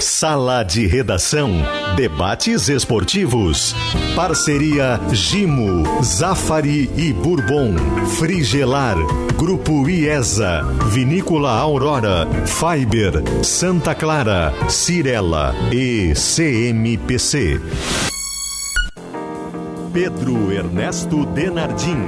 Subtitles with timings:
[0.00, 1.50] Sala de Redação.
[1.96, 3.74] Debates esportivos.
[4.14, 7.74] Parceria Gimo, Zafari e Bourbon.
[8.18, 8.96] Frigelar.
[9.36, 10.62] Grupo IESA.
[10.90, 12.26] Vinícola Aurora.
[12.46, 13.44] Fiber.
[13.44, 14.52] Santa Clara.
[14.68, 15.54] Cirela.
[15.72, 17.60] E CMPC.
[19.92, 21.98] Pedro Ernesto Denardim.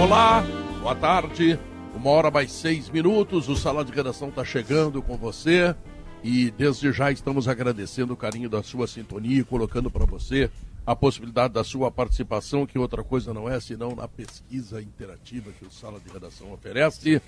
[0.00, 0.44] Olá,
[0.82, 1.58] boa tarde.
[1.94, 3.48] Uma hora mais seis minutos.
[3.48, 5.74] O Sala de Redação está chegando com você.
[6.22, 10.48] E desde já estamos agradecendo o carinho da sua sintonia e colocando para você
[10.86, 15.64] a possibilidade da sua participação, que outra coisa não é senão na pesquisa interativa que
[15.64, 17.20] o Sala de Redação oferece,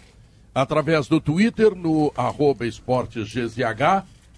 [0.55, 2.12] através do Twitter, no
[2.61, 3.59] esportesgzh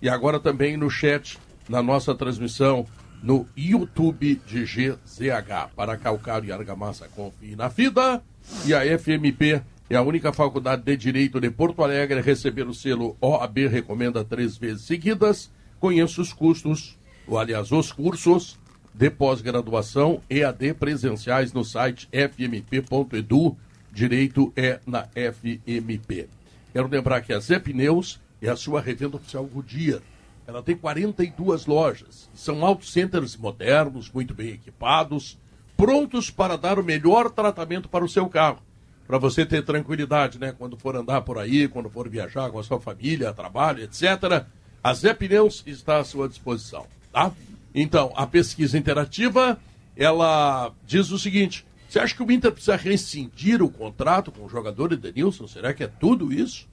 [0.00, 1.38] e agora também no chat,
[1.68, 2.86] na nossa transmissão
[3.22, 5.70] no YouTube de GZH.
[5.74, 8.22] Para Calcário e Argamassa, confie na FIDA
[8.64, 12.74] e a FMP é a única faculdade de Direito de Porto Alegre a receber o
[12.74, 15.48] selo OAB Recomenda três vezes seguidas.
[15.78, 18.58] Conheça os custos, ou aliás, os cursos
[18.92, 23.56] de pós-graduação EAD presenciais no site fmp.edu.
[23.92, 26.28] Direito é na FMP.
[26.72, 30.00] Quero lembrar que a Zé Pneus é a sua revenda oficial Goodyear.
[30.48, 32.28] Ela tem 42 lojas.
[32.34, 35.38] São auto centers modernos, muito bem equipados,
[35.76, 38.66] prontos para dar o melhor tratamento para o seu carro
[39.06, 40.54] para você ter tranquilidade, né?
[40.56, 44.44] Quando for andar por aí, quando for viajar com a sua família, trabalho, etc.
[44.82, 47.32] A Zé Pneus está à sua disposição, tá?
[47.74, 49.58] Então, a pesquisa interativa,
[49.96, 54.48] ela diz o seguinte: você acha que o Inter precisa rescindir o contrato com o
[54.48, 55.46] jogador Edenilson?
[55.46, 56.68] Será que é tudo isso?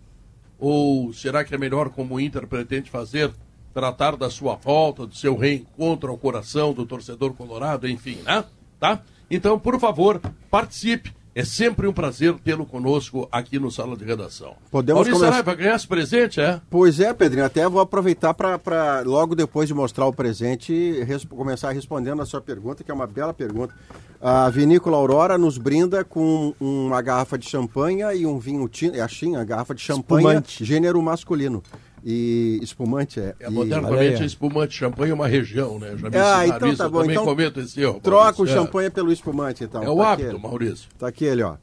[0.58, 3.32] Ou será que é melhor, como o Inter pretende fazer,
[3.74, 8.44] tratar da sua volta, do seu reencontro ao coração do torcedor colorado, enfim, né?
[8.80, 9.02] Tá?
[9.30, 11.14] Então, por favor, participe.
[11.36, 14.56] É sempre um prazer tê-lo conosco aqui no Sala de Redação.
[14.70, 15.56] Podemos Maurício começar...
[15.56, 16.62] Ganhar esse presente, é?
[16.70, 17.44] Pois é, Pedrinho.
[17.44, 21.26] Até vou aproveitar para, logo depois de mostrar o presente, res...
[21.26, 23.74] começar respondendo a sua pergunta, que é uma bela pergunta.
[24.22, 29.02] A Vinícola Aurora nos brinda com uma garrafa de champanhe e um vinho tinto, é
[29.02, 30.64] assim, a garrafa de champanhe, Espumante.
[30.64, 31.64] gênero masculino.
[32.06, 33.34] E espumante é.
[33.40, 35.96] É, modernamente, a espumante champanhe é uma região, né?
[35.98, 37.00] Já me Ah, ensinaram então isso, tá eu bom.
[37.00, 38.00] também Então, comento esse erro.
[38.04, 38.48] Troca o Maurício.
[38.48, 39.82] champanhe pelo espumante, então.
[39.82, 40.44] É, é o Tá hábito, aquele.
[40.44, 40.90] Maurício.
[41.00, 41.56] Tá aquele, ó.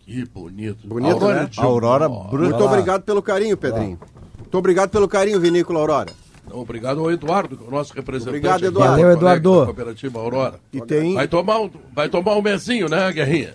[0.00, 0.86] Que bonito.
[0.86, 1.50] Bonito, Aurora né?
[1.58, 2.48] Aurora Ó, Bruna.
[2.50, 3.98] Muito obrigado pelo carinho, Pedrinho.
[4.38, 6.10] Muito obrigado pelo carinho, Vinícola Aurora.
[6.46, 8.30] Então, obrigado ao Eduardo, que é o nosso representante.
[8.36, 8.96] Obrigado, aqui, Eduardo.
[8.96, 9.58] Valeu, Eduardo.
[9.60, 10.60] da Cooperativa Aurora.
[10.72, 11.14] E tem.
[11.14, 13.54] Vai tomar, um, vai tomar um mesinho, né, Guerrinha?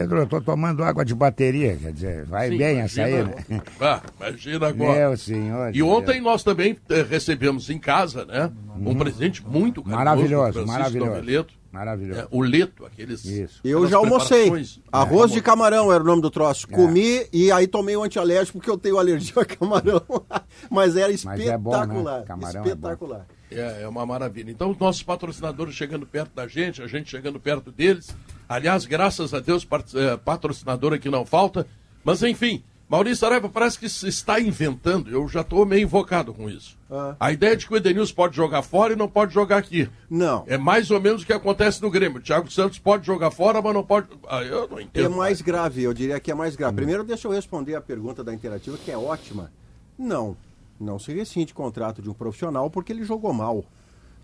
[0.00, 3.44] Pedro, eu tô tomando água de bateria, quer dizer, vai Sim, bem essa aí, imagina-
[3.50, 3.62] né?
[3.78, 4.98] Ah, imagina agora.
[4.98, 5.76] Meu senhor.
[5.76, 8.50] E ontem nós também eh, recebemos em casa, né?
[8.78, 11.10] Um presente muito carinhoso Maravilhoso, maravilhoso.
[11.10, 11.54] Noveleto.
[11.70, 12.20] Maravilhoso.
[12.20, 13.24] É, o leto, aqueles.
[13.26, 13.60] Isso.
[13.62, 14.44] Eu já almocei.
[14.50, 14.80] preparações.
[14.90, 16.66] Arroz É, de camarão era o nome do troço.
[16.70, 16.74] É.
[16.74, 20.02] Comi e aí tomei o antialérgico porque eu tenho alergia a camarão.
[20.70, 21.76] Mas era Mas é bom, né?
[21.82, 22.24] espetacular.
[22.24, 22.68] Camarão é bom.
[22.70, 23.26] espetacular.
[23.50, 24.50] É, é uma maravilha.
[24.50, 28.08] Então, os nossos patrocinadores chegando perto da gente, a gente chegando perto deles.
[28.50, 31.68] Aliás, graças a Deus, eh, patrocinador aqui não falta.
[32.02, 35.08] Mas, enfim, Maurício Areva parece que se está inventando.
[35.08, 36.76] Eu já estou meio invocado com isso.
[36.90, 37.14] Ah.
[37.20, 39.88] A ideia de que o Edenilson pode jogar fora e não pode jogar aqui.
[40.10, 40.42] Não.
[40.48, 42.18] É mais ou menos o que acontece no Grêmio.
[42.18, 44.08] O Thiago Santos pode jogar fora, mas não pode.
[44.28, 45.10] Ah, eu não É entendo.
[45.16, 46.74] mais grave, eu diria que é mais grave.
[46.74, 49.52] Primeiro, deixa eu responder a pergunta da Interativa, que é ótima.
[49.96, 50.36] Não,
[50.80, 53.64] não se rescinde contrato de um profissional porque ele jogou mal.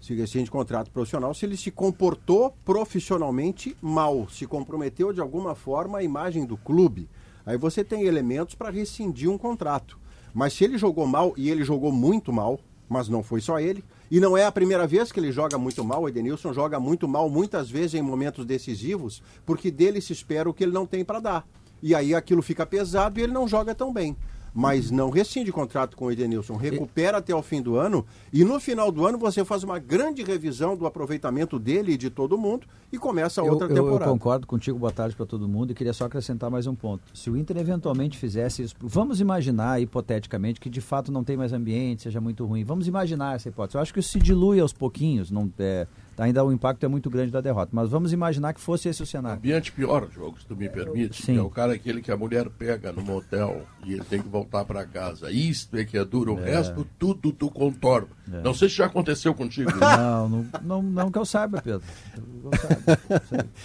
[0.01, 5.99] Se rescinde contrato profissional se ele se comportou profissionalmente mal, se comprometeu de alguma forma
[5.99, 7.09] a imagem do clube.
[7.45, 9.99] Aí você tem elementos para rescindir um contrato.
[10.35, 13.85] Mas se ele jogou mal, e ele jogou muito mal, mas não foi só ele,
[14.11, 17.09] e não é a primeira vez que ele joga muito mal, o Edenilson joga muito
[17.09, 21.05] mal muitas vezes em momentos decisivos, porque dele se espera o que ele não tem
[21.05, 21.49] para dar.
[21.83, 24.17] E aí aquilo fica pesado e ele não joga tão bem.
[24.59, 28.59] Mas não rescinde contrato com o Edenilson, recupera até o fim do ano e no
[28.59, 32.67] final do ano você faz uma grande revisão do aproveitamento dele e de todo mundo
[32.91, 34.11] e começa a Eu, outra eu- eu temporada.
[34.11, 37.03] concordo contigo, boa tarde para todo mundo, e queria só acrescentar mais um ponto.
[37.13, 41.53] Se o Inter eventualmente fizesse isso, vamos imaginar, hipoteticamente, que de fato não tem mais
[41.53, 42.65] ambiente, seja muito ruim.
[42.65, 43.77] Vamos imaginar essa hipótese.
[43.77, 45.87] Eu acho que isso se dilui aos pouquinhos, não, é,
[46.25, 49.07] ainda o impacto é muito grande da derrota, mas vamos imaginar que fosse esse o
[49.07, 49.39] cenário.
[49.39, 51.23] ambiente pior, jogo, se tu me permite.
[51.23, 51.39] Sim.
[51.39, 54.65] É o cara aquele que a mulher pega no motel e ele tem que voltar
[54.65, 55.31] para casa.
[55.31, 56.33] Isto é que é duro.
[56.33, 58.09] O resto, tudo tu contorna.
[58.43, 59.71] Não sei se já aconteceu contigo.
[59.79, 61.83] Não, não, não, não que eu saiba, Pedro.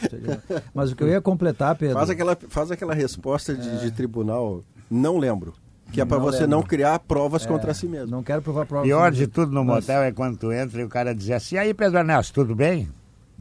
[0.09, 0.44] Saiba.
[0.74, 1.95] Mas o que eu ia completar, Pedro.
[1.95, 5.54] Faz aquela, faz aquela resposta de, de tribunal, não lembro.
[5.92, 6.52] Que é para Não você lembro.
[6.58, 8.12] não criar provas contra si mesmo.
[8.12, 8.84] Não quero provar prova.
[8.84, 11.74] Pior de tudo no motel é quando tu entra e o cara diz assim, aí
[11.74, 12.88] Pedro Ernesto, tudo bem?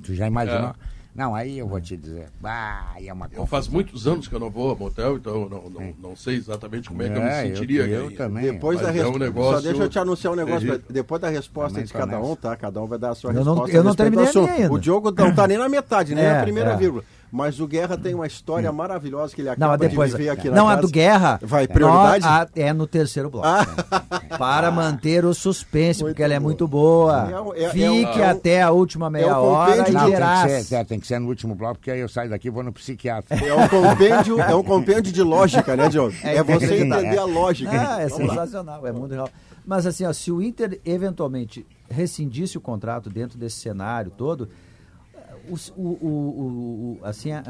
[0.03, 0.71] Tu já imaginou?
[0.71, 0.91] É.
[1.15, 2.29] Não, aí eu vou te dizer.
[2.43, 5.43] Ah, aí é uma Eu faz muitos anos que eu não vou a motel, então
[5.43, 7.83] eu não, não, não sei exatamente como é que eu me É, eu- sentiria.
[7.87, 8.15] eu aí.
[8.17, 8.45] também.
[8.45, 9.17] Depois da é resposta.
[9.17, 10.61] um negócio Só deixa eu te anunciar um negócio.
[10.61, 10.81] terrível.
[10.89, 12.57] Depois da resposta Também de cada um, tá?
[12.57, 13.77] Cada um vai dar a sua Eu não- resposta.
[13.77, 14.51] eu não respeito do terminei assunto.
[14.63, 14.73] ainda.
[14.73, 16.77] O Diogo não tá nem na metade, nem É, na primeira é.
[16.77, 17.05] vírgula.
[17.33, 20.11] Mas o Guerra tem uma história maravilhosa que ele Não, acaba depois.
[20.11, 20.83] de viver aqui na Não, a casa.
[20.83, 21.39] do Guerra.
[21.43, 22.25] Vai, prioridade?
[22.25, 23.47] Nós- a- é no terceiro bloco.
[24.39, 27.29] Para manter o suspense, Muito porque ela é muito boa.
[27.57, 30.17] É é- é Fique é até a última meia o hora e Não, tem
[30.59, 32.51] que, ser, é, tem que ser no último bloco, porque aí eu saio daqui e
[32.51, 33.37] vou no psiquiatra.
[33.45, 36.15] É um compêndio, é um compêndio de lógica, né, Diogo?
[36.25, 37.71] É, É, você é, entender a lógica.
[37.73, 39.29] Ah, é sensacional, é muito real.
[39.65, 44.49] Mas assim, ó, se o Inter eventualmente rescindisse o contrato dentro desse cenário todo,
[45.51, 47.43] o, o- o- o- assim, a,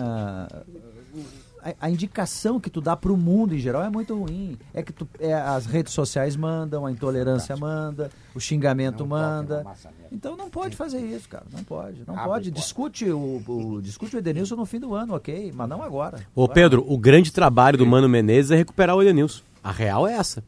[1.62, 4.56] a- a indicação que tu dá para o mundo em geral é muito ruim.
[4.72, 9.64] É que tu, é, as redes sociais mandam, a intolerância manda, o xingamento Não manda.
[10.10, 11.44] Então não pode fazer isso, cara.
[11.52, 12.02] Não pode.
[12.06, 12.50] Não Abre pode.
[12.50, 15.52] Discute o, o- discute o Edenilson no fim do ano, ok?
[15.54, 16.20] Mas não agora.
[16.34, 19.42] Ô Pedro, o grande trabalho do Mano Menezes é recuperar o Edenilson.
[19.62, 20.42] A real é essa.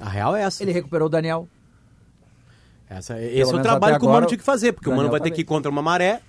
[0.00, 0.62] A real é essa.
[0.62, 1.48] Ele recuperou o Daniel.
[2.88, 5.10] Essa- esse é o trabalho que o Mano tinha que fazer, porque o Daniel Mano
[5.10, 5.36] vai tá ter bem.
[5.36, 6.20] que ir contra uma maré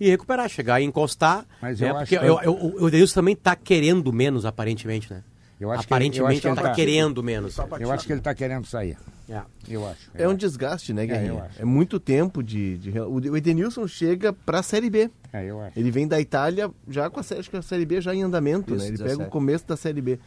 [0.00, 1.46] e recuperar, chegar e encostar.
[1.62, 1.88] Mas né?
[1.90, 5.22] eu porque acho que- eu- eu- o Edenilson também tá querendo menos, aparentemente, né?
[5.60, 7.56] Eu acho que ele- eu aparentemente que ele ele tá tá- querendo menos.
[7.80, 8.96] Eu acho que ele está querendo sair.
[9.28, 9.40] É.
[9.68, 10.10] Eu acho.
[10.12, 10.38] É um acho.
[10.38, 11.30] desgaste, né, Guerrinha?
[11.30, 11.62] eu acho.
[11.62, 15.08] É, muito tempo de, de- O Edenilson chega pra Série B.
[15.32, 15.78] É, eu acho.
[15.78, 18.22] Ele vem da Itália já com a, sé- acho que a Série B já em
[18.22, 18.88] andamento, Isso, né?
[18.88, 19.16] Ele 17.
[19.18, 20.18] pega o começo da Série B.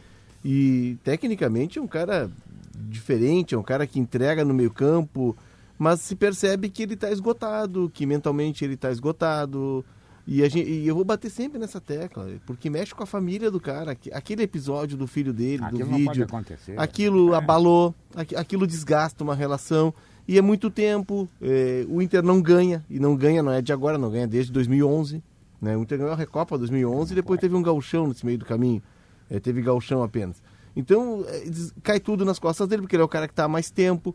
[0.44, 2.28] E tecnicamente é um cara
[2.74, 5.36] diferente, é um cara que entrega no meio campo,
[5.78, 9.84] mas se percebe que ele está esgotado, que mentalmente ele está esgotado.
[10.26, 13.58] E, gente- e eu vou bater sempre nessa tecla, porque mexe com a família do
[13.58, 13.92] cara.
[13.92, 16.74] Aque- Aquele episódio do filho dele, Aquilo do não pode vídeo, acontecer.
[16.78, 17.38] aquilo É.
[17.38, 19.94] abalou, aqui- aquilo desgasta uma relação.
[20.26, 21.26] E é muito tempo.
[21.40, 24.52] é, o Inter não ganha, e não ganha, não é de agora, não ganha desde
[24.52, 25.22] 2011.
[25.62, 25.74] Né?
[25.74, 28.82] O Inter ganhou a Recopa 2011 e depois teve um gauchão nesse meio do caminho.
[29.30, 30.42] É, teve gauchão apenas.
[30.76, 31.44] Então, é,
[31.82, 34.14] cai tudo nas costas dele, porque ele é o cara que está há mais tempo.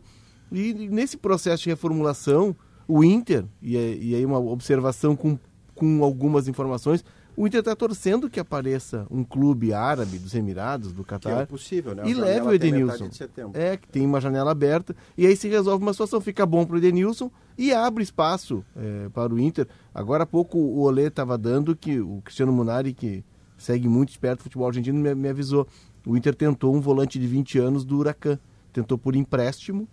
[0.52, 2.54] E nesse processo de reformulação,
[2.86, 5.38] o Inter, e, é- e aí uma observação com,
[5.74, 7.04] com algumas informações,
[7.36, 11.46] o Inter está torcendo que apareça um clube árabe dos Emirados, do Que é Catar,
[11.48, 12.04] possível, né?
[12.04, 13.08] A e leve o Edenilson.
[13.52, 14.94] É, que tem uma janela aberta.
[15.18, 19.34] E aí se resolve uma situação, fica bom pro Edenilson e abre espaço é, para
[19.34, 19.66] o Inter.
[19.92, 23.24] Agora há pouco o Olê estava dando que o Cristiano Munari, que
[23.58, 25.66] segue muito de perto o futebol argentino, me, me avisou.
[26.06, 28.38] O Inter tentou um volante de 20 anos do Huracan.
[28.72, 29.88] Tentou por empréstimo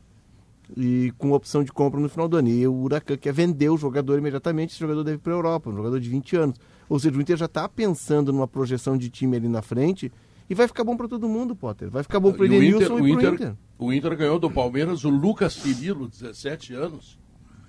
[0.76, 2.50] e com opção de compra no final do ano.
[2.50, 5.70] E o Huracan quer vender o jogador imediatamente, esse jogador deve ir para a Europa,
[5.70, 6.60] um jogador de 20 anos.
[6.90, 10.12] Ou seja, o Inter já está pensando numa projeção de time ali na frente
[10.50, 11.90] e vai ficar bom para todo mundo, Potter.
[11.90, 13.56] Vai ficar bom para o E o Edenilson Inter, o, e o Inter, Inter.
[13.80, 17.18] o Inter ganhou do Palmeiras o Lucas Cirilo, 17 anos,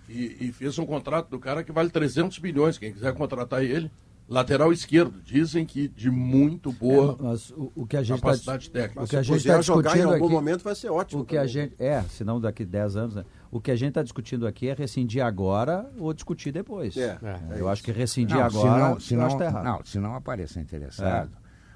[0.09, 2.79] e, e fez um contrato do cara que vale 300 milhões.
[2.79, 3.91] Quem quiser contratar ele,
[4.33, 8.27] lateral esquerdo, dizem que de muito boa É, mas o, o que a gente tá,
[8.29, 9.03] capacidade técnica.
[9.03, 11.23] o que a Se gente está jogar em algum aqui, momento vai ser ótimo.
[11.23, 13.25] o que a gente é, senão daqui 10 anos, né?
[13.51, 16.97] O que a gente está discutindo aqui é rescindir agora ou discutir depois.
[16.97, 19.65] É, É, eu acho que rescindir Não, agora, se não, se não, tá errado.
[19.65, 21.31] não, se não aparecer interessado,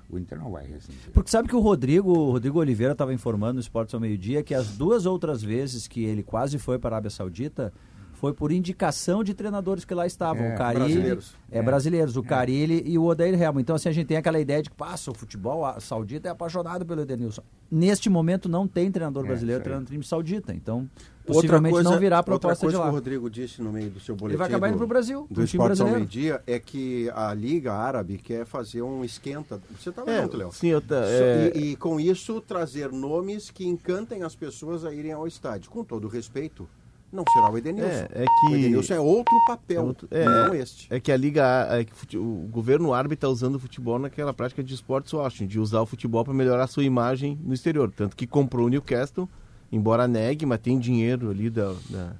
[0.08, 1.10] o Inter não vai rescindir.
[1.12, 4.54] Porque sabe que o Rodrigo, o Rodrigo Oliveira estava informando no Esportes ao meio-dia que
[4.54, 7.70] as duas outras vezes que ele quase foi para a Arábia Saudita
[8.16, 10.42] foi por indicação de treinadores que lá estavam.
[10.44, 11.34] É, o Carilli, brasileiros.
[11.50, 12.16] É, brasileiros.
[12.16, 13.60] O Carilli e o Odair Helman.
[13.62, 16.30] Então, assim, a gente tem aquela ideia de que passa o futebol a- saudita é
[16.30, 17.42] apaixonado pelo Edenilson.
[17.70, 20.54] Neste momento, não tem treinador É, brasileiro treinando time saudita.
[20.54, 20.88] Então,
[21.26, 22.90] Outra possivelmente coisa- não virá a outra proposta coisa de que lá.
[22.90, 25.26] o Rodrigo disse no meio do seu boletim Ele vai acabar indo do- pro Brasil,
[25.30, 25.98] do time brasileiro.
[25.98, 29.60] meio-dia é que a Liga Árabe quer fazer um esquenta.
[29.78, 30.52] Você estava É, junto, Léo.
[30.52, 34.84] sim, eu tá, So- é- e, e com isso trazer nomes que encantem as pessoas
[34.84, 35.68] a irem ao estádio.
[35.70, 36.68] Com todo respeito,
[37.16, 37.88] não será o Edenilson.
[37.90, 40.86] É, é que- O Edenilson é outro papel, É outro- é, não este.
[40.94, 44.32] É que a liga, é que fute- o governo árabe está usando o futebol naquela
[44.32, 47.90] prática de esportes washing, de usar o futebol para melhorar a sua imagem no exterior.
[47.96, 49.28] Tanto que comprou o Newcastle,
[49.72, 52.12] embora negue, mas tem dinheiro ali da, da-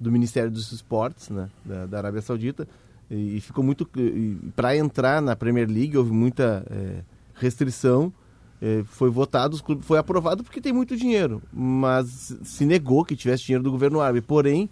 [0.00, 2.68] do Ministério dos Esportes, né, da, da Arábia Saudita,
[3.10, 3.88] e, e ficou muito.
[4.54, 7.02] Para entrar na Premier League houve muita é,
[7.34, 8.12] restrição.
[8.60, 13.14] É, foi votado, os clubes, foi aprovado porque tem muito dinheiro, mas se negou que
[13.14, 14.20] tivesse dinheiro do governo árabe.
[14.20, 14.68] Porém,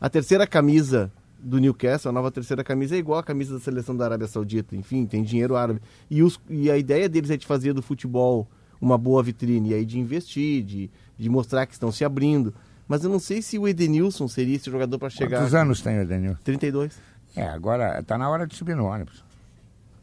[0.00, 3.96] a terceira camisa do Newcastle, a nova terceira camisa, é igual a camisa da seleção
[3.96, 4.76] da Arábia Saudita.
[4.76, 5.80] Enfim, tem dinheiro árabe.
[6.10, 8.46] E, os, e a ideia deles é de fazer do futebol
[8.80, 12.54] uma boa vitrine, e aí de investir, de, de mostrar que estão se abrindo.
[12.88, 15.38] Mas eu não sei se o Edenilson seria esse jogador para chegar.
[15.38, 16.40] Quantos anos tem o Edenilson?
[16.42, 16.98] 32.
[17.36, 19.22] É, agora está na hora de subir no ônibus.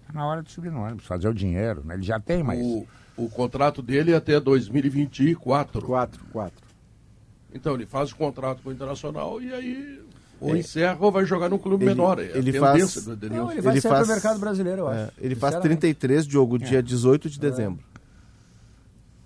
[0.01, 1.83] Está na hora de subir no ônibus, fazer o dinheiro.
[1.83, 1.95] Né?
[1.95, 2.59] Ele já tem, mas.
[2.59, 5.81] O, o contrato dele é até 2024.
[5.81, 6.65] Quatro, quatro.
[7.53, 9.99] Então ele faz o contrato com o Internacional e aí
[10.39, 12.19] ou encerra ou vai jogar num clube ele- menor.
[12.19, 13.51] É a ele faz- do Não, Edenilson.
[13.51, 14.99] ele vai Ele sair faz- mercado brasileiro, eu acho.
[14.99, 15.79] É, ele faz Sinceramente.
[15.81, 17.83] 33 jogo dia 18 de dezembro.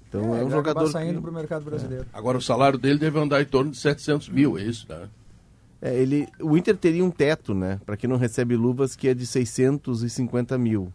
[0.07, 2.05] Então é, um jogador saindo que, pro mercado brasileiro.
[2.13, 5.07] Agora o salário dele deve andar em torno de 700 mil, é isso, né?
[5.81, 7.79] é, ele, o Inter teria um teto, né?
[7.85, 10.93] Para quem não recebe luvas, que é de 650 mil.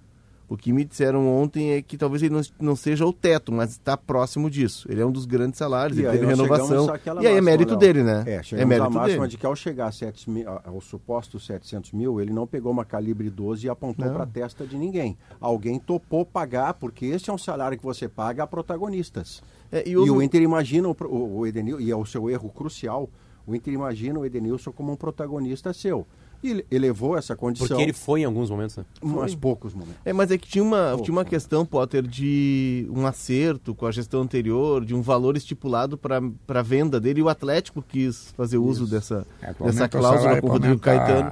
[0.48, 3.70] O que me disseram ontem é que talvez ele não, não seja o teto, mas
[3.72, 4.86] está próximo disso.
[4.88, 6.86] Ele é um dos grandes salários, E ele teve renovação.
[7.20, 7.78] E aí é mérito Léo.
[7.80, 8.22] dele, né?
[8.26, 9.30] É, É chegamos mérito à máxima dele.
[9.30, 12.70] de que ao chegar a sete mil- a- aos supostos 700 mil, ele não pegou
[12.70, 15.18] uma calibre 12 e apontou para a testa de ninguém.
[15.40, 19.42] Alguém topou pagar, porque esse é um salário que você paga a protagonistas.
[19.72, 22.30] É, e E, houve- o Inter imagina o, o, o Edenilson, e é o seu
[22.30, 23.10] erro crucial,
[23.44, 26.06] o Inter imagina o Edenilson como um protagonista seu.
[26.42, 28.84] E ele elevou essa condição, Porque ele foi em alguns momentos, né?
[29.02, 29.96] mas poucos momentos.
[30.04, 33.90] É, mas é que tinha uma, tinha uma questão, Potter, de um acerto com a
[33.90, 38.58] gestão anterior, de um valor estipulado para a venda dele, e o Atlético quis fazer
[38.58, 41.30] uso dessa, É, dessa cláusula salário com o Rodrigo Caetano.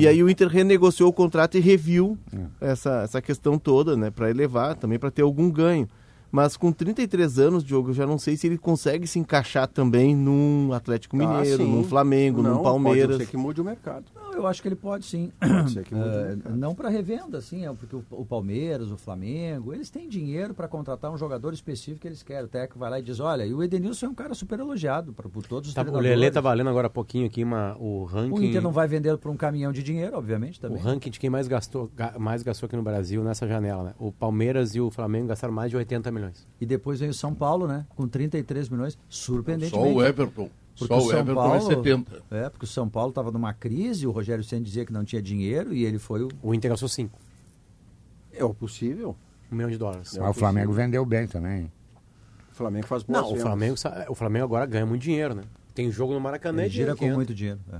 [0.00, 2.18] E aí o Inter renegociou o contrato e reviu
[2.60, 2.70] É.
[2.72, 5.88] essa, essa questão toda, né, para elevar, também para ter algum ganho.
[6.32, 10.14] Mas com 33 anos, Diogo, eu já não sei se ele consegue se encaixar também
[10.14, 13.16] num Atlético Mineiro, Ah, num Flamengo, não, num Palmeiras.
[13.16, 14.04] Pode ser que mude o mercado.
[14.40, 15.30] Eu acho que ele pode sim.
[15.38, 16.56] Pode ser que mude o mercado.
[16.56, 20.66] não para revenda, assim, é porque o, o Palmeiras, o Flamengo, eles têm dinheiro para
[20.66, 22.44] contratar um jogador específico que eles querem.
[22.44, 25.12] O técnico vai lá e diz: olha, e o Edenilson é um cara super elogiado
[25.12, 25.98] pra, por todos os Tá, o.
[26.00, 28.32] Lelê tá valendo agora há pouquinho aqui uma, o ranking.
[28.34, 30.82] O Inter não vai vender por um caminhão de dinheiro, obviamente, O também.
[30.82, 33.94] ranking de quem mais gastou, ga- mais gastou aqui no Brasil nessa janela, né?
[33.98, 36.46] O Palmeiras e o Flamengo gastaram mais de 80 milhões.
[36.60, 37.86] E depois vem o São Paulo, né?
[37.90, 39.92] Com 33 milhões, surpreendentemente.
[39.92, 40.48] Só o Everton.
[40.80, 42.22] Porque Só o o São Everton Paulo, é 70.
[42.30, 45.20] É, porque o São Paulo estava numa crise, o Rogério Senna dizia que não tinha
[45.22, 46.28] dinheiro e ele foi o.
[46.42, 47.16] O Inter gastou 5,
[48.32, 49.14] É o possível.
[49.52, 50.16] um milhão de dólares.
[50.18, 51.70] Mas o Flamengo vendeu bem também.
[52.52, 53.36] O Flamengo faz boas Não, o.
[53.38, 53.76] Flamengo,
[54.08, 55.42] o Flamengo agora ganha muito dinheiro, né?
[55.74, 57.60] Tem jogo no Maracanã Ele e gira com muito dinheiro.
[57.72, 57.78] é.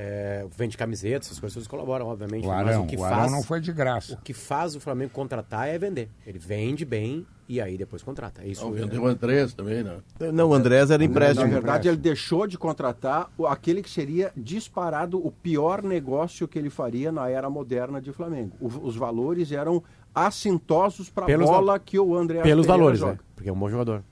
[0.00, 2.44] É, vende camisetas, essas coisas colaboram, obviamente.
[2.44, 4.14] O mas Arão, o que o faz, Arão não foi de graça.
[4.14, 6.08] O que faz o Flamengo contratar é vender.
[6.24, 8.42] Ele vende bem e aí depois contrata.
[8.44, 9.96] É Isso Não, é- vendeu o Andrés também, né?
[10.32, 11.50] Não, o Andrés era Na empréstimo.
[11.50, 16.70] verdade, ele deixou de contratar o- aquele que seria disparado o pior negócio que ele
[16.70, 18.52] faria na era moderna de Flamengo.
[18.60, 19.82] O- os valores eram
[20.14, 23.12] assintosos para a bola que o André pelos Pereira valores, joga.
[23.14, 23.18] né?
[23.34, 24.04] Porque é um bom jogador.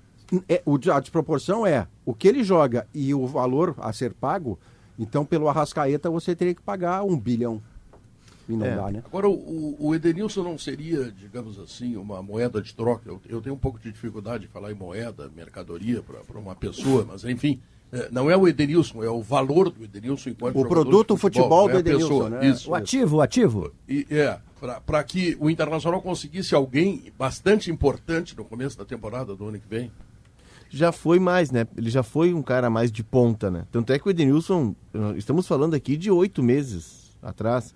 [0.48, 4.58] É, o, a desproporção é o que ele joga e o valor a ser pago.
[4.98, 7.60] Então, pelo Arrascaeta, você teria que pagar um bilhão.
[8.48, 8.76] E não É.
[8.76, 9.02] dá, né?
[9.04, 13.02] Agora, o, o Edenilson não seria, digamos assim, uma moeda de troca.
[13.08, 17.04] Eu, eu tenho um pouco de dificuldade de falar em moeda, mercadoria para uma pessoa,
[17.08, 17.60] mas enfim,
[17.92, 21.20] eh, não é o Edenilson, é o valor do Edenilson enquanto O jogador produto de
[21.20, 22.30] futebol, futebol é do a Edenilson, pessoa.
[22.30, 22.48] né?
[22.48, 22.70] Isso.
[22.70, 23.72] O ativo, o ativo.
[23.88, 24.38] E, é,
[24.86, 29.68] para que o Internacional conseguisse alguém bastante importante no começo da temporada do ano que
[29.68, 29.90] vem.
[30.68, 31.66] Já foi mais, né?
[31.76, 33.64] Ele já foi um cara mais de ponta, né?
[33.70, 34.74] Tanto é que o Edenilson,
[35.16, 37.74] estamos falando aqui de oito meses atrás,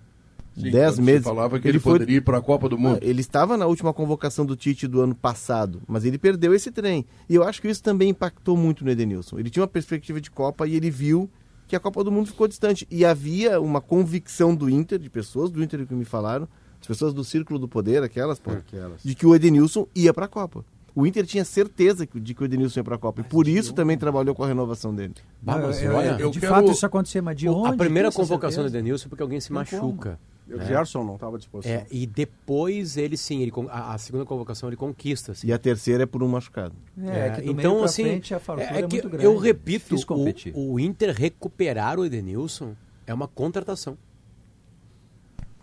[0.55, 1.23] Sim, dez meses.
[1.23, 2.99] falava que ele, poderia ir para a Copa do Mundo.
[3.01, 6.69] Ah, Ele estava na última convocação do Tite do ano passado, mas ele perdeu esse
[6.71, 7.05] trem.
[7.29, 9.39] E eu acho que isso também impactou muito no Edenilson.
[9.39, 11.29] Ele tinha uma perspectiva de Copa e ele viu
[11.67, 12.85] que a Copa do Mundo ficou distante.
[12.91, 16.45] E havia uma convicção do Inter, de pessoas do Inter que me falaram,
[16.81, 19.01] as pessoas do Círculo do Poder, aquelas, pô, Aquelas.
[19.03, 20.65] de que o Edenilson ia para a Copa.
[20.93, 23.21] O Inter tinha certeza de que o Edenilson ia para a Copa.
[23.21, 25.13] E por isso também trabalhou com a renovação dele.
[25.41, 27.73] Bah, mas Eu- eu- de eu fato quero- isso acontecia, mas de O- onde?
[27.75, 28.67] a primeira convocação do?
[28.69, 30.19] Edenilson é porque alguém se Tem machuca.
[30.49, 30.65] O né?
[30.65, 31.71] Gerson não estava à disposição.
[31.77, 35.31] É, e depois ele sim, ele, a, a segunda convocação ele conquista.
[35.31, 35.47] assim.
[35.47, 36.75] E a terceira é por um machucado.
[37.01, 39.23] É, que do então, assim, frente é, é, que muito grande.
[39.23, 40.51] eu repito, Difícil competir.
[40.53, 42.75] o, o Inter recuperar o Edenilson
[43.07, 43.97] é uma contratação.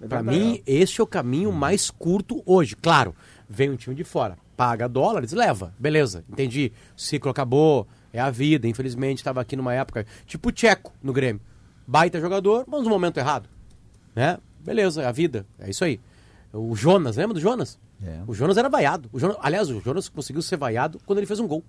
[0.00, 0.38] É verdade.
[0.38, 2.75] mim, este é o caminho mais curto hoje.
[2.76, 3.14] Claro,
[3.49, 6.73] vem um time de fora, paga dólares, leva, beleza, entendi.
[6.97, 8.67] O ciclo acabou, é a vida.
[8.67, 11.41] Infelizmente, estava aqui numa época tipo o Tcheco no Grêmio.
[11.87, 13.49] Baita jogador, mas no momento errado.
[14.17, 14.37] Né?
[14.59, 16.00] Beleza, é a vida, é isso aí.
[16.53, 17.79] O Jonas, lembra do Jonas?
[18.05, 18.19] É.
[18.27, 19.09] O Jonas era vaiado.
[19.12, 21.62] O Jonas, aliás, o Jonas conseguiu ser vaiado quando ele fez um gol.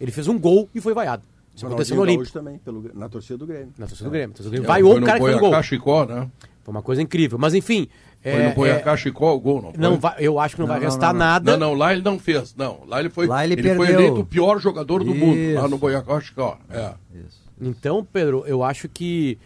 [0.00, 1.22] Ele fez um gol e foi vaiado.
[1.54, 2.32] Isso aconteceu no Olímpico.
[2.32, 3.72] Também, pelo, na torcida do Grêmio.
[3.78, 4.34] Na torcida do Grêmio.
[4.34, 4.66] Torcida do Grêmio.
[4.66, 5.62] É, Vaiou o cara que fez o gol.
[5.62, 6.28] Chicó, né?
[6.68, 7.38] Foi uma coisa incrível.
[7.38, 7.88] Mas enfim.
[8.22, 9.80] Foi é, no Boiacá é, Chicó o gol, não foi?
[9.80, 11.26] não vai, eu acho que não, Não, vai não, restar não, não.
[11.26, 11.52] nada.
[11.56, 12.54] Não, não, lá ele não fez.
[12.54, 14.00] Não, lá ele foi, Lá ele foi perdeu.
[14.00, 16.58] eleito o pior jogador do mundo, lá no Boiacá Chicó.
[16.68, 16.92] É.
[17.26, 17.40] Isso.
[17.58, 19.38] Então, Pedro, eu acho que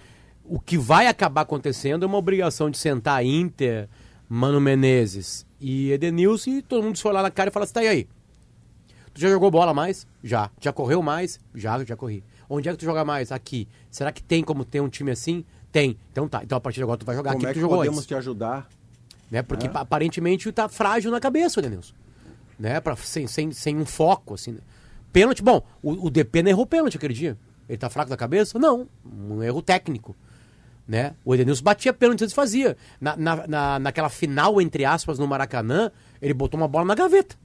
[0.45, 3.88] o que vai acabar acontecendo é uma obrigação de sentar Inter,
[4.29, 7.81] Mano Menezes e Edenilson e todo mundo se olhar na cara e falar assim, tá
[7.83, 8.09] aí?
[9.14, 10.09] Tu já jogou bola mais?
[10.25, 10.50] Já.
[10.61, 11.38] Já correu mais?
[11.55, 12.25] Já, já corri.
[12.50, 13.31] Onde é que tu joga mais?
[13.31, 13.69] Aqui.
[13.93, 15.45] Será que tem como ter um time assim?
[15.73, 15.97] Tem.
[16.12, 16.43] Então tá.
[16.45, 17.99] Então a partir de agora tu vai jogar Como aqui é que tu jogou podemos
[17.99, 18.07] antes.
[18.07, 18.69] te ajudar?
[19.31, 19.43] Né?
[19.43, 21.95] Porque aparentemente tá frágil na cabeça, o Edenilson.
[22.59, 22.79] Né?
[22.81, 24.59] Pra, sem, sem, sem um foco, assim.
[25.12, 27.37] Pênalti, bom, o, o DP não errou pênalti aquele dia.
[27.69, 28.59] Ele tá fraco da cabeça?
[28.59, 30.14] Não, um erro técnico.
[30.87, 31.14] Né?
[31.25, 32.76] O Edenilson batia pênalti antes fazia.
[33.00, 37.37] Na, na, na- naquela final, entre aspas, no Maracanã, ele botou uma bola na gaveta.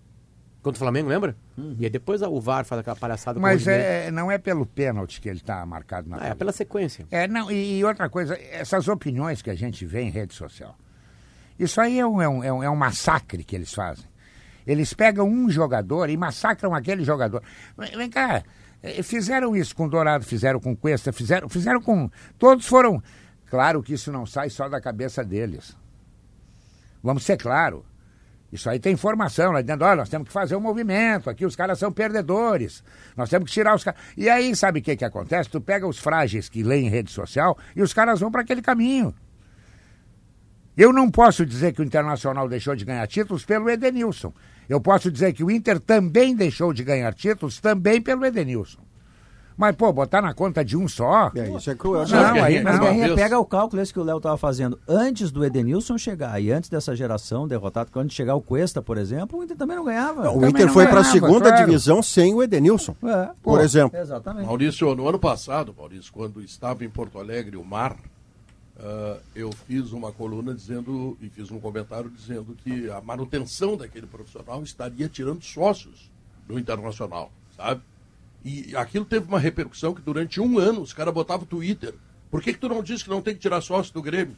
[0.68, 1.34] Contra o Flamengo, lembra?
[1.80, 3.80] E aí depois o VAR faz aquela palhaçada com o Mas Rodinei.
[3.80, 7.08] é, não é pelo pênalti que ele está marcado na Ah, é pela sequência.
[7.10, 10.76] É, não, e, e outra coisa, essas opiniões que a gente vê em rede social,
[11.58, 14.04] isso aí é um, é um, é um, é um massacre que eles fazem.
[14.66, 17.42] Eles pegam um jogador e massacram aquele jogador.
[17.78, 18.44] Vem vem cá,
[18.84, 22.12] eh, fizeram isso com o Dourado, fizeram com o Cuesta, fizeram, fizeram com.
[22.38, 23.02] Todos foram.
[23.46, 25.78] Claro que isso não sai só da cabeça deles.
[27.02, 27.86] Vamos ser claro.
[28.52, 29.86] Isso aí tem informação lá dentro.
[29.86, 31.30] Olha, nós temos que fazer um movimento.
[31.30, 32.84] Aqui os caras são perdedores.
[33.16, 34.00] Nós temos que tirar os caras.
[34.16, 35.50] E aí, sabe o que, que acontece?
[35.50, 38.62] Tu pega os frágeis que leem em rede social e os caras vão para aquele
[38.62, 39.14] caminho.
[40.78, 44.32] Eu não posso dizer que o Internacional deixou de ganhar títulos pelo Edenilson.
[44.70, 48.87] Eu posso dizer que o Inter também deixou de ganhar títulos também pelo Edenilson.
[49.58, 51.32] Mas, pô, botar na conta de um só.
[51.36, 52.08] É, isso é cruel.
[52.08, 53.16] Não, Guerrinha, aí Mas, não.
[53.16, 54.80] pega o cálculo esse que o Léo estava fazendo.
[54.88, 59.40] Antes do Edenilson chegar e antes dessa geração derrotada, quando chegar o Cuesta, por exemplo,
[59.40, 60.30] o Inter também não ganhava.
[60.30, 61.66] O Também Inter não foi para a segunda claro.
[61.66, 64.00] divisão sem o Edenilson, É, por exemplo.
[64.00, 64.46] Exatamente.
[64.46, 67.98] Maurício, no ano passado, Maurício, quando estava em Porto Alegre o Mar,
[68.80, 74.06] ah, eu fiz uma coluna dizendo e fiz um comentário dizendo que a manutenção daquele
[74.06, 76.12] profissional estaria tirando sócios
[76.48, 77.82] do Internacional, sabe?
[78.44, 81.94] E aquilo teve uma repercussão que durante um ano os caras botavam Twitter.
[82.30, 84.36] Por que, que tu não disse que não tem que tirar sócio do Grêmio?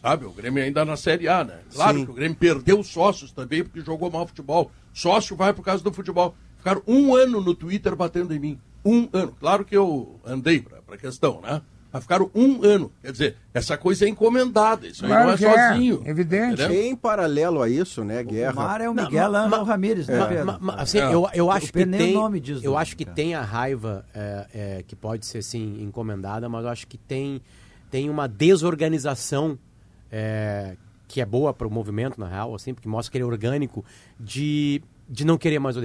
[0.00, 1.60] Sabe, o Grêmio ainda na Série A, né?
[1.72, 2.04] Claro Sim.
[2.04, 4.70] que o Grêmio perdeu sócios também porque jogou mal futebol.
[4.92, 6.34] Sócio vai por causa do futebol.
[6.58, 8.60] Ficaram um ano no Twitter batendo em mim.
[8.84, 9.34] Um ano.
[9.38, 11.62] Claro que eu andei para a questão, né?
[11.96, 12.92] Mas ficaram um ano.
[13.02, 14.86] Quer dizer, essa coisa é encomendada.
[14.86, 16.02] Isso aí não é é, sozinho.
[16.06, 16.62] evidente.
[16.62, 16.82] entendeu?
[16.84, 18.52] Em paralelo a isso, né, O Guerra?
[18.54, 20.46] Mar é o Não, Miguel Angel ma- Ramírez, né, Ma- Pedro?
[20.46, 21.12] ma- ma- assim, É.
[21.12, 23.14] eu, eu acho que tem, o nome diz eu do- acho que cara.
[23.14, 27.40] tem a raiva é, é, que pode ser sim encomendada, mas eu acho que tem
[27.90, 29.58] tem uma desorganização
[30.10, 30.76] é,
[31.08, 33.84] que é boa para o movimento na real, assim, porque mostra que ele é orgânico
[34.18, 35.80] de, de não querer mais o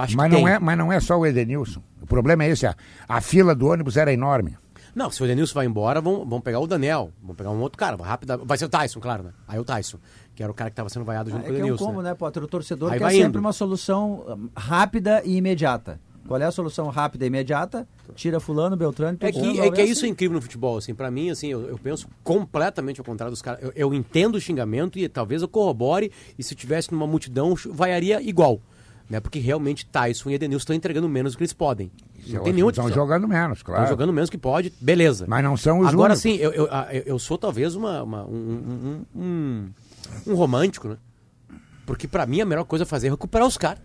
[0.00, 0.54] acho Mas que não, tem.
[0.54, 1.82] é, mas não é só o Edenilson.
[2.00, 2.76] O problema é esse: a,
[3.08, 4.56] a fila do ônibus era enorme.
[4.94, 7.78] Não, se o Edenilson vai embora, vão, vão pegar o Daniel, vão pegar um outro
[7.78, 9.30] cara, rápido, vai ser o Tyson, claro, né?
[9.46, 9.98] Aí o Tyson,
[10.34, 11.66] que era o cara que estava sendo vaiado junto É com o que é um
[11.66, 11.86] Edenilson.
[11.86, 12.10] combo, né?
[12.10, 12.42] né, Potter?
[12.42, 13.38] O torcedor Aí quer vai sempre indo.
[13.40, 16.00] uma solução hum, rápida e imediata.
[16.26, 17.88] Qual é a solução rápida e imediata?
[18.14, 19.92] Tira fulano, Beltrano, É que, é que é assim.
[19.92, 23.40] isso incrível no futebol, assim, pra mim, assim, eu, eu penso completamente ao contrário dos
[23.40, 23.62] caras.
[23.62, 27.54] Eu, eu entendo o xingamento e talvez eu corrobore, e se eu tivesse numa multidão,
[27.70, 28.60] vaiaria igual.
[29.08, 29.20] Né?
[29.20, 31.90] Porque realmente Tyson e Edenilson estão entregando menos do que eles podem.
[32.26, 33.82] Não tem nenhuma Estão jogando menos, claro.
[33.82, 35.24] Estão jogando menos que pode, beleza.
[35.28, 36.22] Mas não são os Agora únicos.
[36.22, 36.68] sim, eu, eu,
[37.06, 39.70] eu- sou talvez uma, uma- um, um- um-
[40.26, 40.96] um romântico, né?
[41.86, 43.80] Porque pra mim a melhor coisa a fazer é recuperar os caras.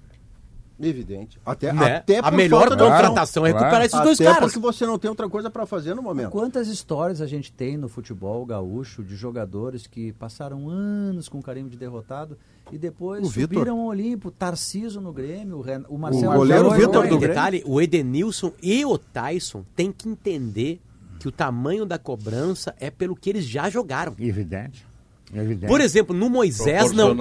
[0.87, 1.39] Evidente.
[1.45, 1.97] Até, Né?
[1.97, 3.65] até a melhor contratação é Claro.
[3.65, 4.51] recuperar esses dois Até caras.
[4.53, 6.29] porque você não tem outra coisa para fazer no momento.
[6.31, 11.69] Quantas histórias a gente tem no futebol gaúcho de jogadores que passaram anos com carinho
[11.69, 12.37] de derrotado
[12.71, 15.83] e depois O subiram ao Olimpo, Tarciso no Grêmio, o, Ren...
[15.89, 17.27] o Marcelo goleiro Zaroio Vitor no do Em Grêmio.
[17.35, 20.79] detalhe, o Edenilson e o Tyson têm que entender
[21.19, 24.13] que o tamanho da cobrança é pelo que eles já jogaram.
[24.19, 24.85] Evidente.
[25.33, 25.67] Evidente.
[25.67, 27.13] Por exemplo, no Moisés, não.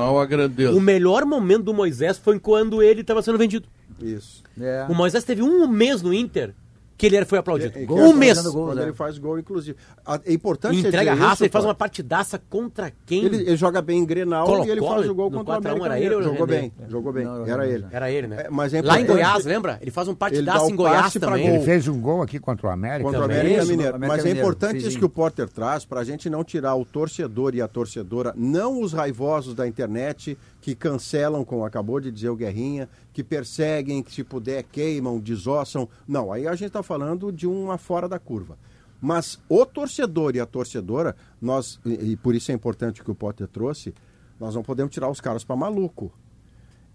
[0.77, 3.67] O melhor momento do Moisés foi quando ele estava sendo vendido.
[4.01, 4.43] Isso.
[4.61, 4.87] É.
[4.89, 6.55] O Moisés teve um mês no Inter
[7.03, 7.77] que ele era- foi aplaudido.
[7.77, 8.41] É, é, um é, mês.
[8.43, 8.83] gol, Quando né?
[8.85, 9.77] ele faz gol, inclusive.
[10.07, 13.25] A- É importante Entrega raça, isso, ele faz uma partidaça contra quem?
[13.25, 15.75] Ele, ele joga bem em Grenal e ele faz o gol contra o 4 a
[15.75, 16.05] 1 América.
[16.07, 17.25] era ele jogou bem, jogou bem.
[17.25, 17.87] Não, Era ele.
[17.91, 18.45] Era ele, né?
[18.47, 19.79] É, mas é Lá em Goiás, lembra?
[19.83, 21.47] Ele faz um partidaço em Goiás também.
[21.49, 23.03] Ele fez um gol aqui contra o América.
[23.03, 23.25] Contra o.
[23.25, 23.99] América Mineiro.
[23.99, 27.55] Mas é importante isso que o Potter traz para a gente não tirar o torcedor
[27.55, 32.37] e a torcedora, não os raivosos da internet que cancelam, como acabou de dizer o
[32.37, 35.89] Guerrinha, que perseguem, que se puder queimam, desossam.
[36.07, 38.57] Não, aí a gente está falando de uma fora da curva.
[39.01, 43.11] Mas o torcedor e a torcedora, nós, e, e por isso é importante o que
[43.11, 43.93] o Potter trouxe,
[44.39, 46.13] nós não podemos tirar os caras para maluco.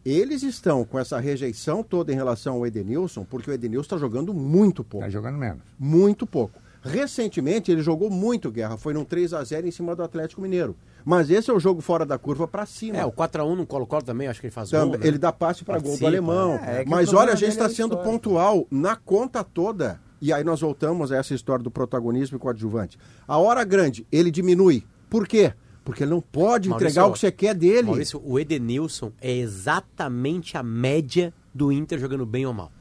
[0.05, 4.33] Eles estão com essa rejeição toda em relação ao Edenilson, porque o Edenilson está jogando
[4.33, 5.61] muito pouco Tá jogando menos.
[5.77, 6.57] muito pouco.
[6.87, 10.75] Recentemente ele jogou muito guerra, foi num 3 a 0 em cima do Atlético Mineiro.
[11.03, 12.97] Mas esse é o jogo fora da curva para cima.
[12.97, 14.99] É, o 4x1 no Colo-Colo também, acho que ele faz gol, né?
[15.01, 16.55] Ele dá passe para gol do alemão.
[16.55, 18.03] É, o Mas olha, a gente é está a sendo história.
[18.11, 20.01] pontual na conta toda.
[20.21, 22.97] E aí nós voltamos a essa história do protagonismo e coadjuvante.
[23.27, 24.83] A hora grande, ele diminui.
[25.09, 25.53] Por quê?
[25.85, 27.83] Porque ele não pode Maurício, entregar o que você quer dele.
[27.83, 32.71] Maurício, o Edenilson é exatamente a média do Inter jogando bem ou mal.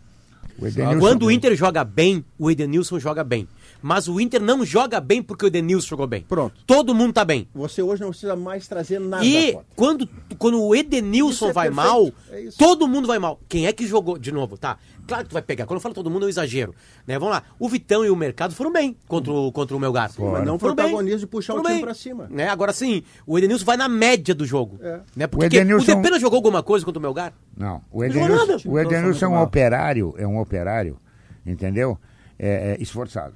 [0.59, 3.47] O Quando o Inter joga bem, o Edenilson joga bem.
[3.83, 6.23] Mas o Inter não joga bem porque o Edenilson jogou bem.
[6.23, 6.55] Pronto.
[6.67, 7.47] Todo mundo tá bem.
[7.55, 9.25] Você hoje não precisa mais trazer nada.
[9.25, 10.09] E quando,
[10.39, 13.41] quando o Isso Edenilson é vai perfeito, mal, é todo mundo vai mal.
[13.49, 14.79] Quem é que jogou, de novo, tá?
[15.07, 15.67] Claro que tu vai pegar.
[15.67, 16.75] Quando eu falo todo mundo, é um exagero.
[17.07, 17.17] Né?
[17.19, 17.43] Vamos lá.
[17.61, 20.11] O Vitão e o Mercado foram bem contra o, contra o Melgar.
[20.19, 20.87] Mas não Foram bem.
[20.87, 21.85] protagonista de puxar o Foram time bem.
[21.85, 22.27] pra cima.
[22.29, 22.49] Né?
[22.49, 24.79] Agora sim, o Edenilson vai na média do jogo.
[24.83, 25.01] É.
[25.15, 25.27] Né?
[25.29, 27.33] Porque O Edenilson- o Depena jogou alguma coisa contra o Melgar?
[27.57, 28.03] Não, o.
[28.03, 29.45] Edenilson, o Edenilson é um mal.
[29.45, 30.99] operário, é um operário,
[31.47, 31.97] entendeu?
[32.39, 33.35] É, é esforçado.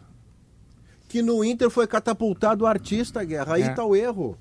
[1.11, 3.55] Que no Inter foi catapultado o artista, Guerra.
[3.57, 3.68] Aí É.
[3.70, 4.38] tá o erro.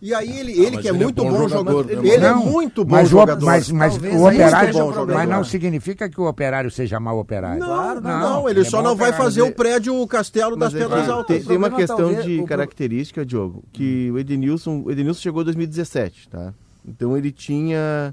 [0.00, 2.04] E aí ele, ele mas que é ele é muito bom bom, jogador, jogador.
[2.06, 3.46] Ele é muito bom mas o, jogador.
[3.46, 5.14] mas, mas o operário, seja um jogador.
[5.14, 7.60] mas não significa que o operário seja mau operário.
[7.60, 8.20] Não, Claro, não, não.
[8.30, 10.82] não, ele Ele é só bom não vai fazer o prédio, o castelo das Mas
[10.82, 11.36] é Pedras Altas.
[11.36, 15.42] Tem, tem uma questão talvez- de o característica, Diogo, que o Edenilson, o Edenilson chegou
[15.42, 16.52] em 2017, tá?
[16.84, 18.12] Então ele tinha,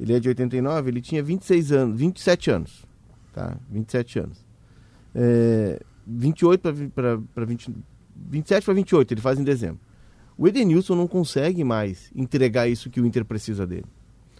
[0.00, 2.84] ele é de 89, ele tinha 26 anos, 27 anos,
[3.32, 3.56] tá?
[3.70, 4.44] 27 anos.
[5.14, 7.74] É, 28 para 20,
[8.28, 9.80] 27 para 28, ele faz em dezembro.
[10.36, 13.86] O Edenilson não consegue mais entregar isso que o Inter precisa dele.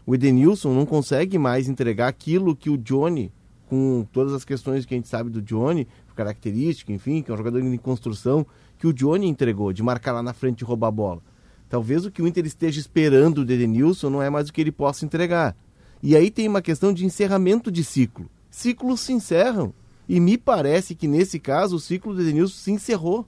[0.06, 3.30] O Edenilson não consegue mais entregar aquilo que o Johnny,
[3.68, 5.86] com todas as questões que a gente sabe do Johnny,
[6.20, 8.46] característica, enfim, que é um jogador em construção,
[8.78, 11.22] que o Johnny entregou, de marcar lá na frente e roubar a bola.
[11.68, 14.72] Talvez o que o Inter esteja esperando do Edenilson não é mais o que ele
[14.72, 15.56] possa entregar.
[16.02, 18.28] E aí tem uma questão de encerramento de ciclo.
[18.50, 19.72] Ciclos se encerram.
[20.10, 23.24] E me parece que nesse caso o ciclo do Edenilson se encerrou.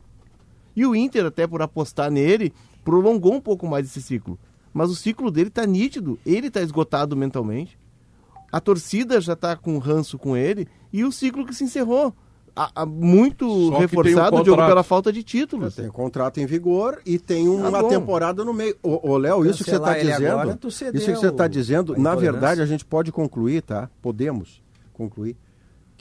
[0.75, 2.53] E o Inter, até por apostar nele,
[2.85, 4.37] prolongou um pouco mais esse ciclo.
[4.75, 6.19] Mas o ciclo dele está nítido.
[6.27, 7.79] Ele está esgotado mentalmente.
[8.51, 10.67] A torcida já está com ranço com ele.
[10.93, 12.13] E o ciclo que se encerrou.
[12.55, 15.75] A- a- muito Só tem um reforçado, Diogo, pela falta de títulos.
[15.77, 17.89] Tem contrato em vigor e tem uma Tá bom.
[17.89, 18.77] temporada no meio.
[18.83, 20.27] Ô, ô, Léo, isso que você está dizendo.
[20.39, 23.89] agora, isso que você está dizendo, na verdade, a gente pode concluir, tá?
[24.03, 24.61] Podemos
[24.93, 25.35] concluir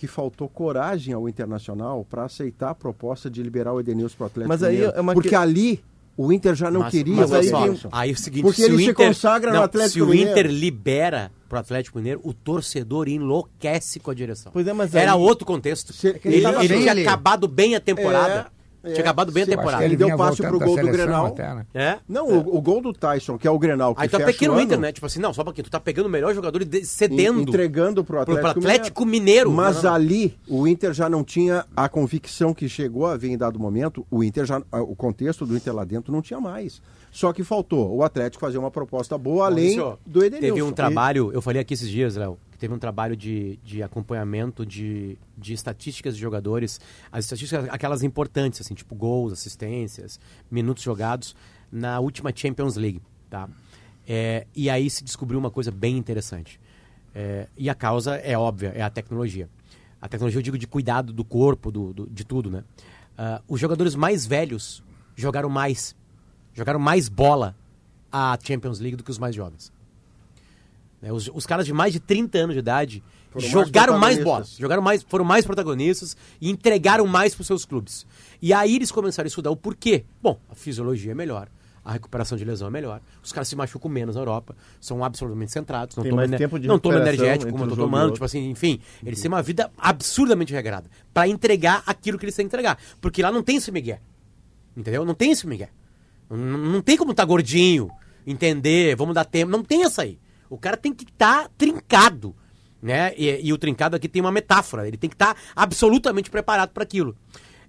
[0.01, 4.27] que faltou coragem ao Internacional para aceitar a proposta de liberar o Edenilson para o
[4.27, 4.93] Atlético Mas aí Mineiro.
[4.97, 5.83] é uma Porque que- ali
[6.17, 7.15] o Inter já não Mas- queria.
[7.17, 9.51] mas o olha só, aí é o seguinte, Porque se ele o se Inter, consagra
[9.51, 10.31] no não, Atlético Se o Mineiro.
[10.31, 14.51] Inter libera pro Atlético Mineiro, o torcedor enlouquece com a direção.
[14.51, 15.93] Pois é, mas Era aí- outro contexto.
[15.93, 17.01] Se- ele ele ele bem tinha ali.
[17.07, 18.47] acabado bem a temporada.
[18.83, 18.93] É, é.
[18.93, 19.77] tinha acabado bem a Sim, temporada.
[19.77, 21.25] acho que ele deu passe pro gol do Grenal.
[21.27, 21.65] até, né?
[21.73, 21.97] É?
[22.07, 24.53] Não, o, o gol do Tyson, que é o Grenal, que Aí tu tá pequeno
[24.53, 24.91] o no Inter, ano, né?
[24.91, 27.41] Tipo assim, não, só porque tu tá pegando o melhor jogador e de- en- cedendo
[27.41, 29.51] entregando pro pro, Atlético, pro Atlético Mineiro.
[29.51, 33.29] Mas Não, não, ali o Inter já não tinha a convicção que chegou a ver
[33.29, 34.05] em dado momento.
[34.09, 36.81] O Inter já, o contexto do Inter lá dentro não tinha mais.
[37.11, 40.55] Só que faltou o Atlético fazer uma proposta boa além Maurício, do Edenilson.
[40.55, 44.63] Teve um trabalho, eu falei aqui esses dias, Léo, teve um trabalho de, de acompanhamento
[44.63, 46.79] de, de estatísticas de jogadores,
[47.11, 50.19] as estatísticas, aquelas importantes, assim, tipo gols, assistências,
[50.49, 51.35] minutos jogados,
[51.71, 53.49] na última Champions League, tá?
[54.07, 56.59] É, e aí se descobriu uma coisa bem interessante.
[57.15, 59.49] É, e a causa é óbvia, é a tecnologia.
[59.99, 62.63] A tecnologia, eu digo, de cuidado do corpo, do, do- de tudo, né?
[63.17, 64.83] Ah, os jogadores mais velhos
[65.15, 65.95] jogaram mais,
[66.53, 67.55] jogaram mais bola
[68.11, 69.71] a Champions League do que os mais jovens.
[71.01, 74.15] Né, Os, os caras de mais de 30 anos de idade Foram mais jogaram mais,
[74.17, 74.57] bola, protagonistas.
[74.59, 78.05] jogaram mais, foram mais protagonistas e entregaram mais para os seus clubes.
[78.41, 80.03] E aí eles começaram a estudar o porquê.
[80.21, 81.47] Bom, a fisiologia é melhor,
[81.83, 85.51] a recuperação de lesão é melhor, os caras se machucam menos na Europa, são absolutamente
[85.51, 88.11] centrados, não Tem tomam, mais ener- tempo de não tomam energético como eu tô tomando,
[88.13, 92.45] tipo assim, enfim, eles têm uma vida absurdamente regrada para entregar aquilo que eles têm
[92.45, 93.99] que entregar, porque lá não tem esse migué.
[94.77, 95.03] Entendeu?
[95.03, 95.69] Não tem esse migué.
[96.29, 97.89] Não, não tem como estar gordinho,
[98.27, 99.51] entender, vamos dar tempo.
[99.51, 100.17] Não tem essa aí.
[100.51, 102.35] O cara tem que estar trincado.
[102.81, 103.13] Né?
[103.15, 104.85] E, e o trincado aqui tem uma metáfora.
[104.85, 107.15] Ele tem que estar absolutamente preparado para aquilo.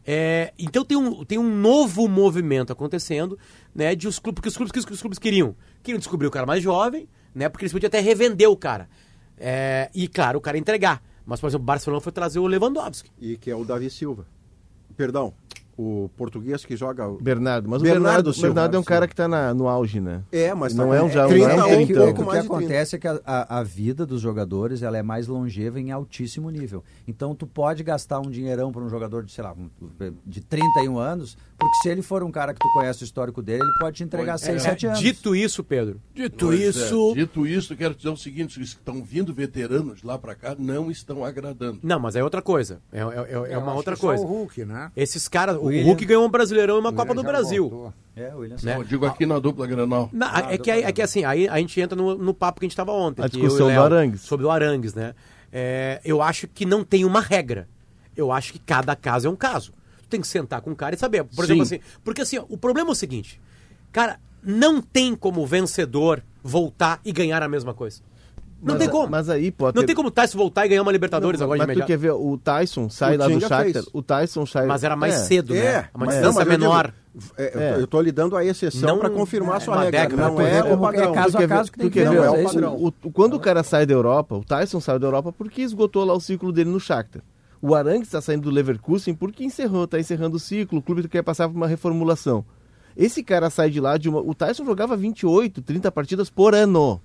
[0.05, 3.39] É, então tem um, tem um novo movimento acontecendo,
[3.73, 3.95] né?
[3.95, 5.55] De os clubes, porque os clubes, que os clubes queriam?
[5.81, 7.49] Queriam descobrir o cara mais jovem, né?
[7.49, 8.89] Porque eles podiam até revender o cara.
[9.39, 11.01] É, e claro, o cara entregar.
[11.25, 13.13] Mas, por exemplo, o Barcelona foi trazer o Lewandowski.
[13.21, 14.27] E que é o Davi Silva.
[14.97, 15.33] Perdão,
[15.77, 17.09] o português que joga.
[17.09, 17.69] o- Bernardo.
[17.69, 18.49] Mas Bernardo o Bernardo, Silva.
[18.49, 20.23] Bernardo é um cara que está no auge, né?
[20.31, 22.23] É, mas Não tá é um já- 30 não é um um pouco o que
[22.23, 22.55] mais de 30.
[22.57, 26.51] acontece é que a, a- a vida dos jogadores ela é mais longeva em altíssimo
[26.51, 26.85] nível.
[27.09, 29.55] Então tu pode gastar um dinheirão para um jogador de, sei lá,
[30.27, 33.63] de 31 anos, porque se ele for um cara que tu conhece o histórico dele,
[33.63, 34.99] ele pode te entregar 6, 7 anos.
[35.01, 36.01] Dito isso, Pedro.
[36.15, 37.13] Dito Pois é, isso.
[37.15, 40.91] dito isso, quero dizer o seguinte: os que estão vindo veteranos lá para cá não
[40.91, 41.79] estão agradando.
[41.83, 42.81] Não, mas é outra coisa.
[42.93, 44.23] É, é- é- é uma outra só coisa.
[44.23, 44.91] o Hulk, né?
[44.97, 45.57] Esses caras.
[45.63, 45.85] O William.
[45.87, 47.69] Hulk ganhou um Brasileirão e uma Copa do Brasil.
[47.69, 47.95] voltou.
[48.15, 48.77] É, William Né?
[48.77, 50.11] Eu digo aqui na dupla Granal.
[50.13, 52.69] Na- é, que, é que assim, aí a gente entra no, no papo que a
[52.69, 53.23] gente estava ontem.
[53.23, 54.21] A eu discussão o do Arangues.
[54.23, 55.15] Sobre o Arangues, né?
[55.53, 57.69] É, eu acho que não tem uma regra.
[58.17, 59.73] Eu acho que cada caso é um caso.
[60.03, 61.25] Tu tem que sentar com o cara e saber.
[61.25, 61.77] Por exemplo, Sim.
[61.77, 61.85] assim.
[62.05, 63.41] Porque assim, ó, o problema é o seguinte:
[63.91, 68.03] cara, não tem como o vencedor voltar e ganhar a mesma coisa.
[68.63, 69.09] Não tem como.
[69.11, 69.81] Mas aí, Potter...
[69.81, 71.79] Não tem como o Tyson voltar e ganhar uma Libertadores Não, agora de mas tu
[71.81, 71.89] imediato.
[71.89, 74.67] quer ver, o Tyson sai O lá do Shakhtar, o Tyson sai...
[74.67, 75.19] Mas era mais É.
[75.19, 75.89] cedo, né?
[75.95, 76.95] Uma mas- distância não, mas eu digo, menor.
[77.37, 80.01] é, Eu estou lhe dando a exceção Não- para confirmar é, a sua uma regra.
[80.03, 81.11] década, Não é o padrão.
[81.11, 82.77] é caso Tu a caso que tem tu que ver, não é o é padrão.
[82.77, 86.05] o- o- quando o cara sai da Europa, o Tyson saiu da Europa porque esgotou
[86.05, 87.23] lá o ciclo dele no Shakhtar.
[87.61, 91.23] O Arangues está saindo do Leverkusen porque encerrou, está encerrando o ciclo, o clube quer
[91.23, 92.45] passar por uma reformulação.
[92.97, 94.21] Esse cara sai de lá de uma...
[94.21, 97.01] O Tyson jogava 28, 30 partidas por ano.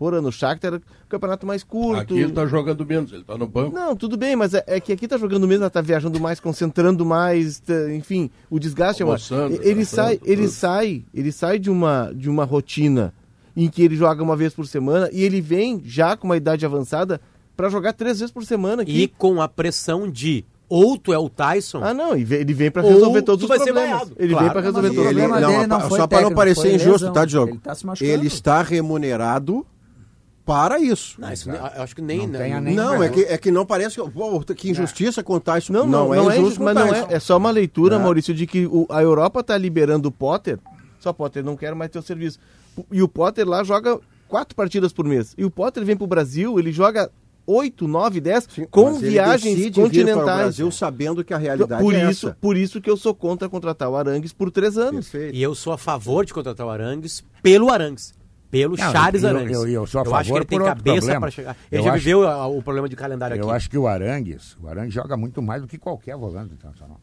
[0.00, 0.28] Por ano.
[0.28, 2.00] O Shakhtar era o campeonato mais curto.
[2.00, 3.74] Aqui ele tá jogando menos, ele tá no banco.
[3.76, 6.40] Não, tudo bem, mas é, é que aqui tá jogando menos, ela tá viajando mais,
[6.40, 9.16] concentrando mais, tá- enfim, o desgaste é maior.
[9.16, 10.52] Almoçando, Ele sai, ele tudo.
[10.54, 13.12] sai, ele sai de uma de uma rotina
[13.54, 16.64] em que ele joga uma vez por semana e ele vem já com uma idade
[16.64, 17.20] avançada
[17.54, 19.14] para jogar três vezes por semana E aqui.
[19.18, 22.80] com a pressão de ou tu é o Tyson, Ah, não, e ele vem para
[22.82, 24.12] resolver todos os problemas.
[24.16, 24.44] Ele Claro.
[24.44, 25.68] vem para resolver todos os ele- problemas.
[25.68, 27.12] não foi só para não parecer injusto, lesão.
[27.12, 27.50] tá, Diogo?
[27.50, 27.74] Ele tá.
[28.00, 29.66] Ele está remunerado
[30.50, 31.20] para isso.
[31.20, 32.26] Não, isso, eu acho que nem.
[32.26, 34.10] Não não- nem- Não, é que, é que não parece que.
[34.10, 35.72] Pô, que injustiça com o Tyson.
[35.72, 37.06] Não, não, é não é injusto injusto, o mas não é.
[37.10, 37.98] É só uma leitura, É.
[38.00, 40.58] Maurício, de que o- a Europa tá liberando o Potter.
[40.98, 42.40] Só Potter, não quero mais teu serviço.
[42.90, 45.34] E o Potter lá joga quatro partidas por mês.
[45.38, 47.10] E o Potter vem pro Brasil, ele joga
[47.46, 50.38] oito, nove, dez, Sim, com viagens decide vir para o continentais.
[50.40, 52.36] Brasil sabendo que a realidade por é isso, essa.
[52.40, 55.08] por isso que eu sou contra contratar o Arangues por três anos.
[55.08, 55.34] Perfeito.
[55.36, 58.12] E eu sou a favor de contratar o Arangues pelo Arangues.
[58.50, 59.56] Pelo Não, Charles eu- Arangues.
[59.56, 61.20] eu- eu sou a acho que favor ele tem cabeça problema.
[61.20, 61.56] para chegar.
[61.70, 63.56] Ele Eu já acho- viveu a- o problema de calendário Eu aqui.
[63.56, 67.00] acho que o Arangues, o Arangues joga muito mais do que qualquer volante internacional.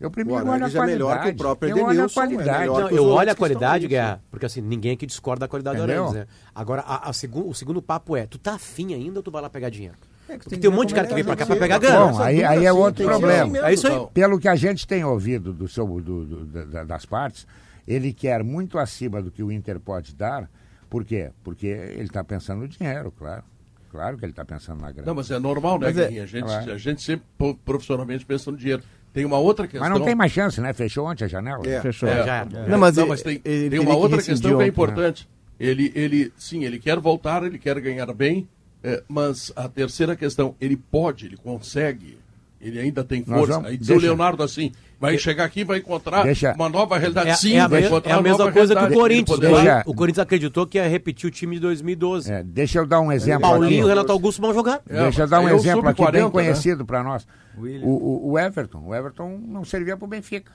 [0.00, 1.28] Eu primeiro O olho a Arangues é melhor qualidade.
[1.28, 2.58] que o próprio eu olho a Edenilson, é qualidade.
[2.60, 3.88] melhor Não, eu olho a qualidade.
[3.88, 6.04] Guerra, porque assim, ninguém aqui discorda da qualidade do Entendeu?
[6.04, 6.26] Arangues, né?
[6.54, 9.42] Agora, a, a segun- o segundo papo é, tu tá afim ainda ou tu vai
[9.42, 9.96] lá pegar dinheiro?
[10.28, 11.78] É que tem tem um monte de cara que vem pra é cá pra pegar
[11.78, 12.12] grana.
[12.12, 13.58] Bom, aí, aí é outro problema.
[13.66, 14.06] É isso aí.
[14.14, 17.44] Pelo que a gente tem ouvido do seu, do- do- da- das partes,
[17.88, 20.48] ele quer muito acima do que o Inter pode dar.
[20.90, 21.30] Por quê?
[21.42, 23.42] Porque ele está pensando no dinheiro, claro.
[23.90, 25.06] Claro que ele está pensando na grana.
[25.06, 26.20] Não, mas é normal, né, é-?
[26.20, 27.24] A gente, a gente sempre
[27.64, 28.82] profissionalmente pensa no dinheiro.
[29.14, 29.88] Tem uma outra questão.
[29.88, 30.74] Mas não tem mais chance, né?
[30.74, 31.66] Fechou ontem a janela.
[31.66, 31.80] É.
[31.80, 32.06] Fechou.
[32.06, 32.68] É, já era.
[32.68, 34.68] Não, mas, não, mas tem, ele tem uma que outra rescindir questão que é né?
[34.68, 35.28] importante.
[35.58, 38.46] Ele, ele, sim, ele quer voltar, ele quer ganhar bem,
[38.84, 42.17] é, mas a terceira questão, ele pode, ele consegue,
[42.60, 43.52] ele ainda tem força.
[43.54, 46.68] vamos- Aí diz o deixa- Leonardo assim, vai chegar aqui e vai encontrar Deixa- uma
[46.68, 47.30] nova realidade.
[47.30, 48.92] É, sim, é a, vai encontrar é a mesma coisa que o.
[48.94, 49.38] Corinthians.
[49.38, 52.32] O, Deixa- o Corinthians acreditou que ia repetir o time de 2012.
[52.32, 53.88] É, deixa eu dar um exemplo Paulinho e.
[53.88, 54.80] Renato Augusto vão jogar.
[54.88, 56.30] É, Deixa eu dar um aí é o exemplo aqui bem sub-40, né?
[56.30, 57.26] conhecido para nós.
[57.56, 58.82] O, o- o Everton.
[58.86, 60.52] O Everton não servia para o Benfica.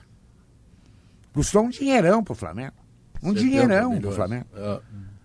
[1.32, 2.74] Custou um dinheirão para o Flamengo.
[3.22, 4.12] Um 70 dinheirão para o.
[4.12, 4.46] Flamengo.
[4.54, 4.80] É.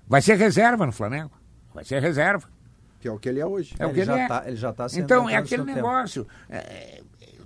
[0.08, 1.32] Vai ser reserva no Flamengo.
[1.74, 2.48] Vai ser reserva.
[3.00, 3.74] Que é o que ele é hoje.
[3.80, 4.28] É o ele, que ele já é.
[4.28, 6.28] tá, ele já tá sendo Então, é aquele negócio.
[6.50, 7.00] É, é,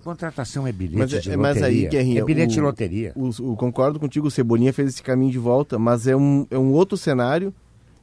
[0.04, 1.66] contratação é bilhete Mas, é- de mas loteria.
[1.86, 3.14] aí, Guerrinha, é bilhete de o- loteria.
[3.16, 6.58] O, o- concordo contigo, o Cebolinha fez esse caminho de volta, mas é um, é
[6.58, 7.54] um outro cenário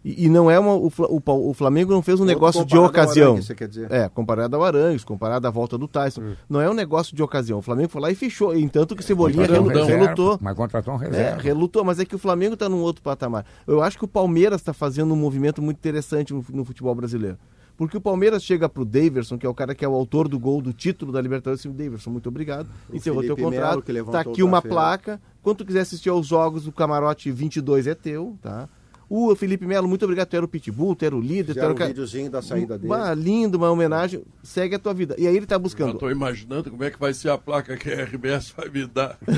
[0.04, 0.74] e, e não é uma.
[0.74, 3.32] O, o, o Flamengo não fez um Outro negócio de ocasião.
[3.32, 3.90] Arangues, quer dizer?
[3.92, 6.22] É, comparado ao Arangues, comparado à volta do Tyson.
[6.48, 7.58] Não é um negócio de ocasião.
[7.58, 8.56] O Flamengo foi lá e fechou.
[8.56, 10.38] Entanto que o Cebolinha um relu- reserva, relutou.
[10.40, 11.42] Mas contratou um É, reserva.
[11.42, 13.44] relutou, mas é que o Flamengo está num outro patamar.
[13.66, 17.36] Eu acho que o Palmeiras está fazendo um movimento muito interessante no, no futebol brasileiro.
[17.76, 20.38] Porque o Palmeiras chega pro Daverson, que é o cara que é o autor do
[20.38, 22.68] gol do título da Libertadores, assim, Daverson, muito obrigado.
[22.90, 24.12] O Encerrou teu Felipe Melo, contrato.
[24.12, 24.76] Tá o aqui uma troféu.
[24.76, 25.20] placa.
[25.42, 28.68] Quando tu quiser assistir aos jogos, o camarote 22 é teu, tá?
[29.12, 30.28] O Felipe Melo, muito obrigado.
[30.28, 32.78] Tu era o pitbull, tu era o líder, tu era o um videozinho da saída
[32.78, 32.92] dele.
[32.92, 34.22] Uma, lindo, uma homenagem.
[34.40, 35.16] Segue a tua vida.
[35.18, 35.94] E aí ele tá Eu buscando.
[35.94, 39.18] estou imaginando como é que vai ser a placa que a RBS vai me dar.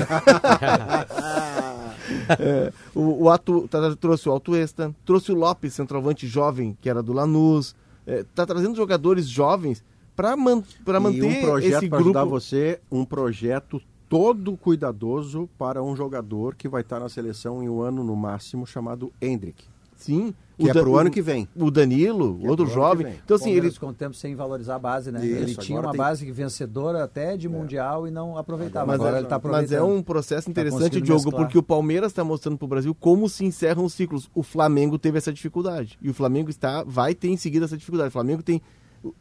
[2.39, 7.01] É, o, o Atu, tá- trouxe o Altuesta, trouxe o Lopes, centroavante jovem, que era
[7.01, 7.75] do Lanús.
[8.05, 9.83] É, tá trazendo jogadores jovens
[10.15, 12.39] para man, pra e manter um projeto esse para ajudar grupo.
[12.39, 13.81] você, um projeto
[14.17, 18.65] todo cuidadoso para um jogador que vai estar na seleção em um ano no máximo,
[18.67, 19.65] chamado Hendrick.
[19.95, 20.33] Sim.
[20.57, 21.47] Que é Dan- pro ano que vem.
[21.55, 23.07] O Danilo, Que é outro que jovem.
[23.07, 23.15] vem.
[23.23, 23.71] Então, assim, ele.
[23.71, 25.25] Com o tempo sem valorizar a base, né?
[25.25, 28.85] Isso, ele tinha uma tem- base vencedora até de Mundial e não aproveitava.
[28.85, 29.77] Mas, Agora é, ele está mas aproveitando.
[29.79, 31.43] é um processo interessante, conseguindo Diogo, mesclar.
[31.43, 34.29] porque o Palmeiras está mostrando para o Brasil como se encerram os ciclos.
[34.35, 35.97] O Flamengo teve essa dificuldade.
[36.01, 38.09] E o Flamengo está, vai ter em seguida essa dificuldade.
[38.09, 38.61] O Flamengo tem.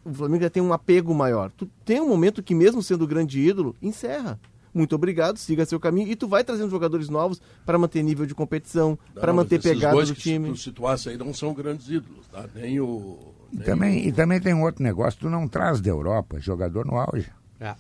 [0.05, 1.51] O Flamengo já tem um apego maior.
[1.57, 4.39] Tu tem um momento que, mesmo sendo grande ídolo, encerra.
[4.75, 6.09] Muito obrigado, siga seu caminho.
[6.09, 10.09] E tu vai trazendo jogadores novos para manter nível de competição, para manter pegada dois
[10.09, 10.47] do que time.
[10.49, 12.45] Se tu situasse aí não são grandes ídolos, tá?
[12.55, 13.19] Nem o.
[13.53, 16.87] E nem também, e também tem um outro negócio, tu não traz da Europa jogador
[16.87, 17.31] no auge.
[17.61, 17.75] É.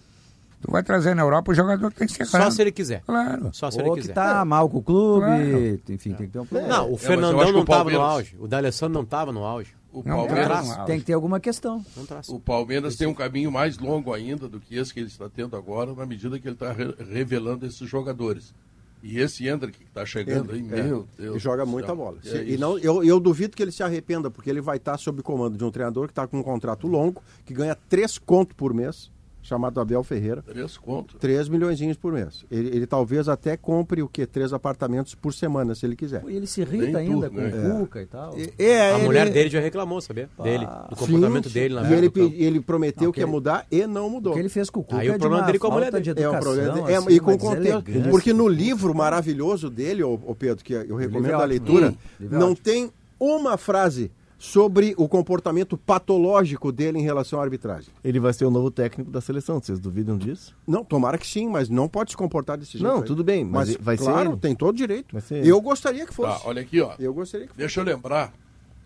[0.61, 3.03] Tu vai trazer na Europa o jogador que tem que ser Só se ele quiser.
[3.05, 3.51] Claro.
[3.53, 4.13] Só se Ou ele que quiser.
[4.13, 5.81] tá mal com o clube, Claro.
[5.89, 6.69] enfim, tem que ter um plano.
[6.69, 8.37] Não, o Fernandão que não o estava no auge.
[8.39, 9.75] O D'Alessandro não estava no auge.
[9.93, 10.87] O Não Palmeiras, no auge.
[10.87, 11.85] Tem que ter alguma questão.
[12.09, 12.29] Traz.
[12.29, 15.55] o Palmeiras tem um caminho mais longo ainda do que esse que ele está tendo
[15.57, 18.55] agora, na medida que ele está re- revelando esses jogadores.
[19.03, 21.37] E esse Hendrick que tá chegando aí, É, meu Deus.
[21.37, 22.19] E joga muita bola.
[22.25, 22.61] É e isso.
[22.61, 25.65] não, eu, eu duvido que ele se arrependa, porque ele vai estar sob comando de
[25.65, 29.11] um treinador que está com um contrato longo, que ganha três contos por mês,
[29.43, 30.41] chamado Abel Ferreira.
[30.43, 31.17] Três contos.
[31.19, 32.45] 3 milhões por mês.
[32.51, 34.25] Ele, ele talvez até compre o que?
[34.25, 36.23] Três apartamentos por semana, se ele quiser.
[36.29, 37.75] E ele se irrita ainda tudo, com né?
[37.75, 38.39] o Cuca e tal.
[38.39, 40.31] E- é, A ele- mulher dele já reclamou, sabia?
[40.43, 43.67] Dele, do comportamento Sim, dele na e beira ele, ele prometeu Não, que ia mudar
[43.71, 44.33] e não O mudou.
[44.35, 45.71] que ele fez com o Cuca Aí o é de problema uma dele com a
[45.71, 46.91] mulher falta de É um educação, problema.
[46.91, 47.83] é, assim, e com contexto.
[47.83, 48.11] deselegância.
[48.11, 51.49] Porque no livro maravilhoso dele, ô, ô Pedro, que eu recomendo é a ótimo.
[51.49, 54.11] leitura, Hum, é não tem uma frase
[54.43, 57.91] sobre o comportamento patológico dele em relação à arbitragem.
[58.03, 60.53] Ele vai ser o novo técnico da seleção, vocês duvidam disso?
[60.67, 62.83] Não, tomara que sim, mas não pode se comportar desse jeito.
[62.83, 63.05] Não, aí.
[63.05, 64.39] tudo bem, mas vai ser claro, ele.
[64.39, 65.13] tem todo direito.
[65.13, 65.47] Vai ser.
[65.47, 66.43] Eu gostaria que fosse.
[66.43, 66.93] Tá, olha aqui, ó.
[66.99, 67.61] Eu gostaria que fosse.
[67.61, 68.33] Deixa eu lembrar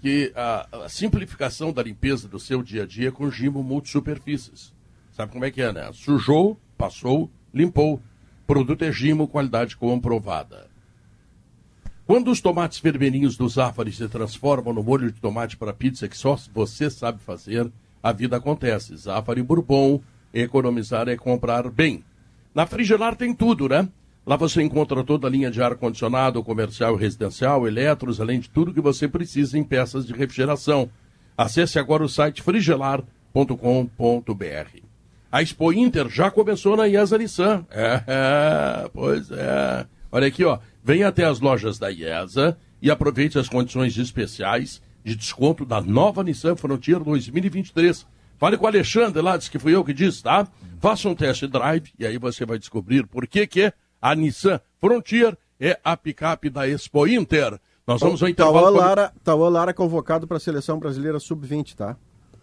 [0.03, 4.75] que a, a simplificação da limpeza do seu dia a dia é com Gimo Multisuperfícies.
[5.11, 5.89] Sabe como é que é, né?
[5.95, 7.99] Sujou, passou, limpou.
[8.47, 10.67] Produto é Gimo, qualidade comprovada.
[12.07, 16.17] Quando os tomates vermelhinhos do Zafari se transformam no molho de tomate para pizza que
[16.17, 17.69] só você sabe fazer,
[18.01, 18.97] a vida acontece.
[18.97, 20.01] Zafari Bourbon,
[20.33, 22.05] economizar é comprar bem.
[22.55, 23.89] Na Frigelar tem tudo, né?
[24.25, 28.73] Lá você encontra toda a linha de ar-condicionado, comercial e residencial, eletros, além de tudo
[28.73, 30.89] que você precisa em peças de refrigeração.
[31.37, 34.87] Acesse agora o site frigelar.com.br.
[35.31, 37.67] A Expo Inter já começou na IESA Nissan.
[37.71, 39.87] É, é, pois é.
[40.11, 40.59] Olha aqui, ó.
[40.87, 46.23] Venha até as lojas da IESA e aproveite as condições especiais de desconto da nova
[46.23, 48.07] Nissan Frontier 2023.
[48.39, 50.47] Fale com o Alexandre lá, disse que fui eu que disse, tá?
[50.79, 55.37] Faça um test drive e aí você vai descobrir por que que a Nissan Frontier
[55.59, 57.59] é a picape da Expo Inter.
[57.85, 58.77] Nós vamos ao Tauan intervalo...
[58.77, 61.97] Lara, Tauan Lara convocado para a seleção brasileira sub-20, tá?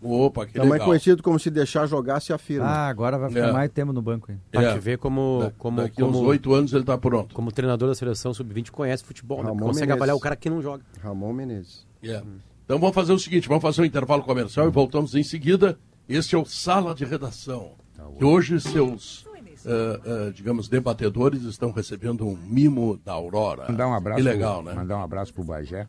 [0.04, 0.88] Opa, que Também legal.
[0.88, 2.66] conhecido como se deixar jogar se afirma.
[2.66, 3.52] Ah, agora vai ficar É.
[3.52, 4.38] mais tempo no banco aí.
[4.52, 4.74] Pra É.
[4.74, 7.34] te ver como, Da- como, Daqui a uns como, oito anos ele tá pronto.
[7.34, 9.50] como treinador da seleção sub-20 conhece futebol, né?
[9.50, 9.96] Ramon Consegue Menezes.
[9.98, 10.84] avaliar o cara que não joga.
[11.02, 11.86] Ramon Menezes.
[12.04, 12.22] É.
[12.66, 15.78] Então vamos fazer o seguinte, vamos fazer um intervalo comercial e voltamos em seguida.
[16.08, 17.72] Este é o Sala de Redação.
[18.18, 19.26] Que hoje seus,
[19.66, 23.66] eh, eh, digamos, debatedores estão recebendo um mimo da Aurora.
[23.70, 24.18] Mandar um abraço.
[24.18, 24.76] Que legal, pro, né?
[24.76, 25.88] Mandar um abraço pro Bagé,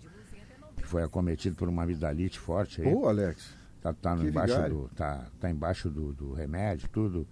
[0.77, 2.93] que foi acometido por uma amidalite forte aí.
[2.95, 3.57] Ô, Alex.
[3.85, 4.75] Tá, tá, embaixo, vigário.
[4.77, 7.29] do, tá, tá embaixo do, do remédio, tudo.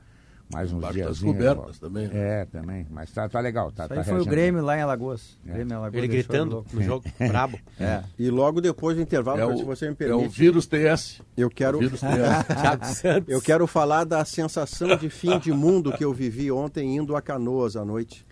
[0.53, 1.33] Mais uns Embaixo das dias.
[1.33, 2.43] cobertas também, né?
[2.43, 2.87] É, também.
[2.91, 3.73] Mas tá, tá legal.
[3.73, 4.25] Tá, Isso tá aí foi o.
[4.27, 5.39] Grêmio lá em Alagoas.
[5.43, 7.59] Grêmio em Alagoas Ele gritando no jogo, brabo.
[7.81, 8.03] É.
[8.19, 11.23] E logo depois do intervalo, É se o, você me é o permite, vírus TS.
[11.39, 13.03] eu quero, O vírus TS.
[13.27, 17.23] Eu quero falar da sensação de fim de mundo que eu vivi ontem indo a
[17.23, 18.27] Canoas à noite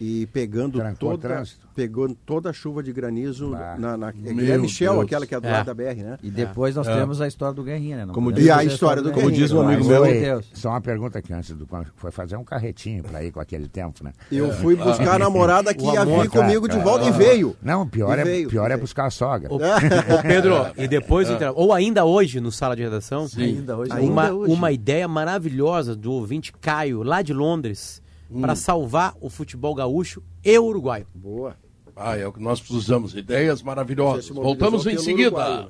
[0.00, 1.68] e pegando Trancou o toda, trânsito?
[1.74, 3.76] pegando toda a chuva de granizo Bah.
[3.78, 5.04] na, na é Michel, Deus.
[5.04, 5.52] aquela que é do É.
[5.52, 6.18] lado da BR, né?
[6.22, 8.06] E depois nós temos a história do Guerrinha, né?
[8.06, 9.42] Não Como diz- E a história do Como Guerrinha.
[9.46, 10.46] diz um amigo meu, Deus.
[10.54, 14.02] Só uma pergunta aqui antes do foi fazer um carretinho pra ir com aquele tempo,
[14.02, 14.12] né?
[14.32, 17.54] Eu fui buscar a namorada que O ia vir comigo de volta e veio.
[17.62, 19.52] Não, pior, é, veio, pior é buscar a sogra.
[19.52, 23.76] Ô, ô, Pedro, e depois do intervalo, ou ainda hoje no sala de redação, Ainda
[23.76, 23.92] hoje.
[23.92, 24.52] uma, Ainda hoje.
[24.52, 28.00] uma ideia maravilhosa do ouvinte Caio, lá de Londres,
[28.40, 31.06] para salvar o futebol gaúcho e uruguaio.
[31.14, 31.56] Boa.
[31.96, 33.14] Ah, é o que nós precisamos.
[33.14, 34.28] Ideias maravilhosas.
[34.28, 35.36] Voltamos em seguida.
[35.36, 35.68] Uruguai, né?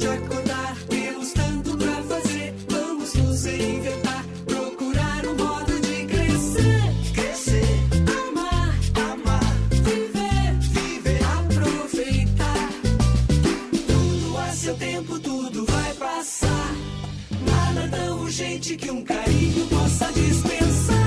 [0.00, 2.54] Tá na hora de acordar, temos tanto pra fazer.
[2.68, 7.12] Vamos nos reinventar, procurar um modo de crescer.
[7.14, 7.64] Crescer,
[8.28, 8.74] amar,
[9.12, 12.68] amar, viver, viver, aproveitar.
[13.86, 16.74] Tudo a seu tempo, tudo vai passar.
[17.46, 21.00] Nada tão urgente que um carinho possa dispensar.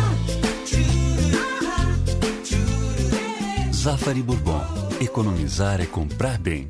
[3.74, 4.62] Zafari Bourbon.
[5.02, 6.70] Economizar é comprar bem.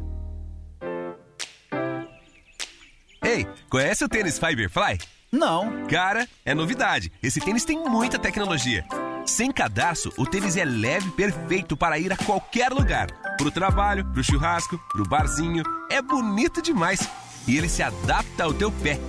[3.69, 4.99] Conhece o tênis Fiberfly?
[5.31, 5.87] Não.
[5.87, 7.11] Cara, é novidade.
[7.23, 8.83] Esse tênis tem muita tecnologia.
[9.25, 13.07] Sem cadarço, o tênis é leve e perfeito para ir a qualquer lugar.
[13.37, 15.63] Pro trabalho, pro churrasco, pro barzinho.
[15.89, 17.07] É bonito demais.
[17.47, 18.99] E ele se adapta ao teu pé.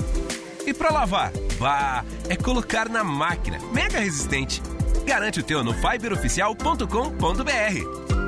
[0.64, 1.32] E para lavar?
[1.58, 3.58] Bah, é colocar na máquina.
[3.72, 4.62] Mega resistente.
[5.04, 8.21] Garante o teu no fiberoficial.com.br.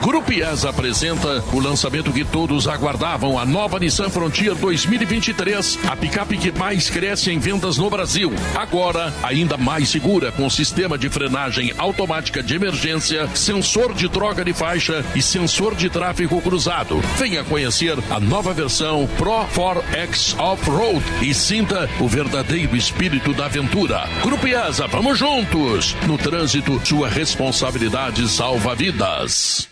[0.00, 6.38] Grupo IES apresenta o lançamento que todos aguardavam, a nova Nissan Frontier 2023, a picape
[6.38, 8.32] que mais cresce em vendas no Brasil.
[8.54, 14.54] Agora, ainda mais segura, com sistema de frenagem automática de emergência, sensor de troca de
[14.54, 17.00] faixa e sensor de tráfego cruzado.
[17.18, 24.08] Venha conhecer a nova versão Pro 4X Off-Road e sinta o verdadeiro espírito da aventura.
[24.22, 25.94] Grupo IESA, vamos juntos!
[26.06, 29.68] No trânsito, sua responsabilidade salva vidas.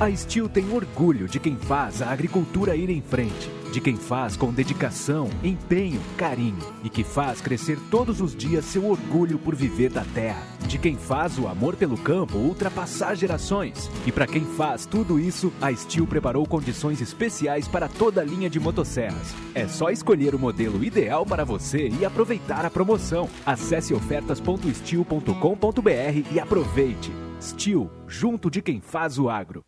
[0.00, 4.34] A Steel tem orgulho de quem faz a agricultura ir em frente, de quem faz
[4.34, 9.90] com dedicação, empenho, carinho e que faz crescer todos os dias seu orgulho por viver
[9.90, 13.90] da terra, de quem faz o amor pelo campo ultrapassar gerações.
[14.06, 18.48] E para quem faz tudo isso, a Steel preparou condições especiais para toda a linha
[18.48, 19.34] de motosserras.
[19.54, 23.28] É só escolher o modelo ideal para você e aproveitar a promoção.
[23.44, 27.12] Acesse ofertas.steel.com.br e aproveite.
[27.38, 29.62] Steel, junto de quem faz o agro.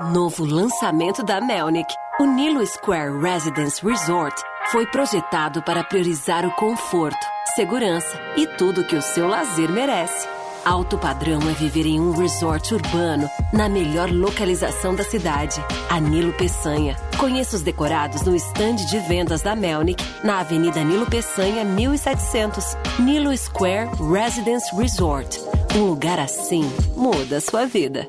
[0.00, 1.94] Novo lançamento da Melnick.
[2.18, 4.34] O Nilo Square Residence Resort
[4.70, 7.18] foi projetado para priorizar o conforto,
[7.54, 10.26] segurança e tudo que o seu lazer merece.
[10.64, 15.62] Alto padrão é viver em um resort urbano, na melhor localização da cidade.
[15.90, 16.96] A Nilo Peçanha.
[17.18, 22.76] Conheça os decorados no estande de vendas da Melnick, na Avenida Nilo Peçanha, 1700.
[22.98, 25.38] Nilo Square Residence Resort.
[25.76, 26.62] Um lugar assim
[26.96, 28.08] muda a sua vida.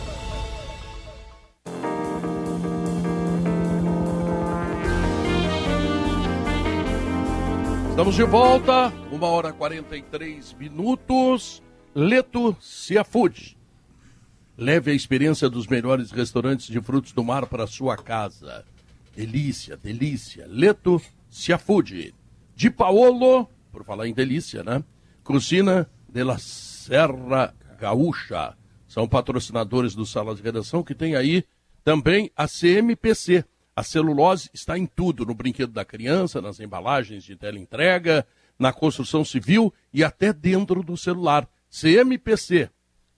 [8.01, 11.61] Estamos de volta, uma hora e 43 minutos.
[11.93, 13.55] Leto Seafood.
[14.57, 18.65] Leve a experiência dos melhores restaurantes de frutos do mar para sua casa.
[19.15, 20.47] Delícia, delícia.
[20.49, 20.99] Leto
[21.29, 22.15] Seafood.
[22.55, 24.83] De Paolo, por falar em delícia, né?
[25.23, 28.57] Crucina de la Serra Gaúcha.
[28.87, 31.43] São patrocinadores do Sala de Redação que tem aí
[31.83, 33.45] também a CMPC.
[33.75, 38.25] A celulose está em tudo, no brinquedo da criança, nas embalagens de teleentrega,
[38.59, 41.47] na construção civil e até dentro do celular.
[41.69, 42.69] CMPC,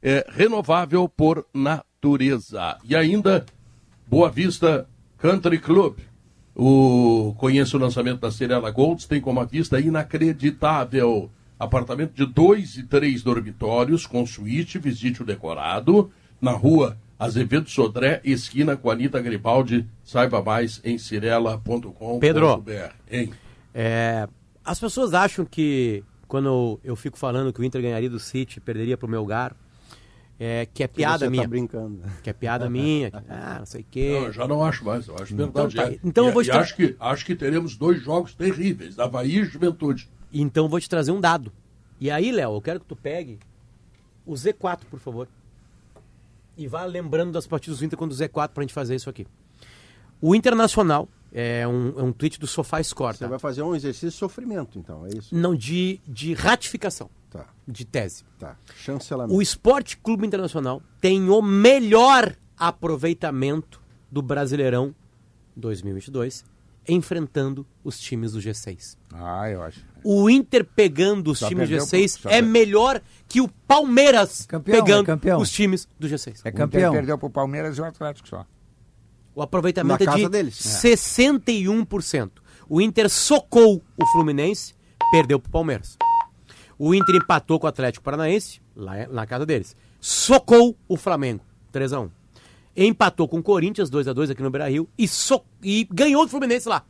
[0.02, 2.78] é renovável por natureza.
[2.84, 3.46] E ainda,
[4.08, 4.88] Boa Vista
[5.18, 5.98] Country Club.
[6.56, 11.32] O, conheço o lançamento da Cirela Golds, tem como a vista inacreditável.
[11.58, 18.22] Apartamento de dois e três dormitórios, com suíte, visite o decorado, na rua Azevedo Sodré,
[18.24, 19.88] esquina com Anitta Gribaldi.
[20.04, 22.20] Saiba mais em cirela.com.br.
[22.20, 22.64] Pedro.
[23.10, 23.34] Hein?
[23.74, 24.28] É,
[24.64, 28.98] as pessoas acham que quando eu, fico falando que o Inter ganharia do City, perderia
[28.98, 29.56] pro Melgar,
[30.40, 31.48] é, que é piada você tá minha.
[31.48, 32.02] brincando.
[32.24, 33.12] Que é piada minha.
[33.12, 34.10] que, ah, não sei o quê.
[34.20, 35.76] Não, eu já não acho mais, eu acho Então verdade.
[35.76, 35.84] tá.
[35.92, 36.00] é.
[36.04, 39.40] Então e, eu vou te tra- acho, que, acho que teremos dois jogos terríveis, Havaí
[39.40, 40.10] e Juventude.
[40.34, 41.52] Então eu vou te trazer um dado.
[42.02, 43.38] E aí, Léo, eu quero que tu pegue
[44.26, 45.28] o Z4, por favor.
[46.58, 49.26] E vá lembrando das partidas do Inter quando o Z4 pra gente fazer isso aqui.
[50.22, 53.30] O Internacional é um, é um tweet do Sofá Score, Você tá?
[53.30, 55.36] vai fazer um exercício de sofrimento, então, é isso?
[55.36, 57.10] Não, de, de ratificação.
[57.30, 57.48] Tá.
[57.68, 58.24] De tese.
[58.38, 58.56] Tá.
[58.76, 59.36] Chancelamento.
[59.36, 63.82] O Esporte Clube Internacional tem o melhor aproveitamento
[64.12, 64.94] do Brasileirão
[65.56, 66.46] 2022
[66.88, 68.98] enfrentando os times do G6.
[69.12, 69.84] Ah, eu acho.
[70.04, 73.42] O Inter pegando os Só times do perdeu G6 pro- só é per- melhor que
[73.42, 75.40] o Palmeiras Campeão, é pegando campeão.
[75.42, 76.42] os times do G6.
[76.44, 76.92] É campeão.
[76.94, 78.46] perdeu pro Palmeiras e o Atlético só.
[79.36, 80.56] O aproveitamento Na é de deles.
[80.56, 82.32] 61%.
[82.70, 84.74] O Inter socou o Fluminense,
[85.12, 85.98] perdeu pro Palmeiras.
[86.78, 89.76] O Inter empatou com o Atlético Paranaense, lá na casa deles.
[90.00, 92.10] Socou o Flamengo, 3 a 1
[92.76, 96.30] Empatou com o Corinthians, 2 a 2 aqui no Beira-Rio, e, so- e ganhou do
[96.32, 96.84] Fluminense lá.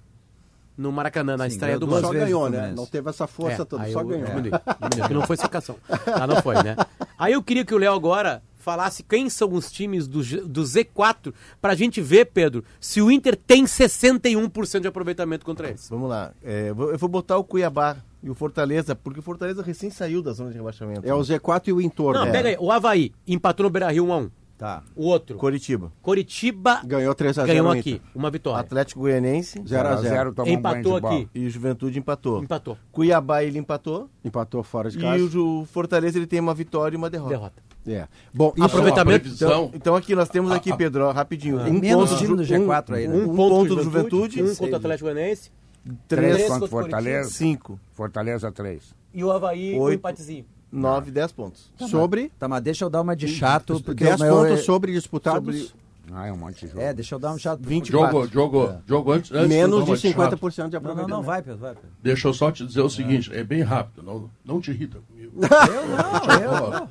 [0.77, 2.13] No Maracanã, na estreia do Só Mano.
[2.13, 2.73] ganhou, né?
[2.75, 4.25] Não teve essa força É, toda, só eu ganhou.
[4.27, 4.51] diminui,
[4.89, 5.75] diminui, que não foi secação.
[6.07, 6.75] Ah, não foi, né?
[7.17, 11.33] Aí eu queria que o Léo agora falasse quem são os times do, do Z4
[11.61, 15.87] pra gente ver, Pedro, se o Inter tem 61% de aproveitamento contra eles.
[15.89, 16.31] Vamos lá.
[16.43, 19.89] É, eu vou- eu vou botar o Cuiabá e o Fortaleza, porque o Fortaleza recém
[19.89, 21.01] saiu da zona de rebaixamento.
[21.07, 22.23] É o Z4 e o entorno.
[22.25, 22.57] Não, pega aí.
[22.59, 24.31] O Havaí empatou no Beira-Rio 1x1.
[24.63, 24.81] Tá.
[24.95, 25.35] O outro.
[25.35, 25.91] Coritiba.
[26.01, 27.95] Curitiba Ganhou 3x0 ganhou aqui.
[27.95, 28.01] Inter.
[28.15, 28.61] Uma vitória.
[28.61, 29.61] Atlético Goianense.
[29.67, 30.33] 0 a 0.
[30.33, 31.15] tomou um banho de Empatou bola.
[31.15, 31.29] aqui.
[31.35, 32.41] E o Juventude empatou.
[32.41, 32.77] Empatou.
[32.89, 34.09] Cuiabá ele empatou.
[34.23, 35.37] Empatou fora de E casa.
[35.37, 37.29] o, o Fortaleza ele tem uma vitória e uma derrota.
[37.33, 37.61] Derrota.
[37.85, 38.07] É.
[38.33, 39.27] Bom, isso Aproveitamento.
[39.27, 41.59] Então, então aqui nós temos aqui, Pedro, ó, rapidinho.
[41.59, 43.15] Ah, um menos ponto time do Ju- G4 aí, né?
[43.17, 44.41] Um, ponto do Juventude.
[44.41, 45.51] Um contra o Atlético Goianiense.
[46.07, 47.29] Três Três contra Fortaleza.
[47.31, 47.77] Cinco.
[47.91, 48.95] Fortaleza, três.
[49.13, 49.97] E o Havaí, um Oito.
[49.99, 50.45] empatezinho.
[50.73, 51.71] Nove, dez pontos.
[51.89, 52.31] sobre?
[52.39, 54.35] Tá, mas deixa eu dar uma de chato, porque 10 o meu...
[54.35, 56.81] pontos sobre disputados, sobre- Ah, é um monte de jogo.
[56.81, 57.61] É, deixa eu dar um chato.
[57.63, 58.11] 24.
[58.13, 60.37] Jogo, jogo, jogo antes, antes menos de Doma Chato.
[60.37, 61.89] 50% de Não, não, não, vai, Pedro, vai, Pedro.
[62.03, 65.31] Deixa eu só te dizer o seguinte, é bem rápido, não, não te irrita comigo.
[65.41, 65.49] Eu
[65.87, 66.89] não, eu não.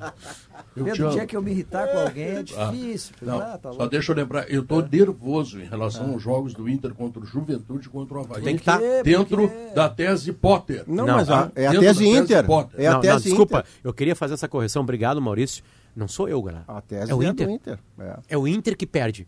[0.75, 3.13] Eu te Pedro, dia que eu me irritar com alguém é Ah, difícil.
[3.19, 3.35] Pedro.
[3.35, 6.67] Não, Ah, tá só deixa eu lembrar, eu tô nervoso em relação aos jogos do
[6.67, 8.41] Inter contra o Juventude e contra o Havaí.
[8.41, 8.79] Tem que tá.
[9.03, 10.83] Dentro Porque- da tese Potter.
[10.87, 12.45] Não, Não, mas a- é a tese Inter.
[12.75, 13.59] É a não, tese não, desculpa.
[13.59, 13.71] Inter.
[13.83, 14.81] Eu queria fazer essa correção.
[14.81, 15.63] Obrigado, Maurício.
[15.95, 16.65] Não sou eu, galera.
[16.67, 17.47] A tese é o é Inter.
[17.47, 17.79] do Inter.
[17.99, 18.19] É.
[18.29, 19.27] É o Inter que perde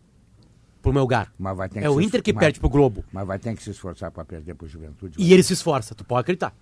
[0.82, 1.32] pro Melgar.
[1.38, 3.04] Mas vai ter É o se Inter que mas- perde pro Globo.
[3.12, 5.16] Mas vai ter que se esforçar para perder pro Juventude.
[5.20, 6.54] E ele se esforça, tu pode acreditar.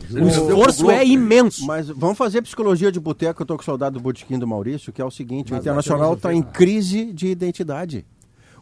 [0.00, 1.64] O pro esforço é imenso.
[1.64, 3.42] Mas vamos fazer psicologia de boteco.
[3.42, 6.08] Eu tô com saudade do botiquim do Maurício, que é o seguinte: o Mas Internacional
[6.10, 8.04] vai ter está em crise de identidade.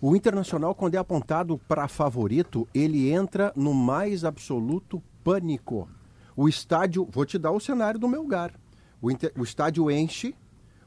[0.01, 5.89] O Internacional, quando é apontado para favorito, ele entra no mais absoluto pânico.
[6.37, 8.53] O estádio, vou te dar o cenário do Melgar.
[9.01, 10.35] O, Inter- o estádio enche,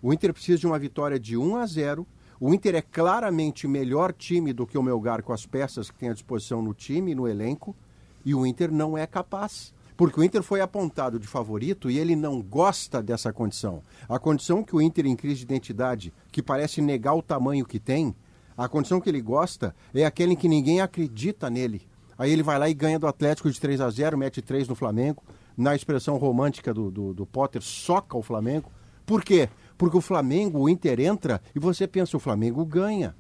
[0.05, 2.05] o Inter precisa de uma vitória de 1 a 0.
[2.39, 6.09] O Inter é claramente melhor time do que o Melgar com as peças que tem
[6.09, 7.75] à disposição no time, no elenco,
[8.23, 9.73] e o Inter não é capaz.
[9.97, 13.81] Porque o Inter foi apontado de favorito e ele não gosta dessa condição.
[14.07, 17.79] A condição que o Inter em crise de identidade, que parece negar o tamanho que
[17.79, 18.13] tem,
[18.55, 21.81] a condição que ele gosta é aquela em que ninguém acredita nele.
[22.15, 24.75] Aí ele vai lá e ganha do Atlético de 3 a 0 mete 3 no
[24.75, 25.23] Flamengo.
[25.57, 28.71] Na expressão romântica do, do, do Potter, soca o Flamengo.
[29.03, 29.49] Por quê?
[29.77, 33.15] Porque o Flamengo, o Inter entra e você pensa, o Flamengo ganha.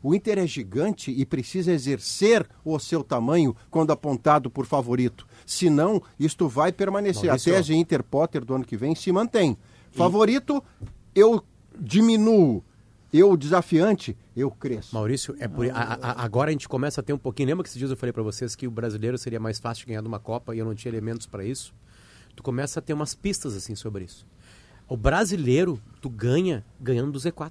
[0.00, 5.26] O Inter é gigante e precisa exercer o seu tamanho quando apontado por favorito.
[5.44, 7.24] Senão, isto vai permanecer.
[7.26, 9.56] Maurício, a tese Inter Potter do ano que vem se mantém.
[9.90, 10.62] Favorito,
[11.14, 11.42] eu
[11.78, 12.62] diminuo.
[13.12, 14.94] Eu, desafiante, eu cresço.
[14.94, 17.48] Maurício, é por- a- a- agora a gente começa a ter um pouquinho.
[17.48, 19.88] Lembra que esses dias eu falei pra vocês que o brasileiro seria mais fácil de
[19.88, 21.74] ganhar de uma Copa e eu não tinha elementos pra isso?
[22.36, 24.26] Tu começa a ter umas pistas assim sobre isso.
[24.88, 27.50] O brasileiro, tu ganha ganhando do Z4.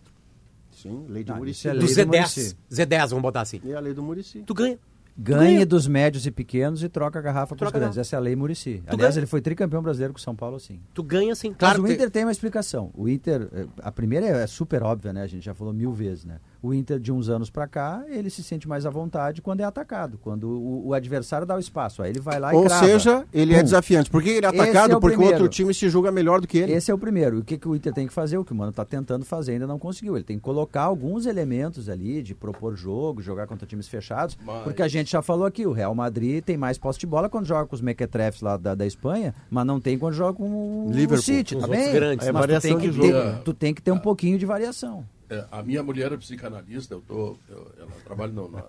[0.71, 1.67] Sim, lei de Ah, Murici.
[1.67, 2.05] é Do do Z10.
[2.05, 2.57] Muricy.
[2.71, 3.59] Z10, vamos botar assim.
[3.63, 4.43] E a lei do Murici.
[4.45, 4.77] Tu ganha.
[5.19, 5.65] Ganhe ganha.
[5.65, 7.81] dos médios e pequenos e troca a garrafa para os grandes.
[7.95, 8.01] garrafa.
[8.01, 8.83] Essa é a lei Murici.
[8.85, 9.21] Tu Aliás, ganha.
[9.21, 10.79] ele foi tricampeão brasileiro com o São Paulo, sim.
[10.93, 11.29] Tu ganha.
[11.29, 12.91] Mas Claro o que- Inter tem uma explicação.
[12.93, 15.23] O Inter, eh, a primeira é super óbvia, né?
[15.23, 16.39] A gente já falou mil vezes, né?
[16.61, 19.63] O Inter, de uns anos pra cá, ele se sente mais à vontade quando é
[19.63, 22.01] atacado, quando o, o adversário dá o espaço.
[22.01, 22.85] Aí ele vai lá e Ou crava.
[22.85, 23.63] seja, ele é Pum.
[23.63, 24.09] desafiante.
[24.09, 24.93] Por que ele é atacado?
[24.93, 26.73] é o Porque o outro time se julga melhor do que ele.
[26.73, 27.39] Esse é o primeiro.
[27.39, 28.37] O que, que o Inter tem que fazer?
[28.37, 30.15] O que o Mano está tentando fazer ainda não conseguiu.
[30.15, 34.37] Ele tem que colocar alguns elementos ali de propor jogo, jogar contra times fechados.
[34.43, 37.29] Mas- Porque a gente já falou aqui, o Real Madrid tem mais posse de bola
[37.29, 40.87] quando joga com os mequetrefes lá da, da Espanha, mas não tem quando joga com
[40.87, 41.21] o Liverpool.
[41.23, 41.93] City, Com tá bem?
[41.93, 42.27] grandes.
[42.27, 43.39] É Mas tu variação tem, que de ter, jogo.
[43.45, 45.05] tu tem que ter um pouquinho de variação.
[45.29, 48.61] É, a minha mulher é psicanalista, eu tô, eu- ela trabalha no, na,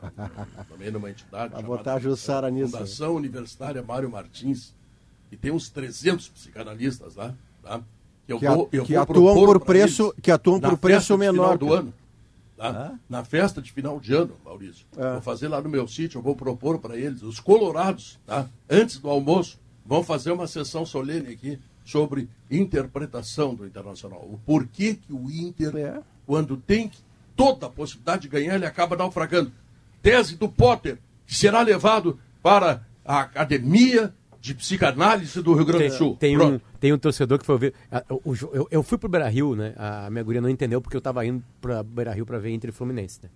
[0.69, 2.73] também numa entidade Vai botar a Jussara nisso.
[2.73, 4.75] Fundação Universitária Mário Martins,
[5.31, 7.33] e tem uns 300 psicanalistas lá,
[7.63, 7.81] tá?
[8.27, 11.73] Eu Que a- vou, eu que atuam por preço- que atuam por preço menor, do
[11.73, 11.95] ano,
[12.57, 12.95] tá?
[13.09, 14.85] Na festa de final de ano, Maurício.
[15.13, 18.49] Vou fazer lá no meu sítio, eu vou propor para eles, os colorados, tá?
[18.69, 24.21] Antes do almoço, vão fazer uma sessão solene aqui sobre interpretação do Internacional.
[24.21, 26.03] O porquê que o Inter, É.
[26.29, 26.91] quando tem
[27.35, 29.51] toda a possibilidade de ganhar, ele acaba naufragando.
[30.03, 35.95] Tese do Potter, que será levado para a Academia de Psicanálise do Rio Grande do
[35.95, 36.17] Sul.
[36.21, 37.75] Tem um, tem um torcedor que foi ver.
[37.91, 38.05] a-
[38.35, 39.73] jo- eu, eu fui pro Beira Rio, né?
[39.77, 42.69] A minha guria não entendeu porque eu tava indo pra Beira Rio pra ver Inter
[42.69, 43.31] e Fluminense, né?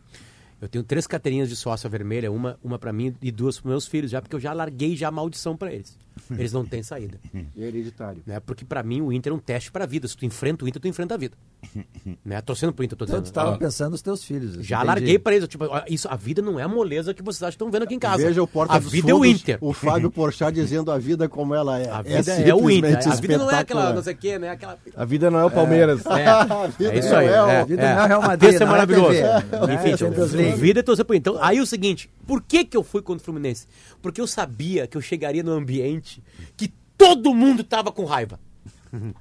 [0.60, 3.86] Eu tenho três carteirinhas de sócia vermelha, uma, uma para mim e duas pros meus
[3.88, 5.98] filhos, já porque eu já larguei já a maldição pra eles.
[6.30, 7.18] Eles não têm saída.
[7.34, 8.22] É hereditário.
[8.24, 8.38] Né?
[8.38, 10.06] Porque pra mim o Inter é um teste pra vida.
[10.06, 11.36] Se tu enfrenta o Inter, tu enfrenta a vida.
[12.24, 12.40] né?
[12.40, 13.22] Torcendo pro Inter, eu tô dizendo.
[13.22, 13.58] tu estava Ah.
[13.58, 14.54] pensando nos teus filhos.
[14.66, 14.86] Já entendi.
[14.86, 15.48] larguei pra eles.
[15.48, 17.84] Tipo, ó, isso, a vida não é a moleza que vocês acham que estão vendo
[17.84, 18.22] aqui em casa.
[18.22, 19.58] Veja o Porta a dos vida é o Fundos, Inter.
[19.60, 21.88] O Fábio Porchat dizendo a vida como ela é.
[21.90, 22.98] A vida é, o Inter.
[23.08, 24.50] A vida não é aquela, não sei o quê, né?
[24.50, 24.78] Aquela...
[24.96, 26.02] A vida não é o Palmeiras.
[26.06, 27.26] É, vida é isso aí.
[27.28, 27.94] é o- é, a vida é.
[27.94, 29.12] não é Real Madrid, Esse é é maravilhoso.
[29.12, 30.60] Enfim, League.
[30.60, 31.32] vida é torcer pro Inter.
[31.32, 33.66] Então, aí o seguinte, por que que eu fui contra o Fluminense?
[34.00, 36.22] Porque eu sabia que eu chegaria no ambiente
[36.56, 38.38] que todo mundo tava com raiva.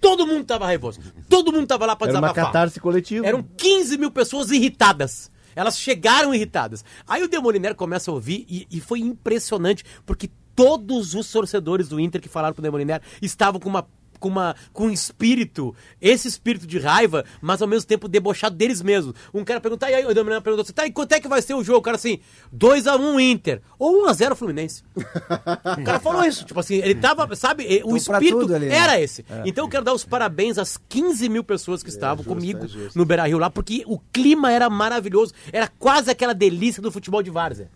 [0.02, 1.00] Todo mundo tava raivoso.
[1.30, 2.46] Todo mundo tava lá pra Era uma desabafar.
[2.54, 3.26] catarse coletiva.
[3.26, 5.32] Eram 15 mil pessoas irritadas.
[5.56, 6.84] Elas chegaram irritadas.
[7.08, 12.00] Aí o Demoliner começa a ouvir e, e foi impressionante, porque todos os torcedores do
[12.00, 13.88] Inter que falaram pro Demoliner estavam com uma.
[14.22, 18.82] Com, uma, com um espírito, esse espírito de raiva, mas ao mesmo tempo debochado deles
[18.82, 19.14] mesmos.
[19.34, 21.42] Um cara pergunta, e aí o Demoliner perguntou assim, tá, e quanto é que vai
[21.42, 21.80] ser o jogo?
[21.80, 22.20] O cara assim,
[22.56, 24.84] 2x1 Inter, ou 1x0 Fluminense.
[24.96, 28.68] o cara falou isso, tipo assim, ele tava, sabe, eh, o Então, pra espírito ali,
[28.68, 28.76] né?
[28.76, 29.26] era esse.
[29.30, 29.44] É.
[29.46, 32.90] Então eu quero dar os parabéns às 15 mil pessoas que estavam justo, comigo é
[32.96, 35.34] no Beira Rio lá, porque o clima era maravilhoso.
[35.52, 37.70] Era quase aquela delícia do futebol de várzea.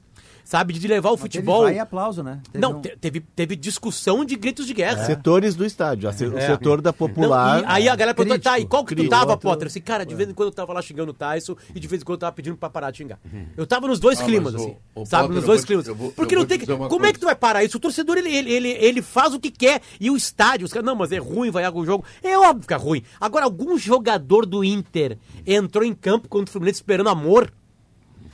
[0.47, 1.61] Sabe, de levar o futebol.
[1.61, 2.39] Teve vai e aplauso, né?
[2.51, 5.03] Teve Não, um- te- teve, teve discussão de gritos de guerra.
[5.03, 6.07] Setores do estádio.
[6.07, 6.45] O É.
[6.45, 7.63] setor da popular.
[7.63, 9.09] Não, e aí a galera perguntou, tá, e qual que tu Crítico.
[9.09, 9.65] tava, Outro- Potter?
[9.65, 12.03] Assim, cara, de vez em quando eu tava lá xingando o Tyson e de vez
[12.03, 13.17] em quando eu tava pedindo pra parar de xingar.
[13.57, 14.77] Eu tava nos dois Ah, climas, mas o- assim.
[14.93, 15.87] o sabe, Potter, nos eu dois vou climas.
[15.87, 16.67] eu vou- Porque eu não tem te que.
[16.67, 17.13] Como é que coisa.
[17.19, 17.77] tu vai parar isso?
[17.77, 19.81] O torcedor, ele, ele, ele, ele faz o que quer.
[19.99, 22.05] E o estádio, os caras, não, mas é ruim, vai o jogo.
[22.21, 23.01] É óbvio que é ruim.
[23.19, 27.51] Agora, algum jogador do Inter entrou em campo contra o Fluminense esperando amor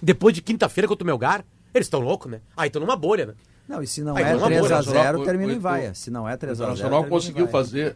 [0.02, 1.46] depois de quinta-feira contra o Melgar?
[1.74, 2.42] Eles estão loucos, né?
[2.56, 3.34] Aí estão numa bolha, né?
[3.68, 5.94] Não, e se não Aí é toma bolha, 3x0, o- termina o- em vaia.
[5.94, 7.52] Se não é O 3x0, Internacional termina em conseguiu vaia.
[7.52, 7.96] fazer.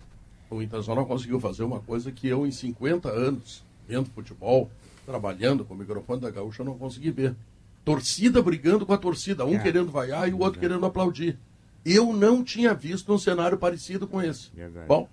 [0.49, 4.69] O Internacional conseguiu fazer uma coisa que eu, em 50 anos, vendo futebol,
[5.05, 7.35] trabalhando com o microfone da Gaúcha, eu não consegui ver.
[7.83, 9.45] Torcida brigando com a torcida, É.
[9.45, 11.37] um querendo vaiar e o outro querendo aplaudir.
[11.85, 14.49] Eu não tinha visto um cenário parecido com esse.
[14.87, 15.07] Bom,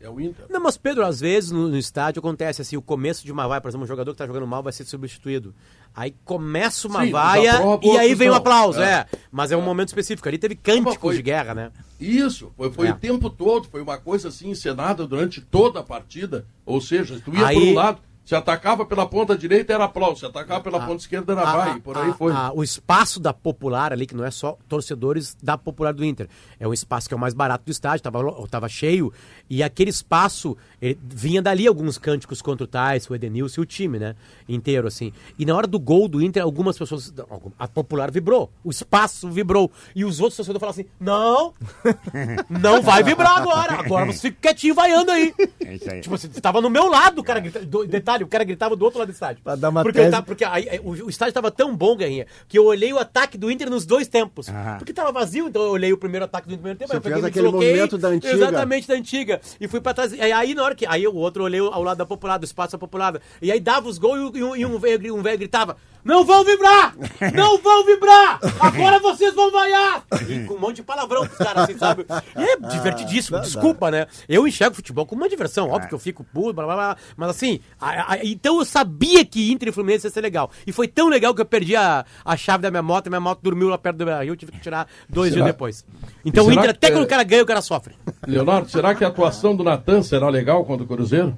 [0.00, 0.46] é o Inter.
[0.48, 3.60] Não, mas Pedro, às vezes no, no estádio acontece assim, o começo de uma vaia,
[3.60, 5.54] por exemplo, um jogador que tá jogando mal vai ser substituído.
[5.94, 8.38] Aí começa uma Sim, vaia e aí vem o não.
[8.38, 8.86] aplauso, é.
[9.00, 9.06] É.
[9.32, 10.28] Mas é um momento específico.
[10.28, 11.70] Ali teve cânticos foi- de guerra, né?
[11.98, 12.92] Isso, foi, foi É.
[12.92, 16.44] o tempo todo, foi uma coisa assim encenada durante toda a partida.
[16.66, 20.20] Ou seja, tu ia Aí- por um lado, se atacava pela ponta direita era aplauso,
[20.20, 22.32] se atacava pela ponta esquerda era A- vai, e por aí a- foi.
[22.32, 26.28] a- o espaço da Popular ali, que não é só torcedores da Popular do Inter,
[26.60, 29.12] é um espaço que é o mais barato do estádio, tava, lo- tava cheio,
[29.48, 33.66] e aquele espaço, ele- vinha dali alguns cânticos contra o Tais, o Edenilson e o
[33.66, 34.16] time, né,
[34.48, 35.12] inteiro, assim.
[35.38, 37.14] E na hora do gol do Inter, algumas pessoas,
[37.56, 41.54] a Popular vibrou, o espaço vibrou, e os outros torcedores falaram assim, não,
[42.50, 45.32] não vai vibrar agora, agora você fica quietinho vaiando aí.
[45.64, 46.00] aí.
[46.00, 49.12] Tipo, você tava no meu lado, cara gritava, o cara gritava do outro lado do
[49.14, 49.42] estádio.
[49.42, 50.10] Pra dar uma porque tese.
[50.10, 52.98] tava- porque aí, aí, o, o estádio tava tão bom, Guerrinha, que eu olhei o
[52.98, 54.48] ataque do Inter nos dois tempos.
[54.48, 54.78] Aham.
[54.78, 56.90] Porque tava vazio, então eu olhei o primeiro ataque do Inter no primeiro tempo.
[56.90, 58.32] Você eu fez aquele movimento da antiga.
[58.34, 59.40] Exatamente, da antiga.
[59.60, 60.12] E fui pra trás.
[60.12, 60.86] E aí, na hora que.
[60.86, 63.20] Aí o outro olhei ao lado da popular, do espaço da popular.
[63.40, 66.44] E aí dava os gols e, um- e um velho um velho gritava: Não vão
[66.44, 66.94] vibrar!
[67.34, 68.38] Não vão vibrar!
[68.60, 70.04] Agora vocês vão vaiar!
[70.28, 72.06] E com um monte de palavrão pros caras, assim, sabe?
[72.36, 74.06] E é divertidíssimo, desculpa, né?
[74.28, 77.30] Eu enxergo futebol como uma diversão, óbvio que eu fico puto, blá, blá, blá, mas
[77.30, 80.50] assim, a- a- então eu sabia que Inter e Fluminense ia ser legal.
[80.66, 83.20] E foi tão legal que eu perdi a, a chave da minha moto, e minha
[83.20, 85.84] moto dormiu lá perto do Rio, eu tive que tirar dois Será- dias depois.
[86.24, 87.94] Então o Inter, que- até quando o cara ganha, o cara sofre.
[88.26, 91.36] Leonardo, será que a atuação do Natan será legal contra o Cruzeiro?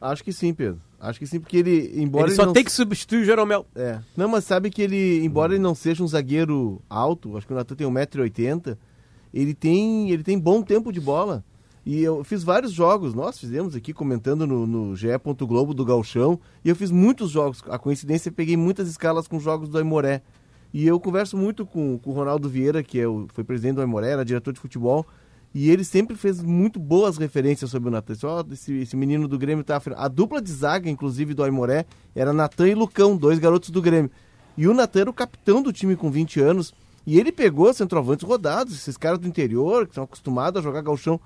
[0.00, 0.80] Acho que sim, Pedro.
[1.00, 3.66] Acho que sim, porque ele, embora Ele só não tem que substituir o Jeromel.
[3.74, 4.00] É.
[4.14, 7.56] Não, mas sabe que ele, embora ele não seja um zagueiro alto, acho que o
[7.56, 8.76] Natan tem 1,80m,
[9.32, 11.42] ele tem, ele tem bom tempo de bola.
[11.86, 15.08] E eu fiz vários jogos, nós fizemos aqui comentando no, no GE.
[15.40, 17.64] Globo do Galchão, e eu fiz muitos jogos.
[17.68, 20.22] A coincidência, eu peguei muitas escalas com jogos do Aimoré.
[20.72, 23.80] E eu converso muito com, com o Ronaldo Vieira, que é o, foi presidente do
[23.80, 25.06] Aimoré, era diretor de futebol,
[25.54, 28.14] e ele sempre fez muito boas referências sobre o Natan.
[28.14, 29.80] Só esse, esse menino do Grêmio tá.
[29.96, 34.10] A dupla de zaga, inclusive, do Aimoré, era Natan e Lucão, dois garotos do Grêmio.
[34.56, 36.72] E o Natan era o capitão do time com 20 anos.
[37.06, 41.18] E ele pegou centroavantes rodados, esses caras do interior, que estão acostumados a jogar galchão.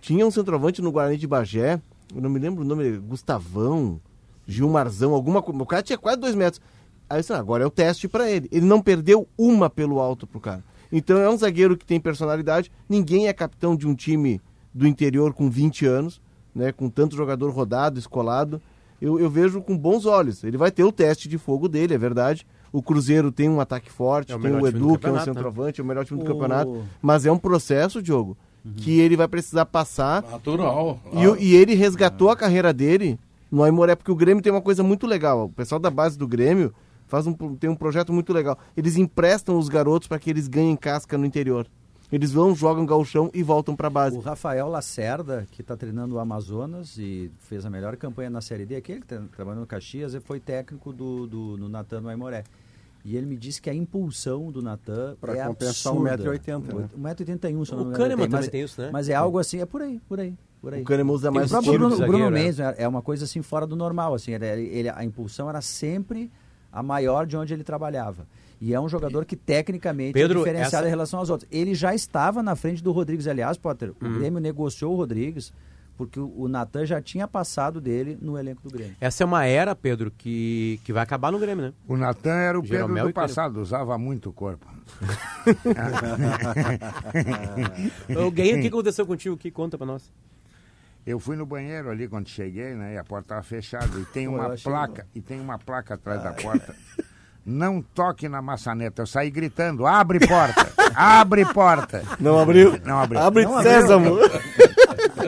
[0.00, 1.80] Tinha um centroavante no Guarani de Bagé,
[2.14, 4.00] eu não me lembro o nome, Gustavão,
[4.46, 5.62] Gilmarzão, alguma coisa.
[5.62, 6.60] O cara tinha quase dois metros.
[7.08, 8.48] Aí eu disse, "Ah, agora é o teste pra ele.
[8.50, 10.64] Ele não perdeu uma pelo alto pro cara.
[10.90, 12.70] Então é um zagueiro que tem personalidade.
[12.88, 14.40] Ninguém é capitão de um time
[14.72, 16.20] do interior com 20 anos,
[16.54, 16.72] né?
[16.72, 18.60] Com tanto jogador rodado, escolado.
[19.00, 20.42] Eu, eu vejo com bons olhos.
[20.42, 22.46] Ele vai ter o teste de fogo dele, é verdade.
[22.72, 25.24] O Cruzeiro tem um ataque forte, É o tem o Edu, que é um né?
[25.24, 26.82] centroavante, é o melhor time do O- campeonato.
[27.00, 28.36] Mas é um processo, Diogo,
[28.76, 30.22] que ele vai precisar passar.
[30.22, 30.98] Natural.
[31.38, 33.18] E, e ele resgatou a carreira dele
[33.50, 35.44] no Aimoré, porque o Grêmio tem uma coisa muito legal.
[35.44, 36.74] O pessoal da base do Grêmio
[37.08, 38.58] faz um, tem um projeto muito legal.
[38.76, 41.66] Eles emprestam os garotos para que eles ganhem casca no interior.
[42.10, 44.16] Eles vão, jogam gauchão e voltam para base.
[44.16, 48.64] O Rafael Lacerda, que está treinando o Amazonas e fez a melhor campanha na Série
[48.64, 52.08] D, aquele que tá trabalhando no Caxias, ele foi técnico do, do, no Natan no
[52.08, 52.44] Aimoré.
[53.04, 56.24] E ele me disse que a impulsão do Natan Pra é compensar absurda.
[56.24, 56.88] 1,80m, né?
[56.98, 57.92] 1,81m, se eu não O me engano.
[57.92, 58.90] Kahneman ele também mas, tem isso, né?
[58.92, 60.34] Mas é algo assim, é por aí, por aí.
[60.62, 60.80] Por aí.
[60.82, 62.30] O Kahneman usa mais o Bruno, o Bruno zagueiro, é.
[62.30, 64.14] Mendes é- é uma coisa assim fora do normal.
[64.14, 66.30] Assim, ele, ele- a impulsão era sempre
[66.72, 68.26] a maior de onde ele trabalhava.
[68.60, 71.48] E é um jogador que tecnicamente Pedro, é diferenciado essa- em relação aos outros.
[71.52, 73.92] Ele já estava na frente do Rodrigues, aliás, Potter.
[74.00, 74.18] O Uhum.
[74.18, 75.52] Grêmio negociou o Rodrigues
[75.96, 78.94] porque o, Natan já tinha passado dele no elenco do Grêmio.
[79.00, 81.72] Essa é uma era, Pedro, que, que vai acabar no Grêmio, né?
[81.88, 84.64] O Natan era o Jeromel Pedro e do passado, usava muito o corpo.
[88.32, 89.36] Guerreiro, o que aconteceu contigo?
[89.36, 90.10] Que conta pra nós?
[91.08, 92.92] Eu fui no banheiro ali quando cheguei, né?
[92.92, 93.98] E a porta estava fechada.
[93.98, 96.74] E tem Pô, uma placa, e tem uma placa atrás da porta.
[97.46, 99.00] Não toque na maçaneta.
[99.00, 102.02] Eu saí gritando, abre porta, abre porta.
[102.20, 102.78] Não abriu?
[102.84, 103.20] Não abriu.
[103.22, 104.18] Abre Não sésamo.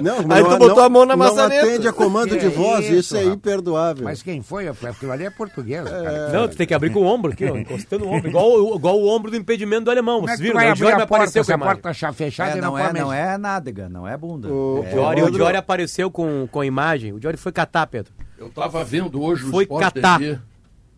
[0.03, 1.63] Não, Aí tu botou a mão na maçaneta.
[1.65, 3.37] Não atende a comando Que de voz, isso, isso é rapaz.
[3.37, 4.05] imperdoável.
[4.05, 4.69] Mas quem foi?
[4.69, 5.85] Aquilo ali é português.
[5.89, 6.29] cara.
[6.31, 8.77] Não, tu tem que abrir com o ombro aqui, ó, encostando o ombro, igual, o-
[8.77, 10.25] igual o ombro do impedimento do alemão.
[10.25, 10.61] É Vocês viram?
[10.61, 10.73] né?
[10.73, 14.07] O Diori apareceu com a porta fechada É, não, não, é, não é nádega, não
[14.09, 14.49] é bunda.
[14.49, 17.13] O- É- Diori, o Pedro- Diori apareceu com, com a imagem.
[17.13, 18.13] O Diori foi catar, Pedro.
[18.39, 20.19] Eu tava vendo hoje o Foi Sport catar.
[20.19, 20.39] TV.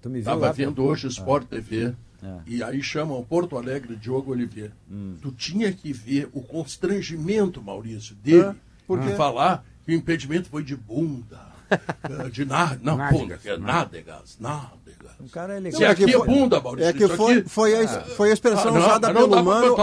[0.00, 1.92] Tu me viu Tava lá, vendo hoje o Sport TV.
[2.24, 2.28] É.
[2.46, 4.70] E aí chamam Porto Alegre Diogo Oliveira.
[4.88, 5.14] Hum.
[5.20, 8.52] Tu tinha que ver o constrangimento, Maurício, dele
[8.96, 9.14] por de quê?
[9.16, 11.52] falar que o impedimento foi de bunda.
[11.72, 12.78] eh, de nada.
[12.82, 15.12] Não, Nádegas, bunda, é nádegas, nádegas.
[15.20, 15.90] O cara é Se legal.
[15.92, 16.88] aqui é foi- bunda, Maurício.
[16.88, 19.44] É que isso foi, aqui- foi, a, foi a expressão Ah, não, usada não pelo
[19.44, 19.76] Mano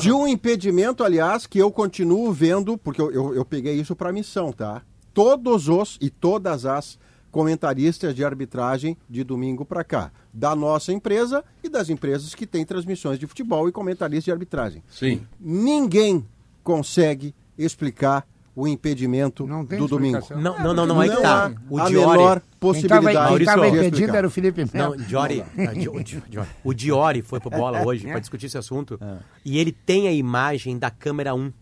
[0.00, 4.12] de um impedimento, aliás, que eu continuo vendo, porque eu, eu, eu peguei isso para
[4.12, 4.82] missão, tá?
[5.12, 6.98] Todos os e todas as
[7.30, 12.64] comentaristas de arbitragem de domingo para cá, da nossa empresa e das empresas que têm
[12.64, 14.82] transmissões de futebol e comentaristas de arbitragem.
[14.90, 15.22] Sim.
[15.38, 16.26] Ninguém
[16.62, 17.34] consegue
[17.64, 20.18] explicar o impedimento Não tem do domingo.
[20.30, 21.52] Não, não, não, não, é que Não tá.
[21.70, 22.18] O a Diori.
[22.18, 24.96] menor Quem estava possibilidade Maurício, de impedido era o Felipe Não, Melo.
[24.96, 25.44] Diori,
[25.74, 26.48] Di- o Di- Diori.
[26.64, 28.98] o Diori foi pro bola hoje para discutir esse assunto
[29.44, 31.52] e ele tem a imagem da câmera 1.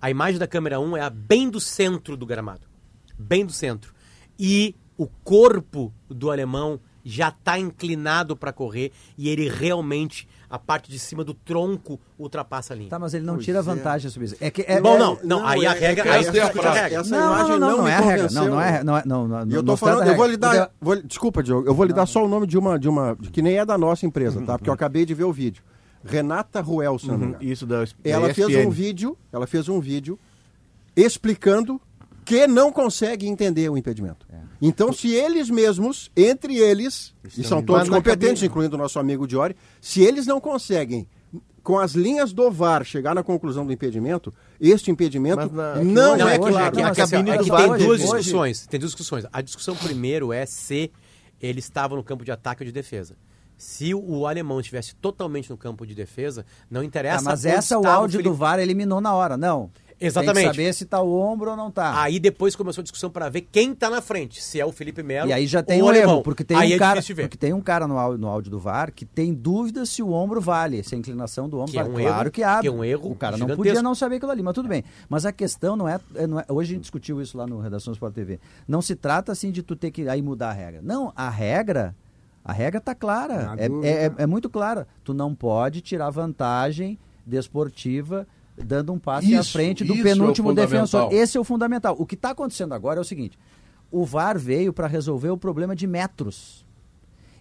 [0.00, 2.66] A imagem da câmera 1 é a bem do centro do gramado.
[3.18, 3.92] Bem do centro.
[4.38, 10.90] E o corpo do alemão já está inclinado para correr e ele realmente, a parte
[10.90, 12.88] de cima do tronco, ultrapassa a linha.
[12.90, 13.62] Tá, mas ele não Pois tira é.
[13.62, 14.36] vantagem sobre isso.
[14.40, 16.36] É que é, Bom, é- não, não, aí a é- regra, é aí que tu
[16.38, 17.00] essa- a regra.
[17.00, 18.28] essa Não, imagem não, não, não, não é a regra.
[18.30, 20.28] Não, não é, não é, não, não, eu não tô falando, eu vou regra.
[20.28, 22.88] lhe dar, vou- desculpa, Diogo, eu vou lhe dar só o nome de uma, de
[22.88, 24.56] uma, que nem é da nossa empresa, tá?
[24.58, 25.62] Porque eu acabei de ver o vídeo.
[26.04, 27.36] Renata Ruel, se não me Uhum.
[27.40, 30.16] Isso da, da Ela fez um vídeo, ela fez um vídeo
[30.94, 31.80] explicando
[32.24, 34.26] que não consegue entender o impedimento.
[34.32, 34.36] É.
[34.60, 38.46] Então, se eles mesmos, entre eles, e são todos competentes, cabine.
[38.46, 41.06] incluindo o nosso amigo Diori, se eles não conseguem,
[41.62, 46.28] com as linhas do VAR, chegar na conclusão do impedimento, este impedimento na- não, Não,
[46.28, 46.66] é é que, claro.
[46.66, 48.66] é que- é que assim, cabine é do que VAR tem duas discussões.
[48.66, 49.26] Tem duas discussões.
[49.32, 50.90] A discussão primeiro é se
[51.42, 53.16] ele estava no campo de ataque ou de defesa.
[53.58, 57.24] Se o alemão estivesse totalmente no campo de defesa, não interessa.
[57.24, 59.36] Tá, mas essa o áudio Felipe- do VAR eliminou na hora.
[59.36, 59.70] Não.
[59.98, 60.44] Tem Exatamente.
[60.50, 62.02] que saber se tá o ombro ou não tá.
[62.02, 65.02] Aí depois começou a discussão para ver quem tá na frente, se é o Felipe
[65.02, 66.14] Melo E aí já tem ou um o alemão.
[66.16, 68.50] erro, porque tem aí um é cara, porque tem um cara no áudio, no áudio
[68.50, 71.78] do VAR que tem dúvida se o ombro vale, se a inclinação do ombro Que
[71.78, 71.94] é vale.
[71.94, 72.60] um claro erro- que abre.
[72.60, 73.62] que é um erro O cara não gigantesco.
[73.64, 74.84] podia não saber aquilo ali, mas tudo bem.
[75.08, 77.58] Mas a questão não é, é- não é- hoje a gente discutiu isso lá no
[77.58, 78.38] Redação Sport TV.
[78.68, 80.80] Não se trata assim de tu ter que aí mudar a regra.
[80.82, 81.96] Não, a regra
[82.44, 84.86] a regra tá clara, é, é, é- é muito clara.
[85.02, 88.26] Tu não pode tirar vantagem desportiva
[88.56, 91.00] dando um passe à Isso, frente do é penúltimo defensor.
[91.02, 91.12] fundamental.
[91.12, 91.96] Esse é o fundamental.
[91.98, 93.38] O que está acontecendo agora é o seguinte:
[93.90, 96.64] o VAR veio para resolver o problema de metros.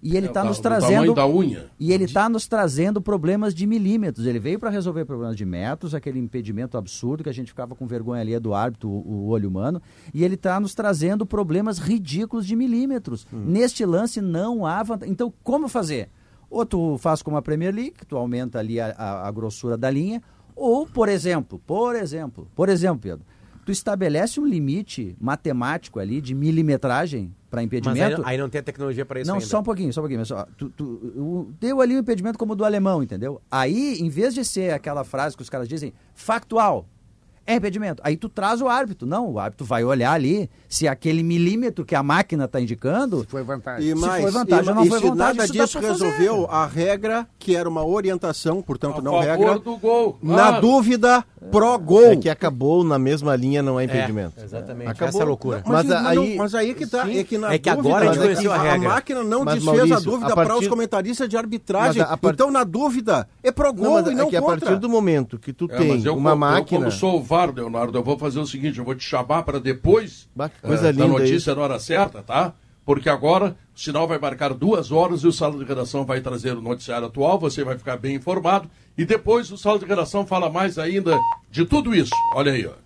[0.04, 1.14] E ele É, está nos ta- o tamanho trazendo.
[1.16, 1.66] da unha.
[1.80, 4.28] E ele está nos trazendo problemas de milímetros.
[4.28, 7.88] Ele veio para resolver problemas de metros, aquele impedimento absurdo que a gente ficava com
[7.88, 9.82] vergonha ali do árbitro, o, olho humano.
[10.14, 13.26] E ele está nos trazendo problemas ridículos de milímetros.
[13.32, 15.12] Neste lance não há vantagem.
[15.12, 16.10] Então, como fazer?
[16.52, 19.90] Ou tu faz como a Premier League, tu aumenta ali a, a- a grossura da
[19.90, 20.22] linha,
[20.56, 23.26] ou, por exemplo, por exemplo, por exemplo, Pedro,
[23.66, 28.22] tu estabelece um limite matemático ali de milimetragem para Mas impedimento.
[28.22, 29.46] aí, aí não tem a tecnologia para isso Não, ainda.
[29.48, 30.20] só um pouquinho, só um pouquinho.
[30.20, 33.42] mas só, tu, tu- deu ali um impedimento como o do alemão, entendeu?
[33.50, 36.88] Aí, em vez de ser aquela frase que os caras dizem, factual,
[37.48, 38.02] é impedimento.
[38.06, 39.08] Aí tu traz o árbitro.
[39.08, 43.26] Não, o árbitro vai olhar ali se aquele milímetro que a máquina está indicando.
[43.30, 43.86] Foi vantagem.
[43.90, 46.48] E Se mais, foi vantagem e, ou não e foi se vantagem, nada disso resolveu
[46.50, 50.18] a regra, que era uma orientação, portanto A não favor regra, do gol.
[50.22, 50.62] na claro.
[50.62, 52.06] dúvida, pró gol.
[52.12, 54.34] É que acabou na mesma linha, não é impedimento.
[54.40, 54.90] É, exatamente.
[54.90, 55.10] Acabou.
[55.10, 55.64] Essa é a loucura.
[55.66, 57.20] Mas, Mas mas, aí- não- mas aí que tá, Sim.
[57.20, 58.90] é que na É que dúvida, agora a gente conheceu a regra.
[58.90, 62.02] máquina não Mas, desfez a Maurício, dúvida a para partir- os comentaristas de arbitragem.
[62.02, 64.30] Mas a- a part- Então, na dúvida, é pró Não, gol mas e não é
[64.30, 66.80] que a partir do momento que tu É, tem eu, uma eu, máquina.
[66.80, 69.60] como sou o VAR, Leonardo, eu vou fazer o seguinte, eu vou te chamar para
[69.60, 70.30] depois
[70.62, 71.56] coisa da notícia isso.
[71.56, 72.54] na hora certa, tá?
[72.86, 76.56] Porque agora o sinal vai marcar duas horas e o Sala de Redação vai trazer
[76.56, 78.70] o noticiário atual, você vai ficar bem informado.
[78.98, 81.20] E depois o Sala de Redação fala mais ainda
[81.52, 82.14] de tudo isso.
[82.34, 82.85] Olha aí, ó.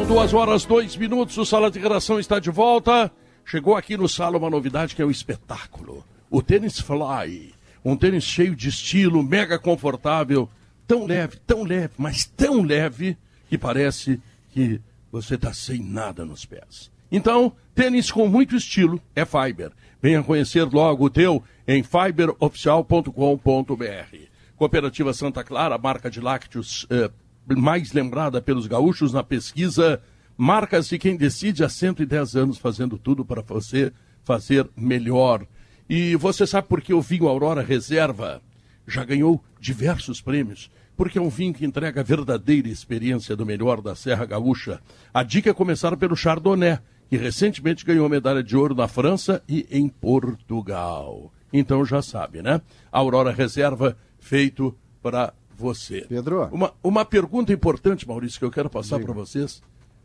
[0.00, 1.36] São duas horas, dois minutos.
[1.36, 3.12] O Sala de Redação está de volta.
[3.44, 6.02] Chegou aqui no Sala uma novidade que é o espetáculo.
[6.30, 7.52] O tênis Fly.
[7.84, 10.48] Um tênis cheio de estilo, mega confortável,
[10.86, 13.14] tão leve, tão leve, mas tão leve
[13.50, 14.18] que parece
[14.54, 14.80] que
[15.12, 16.90] você está sem nada nos pés.
[17.12, 19.70] Então, tênis com muito estilo é Fiber.
[20.00, 24.16] Venha conhecer logo o teu em fiberoficial.com.br.
[24.56, 27.10] Cooperativa Santa Clara, marca de lácteos eh,
[27.56, 30.00] mais lembrada pelos gaúchos na pesquisa
[30.42, 33.92] Marcas de quem decide há 110 anos fazendo tudo para você
[34.24, 35.46] fazer melhor.
[35.86, 38.40] E você sabe por que o vinho Aurora Reserva
[38.86, 40.70] já ganhou diversos prêmios?
[40.96, 44.80] Porque é um vinho que entrega a verdadeira experiência do melhor da Serra Gaúcha.
[45.12, 46.78] A dica é começar pelo Chardonnay,
[47.10, 51.30] que recentemente ganhou medalha de ouro na França e em Portugal.
[51.52, 52.62] Então já sabe, né?
[52.90, 56.06] Aurora Reserva feito para você.
[56.08, 56.48] Pedro.
[56.52, 59.62] Uma, uma pergunta importante, Maurício, que eu quero passar para vocês.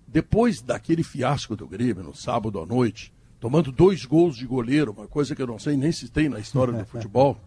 [0.07, 5.07] Depois daquele fiasco do Grêmio no sábado à noite, tomando dois gols de goleiro, uma
[5.07, 7.37] coisa que eu não sei nem se tem na história do futebol,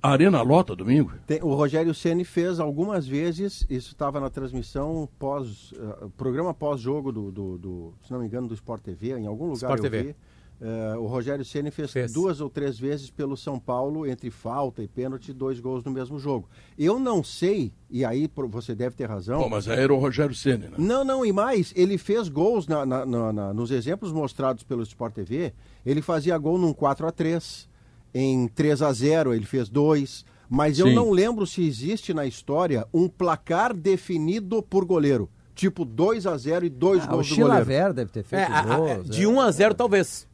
[0.00, 1.12] a Arena lota domingo?
[1.26, 7.10] Tem- o Rogério Ceni fez algumas vezes, isso estava na transmissão pós, eh, programa pós-jogo
[7.10, 9.90] do, do, do- se não me engano, do Sport TV, em algum lugar Sport eu
[9.90, 10.02] TV.
[10.04, 10.16] vi.
[10.60, 12.12] Eh, o Rogério Ceni fez, Fez.
[12.12, 16.18] duas ou três vezes pelo São Paulo, entre falta e pênalti, dois gols no mesmo
[16.18, 16.48] jogo.
[16.76, 19.38] Eu não sei, e aí você deve ter razão.
[19.38, 20.72] Bom, mas aí era o Rogério Ceni, né?
[20.76, 24.82] Não, não, e mais, ele fez gols na- na- na- na- nos exemplos mostrados pelo
[24.82, 25.52] Sport TV,
[25.86, 27.68] ele fazia gol num 4 a 3
[28.12, 30.94] em 3 a 0 ele fez dois, mas eu Sim.
[30.94, 36.66] não lembro se existe na história um placar definido por goleiro, tipo 2 a 0
[36.66, 37.64] e dois Ah, o gols do goleiro.
[37.64, 39.08] Chilaver deve ter feito É, a- a- gols.
[39.10, 39.28] de é.
[39.28, 40.26] 1 a 0 talvez.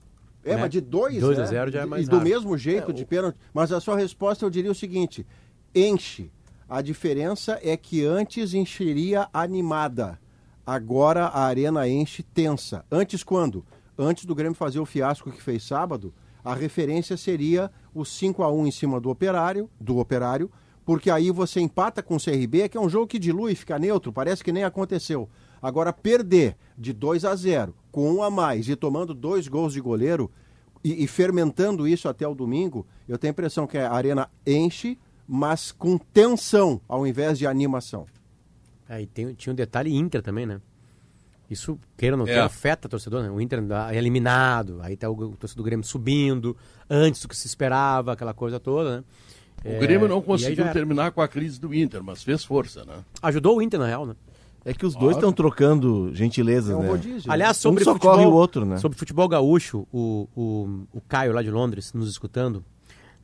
[0.44, 0.62] É, né?
[0.62, 3.38] mas de 2 2 a 0 já é mais E do mesmo jeito, de pênalti.
[3.52, 5.26] Mas a sua resposta eu diria o seguinte:
[5.74, 6.30] enche.
[6.68, 10.18] A diferença é que antes encheria animada.
[10.66, 12.84] Agora a arena enche tensa.
[12.90, 13.64] Antes quando?
[13.98, 18.50] Antes do Grêmio fazer o fiasco que fez sábado, a referência seria o 5 a
[18.50, 20.50] 1 em cima do operário, do operário,
[20.84, 24.12] porque aí você empata com o CRB, que é um jogo que dilui, fica neutro,
[24.12, 25.28] parece que nem aconteceu.
[25.62, 29.80] Agora, perder de 2 a 0 com um a mais e tomando dois gols de
[29.80, 30.28] goleiro
[30.82, 34.98] e, e fermentando isso até o domingo, eu tenho a impressão que a arena enche,
[35.28, 38.04] mas com tensão ao invés de animação.
[38.88, 40.60] Aí tem, tinha um detalhe Inter também, né?
[41.48, 42.30] Isso, queira ou não É.
[42.32, 43.30] queira, afeta o torcedor, né?
[43.30, 46.56] O Inter é eliminado, aí tá o, o torcedor do Grêmio subindo,
[46.90, 49.04] antes do que se esperava, aquela coisa toda, né?
[49.64, 53.04] O É, Grêmio não conseguiu terminar com a crise do Inter, mas fez força, né?
[53.22, 54.14] Ajudou o Inter, na real, né?
[54.64, 56.88] É que os dois estão trocando gentilezas, né?
[57.28, 58.78] Aliás, sobre um futebol, socorre o outro, né?
[58.78, 62.64] Sobre futebol gaúcho, o, o, o Caio lá de Londres, nos escutando,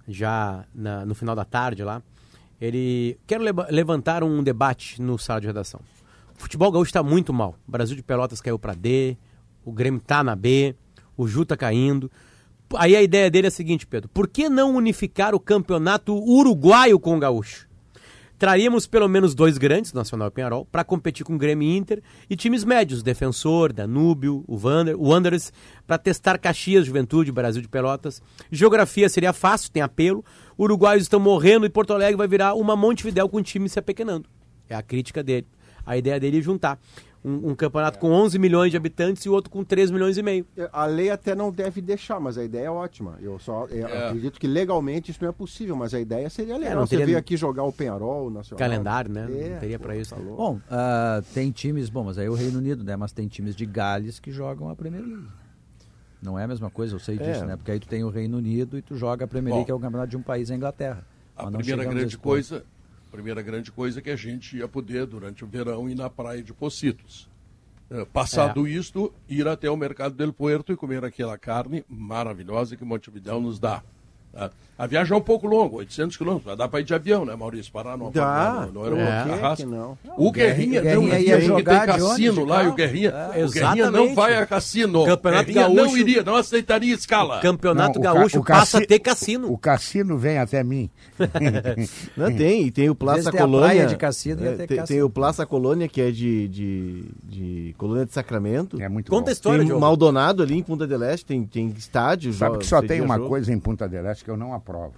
[0.06, 2.02] já na- no final da tarde lá,
[2.60, 3.18] ele...
[3.26, 5.80] Quero leva- levantar um debate no sala de redação.
[6.36, 7.54] O futebol gaúcho está muito mal.
[7.66, 9.16] O Brasil de Pelotas caiu para D,
[9.64, 10.74] o Grêmio tá na B,
[11.16, 12.10] o Ju tá caindo.
[12.76, 14.10] Aí a ideia dele é a seguinte, Pedro.
[14.10, 17.66] Por que não unificar o campeonato uruguaio com o gaúcho?
[18.40, 22.02] Traríamos pelo menos dois grandes, Nacional e Penharol, para competir com o Grêmio e Inter
[22.30, 25.52] e times médios, Defensor, Danúbio, o, Wander, o Wanderers,
[25.86, 28.22] para testar Caxias, Juventude, Brasil de Pelotas.
[28.50, 30.24] Geografia seria fácil, tem apelo.
[30.58, 34.26] Uruguaios estão morrendo e Porto Alegre vai virar uma Montevidéu com o time se apequenando.
[34.70, 35.46] É a crítica dele.
[35.84, 36.80] A ideia dele é juntar
[37.24, 40.22] um, um campeonato com 11 milhões de habitantes e o outro com 3 milhões e
[40.22, 40.46] meio.
[40.72, 43.18] A lei até não deve deixar, mas a ideia é ótima.
[43.20, 44.06] Eu só eu É.
[44.08, 46.76] acredito que legalmente isso não é possível, mas a ideia seria legal.
[46.76, 48.58] não Você teria- veio aqui jogar o Penharol, o Nacional.
[48.58, 49.28] Calendário, né?
[49.30, 50.14] É, não teria para isso.
[50.14, 50.36] tá louco.
[50.36, 52.96] Bom, ah, tem times, bom, mas aí o Reino Unido, né?
[52.96, 55.26] Mas tem times de Gales que jogam a Premier League.
[56.22, 57.18] Não é a mesma coisa, eu sei É.
[57.32, 57.56] disso, né?
[57.56, 59.56] Porque aí tu tem o Reino Unido e tu joga a Premier Bom.
[59.56, 61.04] League, que é o campeonato de um país, a Inglaterra.
[61.36, 62.62] A primeira grande coisa,
[63.10, 66.42] primeira grande coisa é que a gente ia poder, durante o verão, ir na praia
[66.42, 67.28] de Pocitos.
[67.90, 72.84] Eh, Passado isto, ir até o mercado del Puerto e comer aquela carne maravilhosa que
[72.84, 73.82] Montevidéu nos dá.
[74.32, 74.50] Tá?
[74.78, 77.70] A viagem é um pouco longa, 800 quilômetros, dá para ir de avião, né, Maurício?
[77.70, 78.66] Parar no, Dá.
[78.72, 79.24] no, no aeroporto É.
[79.24, 79.56] de Arrasca.
[79.56, 79.98] Que não.
[80.16, 82.72] O Guerrinha, Guerrinha não, ia ia jogar tem cassino de lá e o.
[82.72, 85.04] Guerrinha, É, o Guerrinha não vai a cassino.
[85.04, 87.40] Campeonato Guerrinha não Gaúcho- iria, não aceitaria escala.
[87.40, 89.52] Campeonato Não, o ca- Gaúcho o passa a ter cassino.
[89.52, 90.88] O cassino vem até mim.
[92.16, 93.66] Não, tem, e tem o Às Plaça vezes tem a Colônia.
[93.68, 98.06] praia de Cassino é, tem, tem o Plaça Colônia, que é de, de, de Colônia
[98.06, 98.80] de Sacramento.
[98.80, 99.30] É muito Conta a bom.
[99.32, 99.78] história, tem.
[99.78, 102.32] Maldonado ali em Punta del Este, tem, tem estádio.
[102.32, 104.94] Sabe que só tem uma coisa em Punta del Este que eu não aprovo.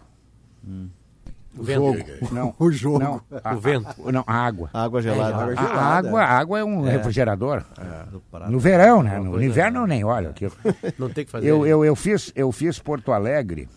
[1.56, 2.32] O vento.
[2.34, 2.98] Não, O jogo.
[2.98, 4.08] Não, a, O vento.
[4.08, 4.70] a- não, a água.
[4.72, 5.34] Água gelada.
[5.36, 5.74] água A, gelada.
[5.80, 7.62] a água, a água é um refrigerador.
[8.10, 8.48] do Pará.
[8.48, 9.18] No verão, né?
[9.18, 10.52] No inverno eu nem olho aquilo.
[10.98, 11.46] Não tem que fazer.
[11.46, 13.68] Eu, eu, eu, fiz, eu fiz Porto Alegre.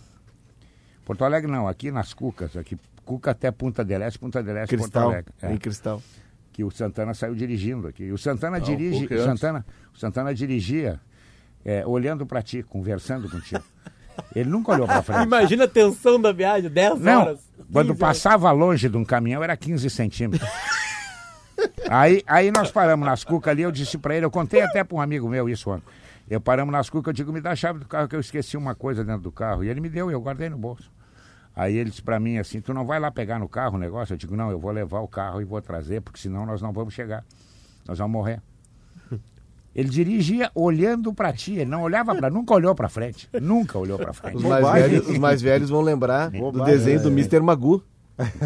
[1.03, 2.55] Porto Alegre não, aqui nas Cucas.
[2.57, 4.97] Aqui, Cuca até Punta del Este, Punta del Este, Porto.
[4.97, 5.33] Alegre.
[5.41, 6.01] É, Em cristal.
[6.51, 8.05] que o Santana saiu dirigindo aqui.
[8.05, 9.01] E o Santana Não, dirige.
[9.03, 9.23] Cuca O.
[9.23, 10.99] Santana, o Santana dirigia
[11.63, 13.61] é, olhando pra ti, conversando contigo.
[14.35, 15.23] Ele nunca olhou pra frente.
[15.23, 17.39] Imagina a tensão da viagem, 10 Não, horas.
[17.71, 18.17] quando 15 horas.
[18.17, 20.49] passava longe de um caminhão era 15 centímetros.
[21.89, 24.97] aí, aí nós paramos nas cucas ali, eu disse pra ele, eu contei até pra
[24.97, 25.85] um amigo meu isso ontem.
[26.29, 28.57] Eu paramos nas cucas, eu digo, me dá a chave do carro que eu esqueci
[28.57, 29.63] uma coisa dentro do carro.
[29.63, 30.91] E ele me deu e eu guardei no bolso.
[31.55, 34.13] Aí ele disse pra mim assim, tu não vai lá pegar no carro o negócio?
[34.13, 36.73] Eu digo, não, eu vou levar o carro e vou trazer, porque senão nós não
[36.73, 37.23] vamos chegar.
[37.87, 38.41] Nós vamos morrer.
[39.75, 43.97] Ele dirigia olhando pra ti, ele não olhava pra, nunca olhou pra frente, nunca olhou
[43.97, 44.37] pra frente.
[44.37, 47.11] Os mais, velhos, os mais velhos vão lembrar do desenho do é.
[47.11, 47.41] Mr.
[47.41, 47.83] Magoo,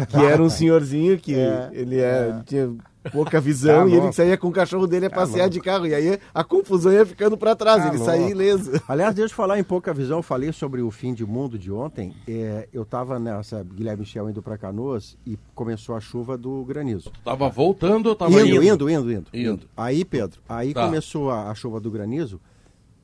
[0.08, 2.74] que era um senhorzinho que É, ele é, tinha
[3.12, 5.50] pouca visão Tá e ele saía com o cachorro dele a Tá passear louco.
[5.50, 5.86] de carro.
[5.86, 8.10] E aí a confusão ia ficando pra trás, Tá ele louco.
[8.10, 8.72] saía ileso.
[8.88, 11.70] Aliás, deixa eu falar em pouca visão, eu falei sobre o fim de mundo de
[11.72, 12.14] ontem.
[12.28, 17.10] É, eu estava nessa Guilherme Michel indo para Canoas e começou a chuva do granizo.
[17.24, 18.62] Tava voltando ou tava indo, indo?
[18.64, 19.66] indo, indo, indo, Indo.
[19.76, 20.84] Aí, Pedro, aí Tá.
[20.86, 22.40] começou a, a chuva do granizo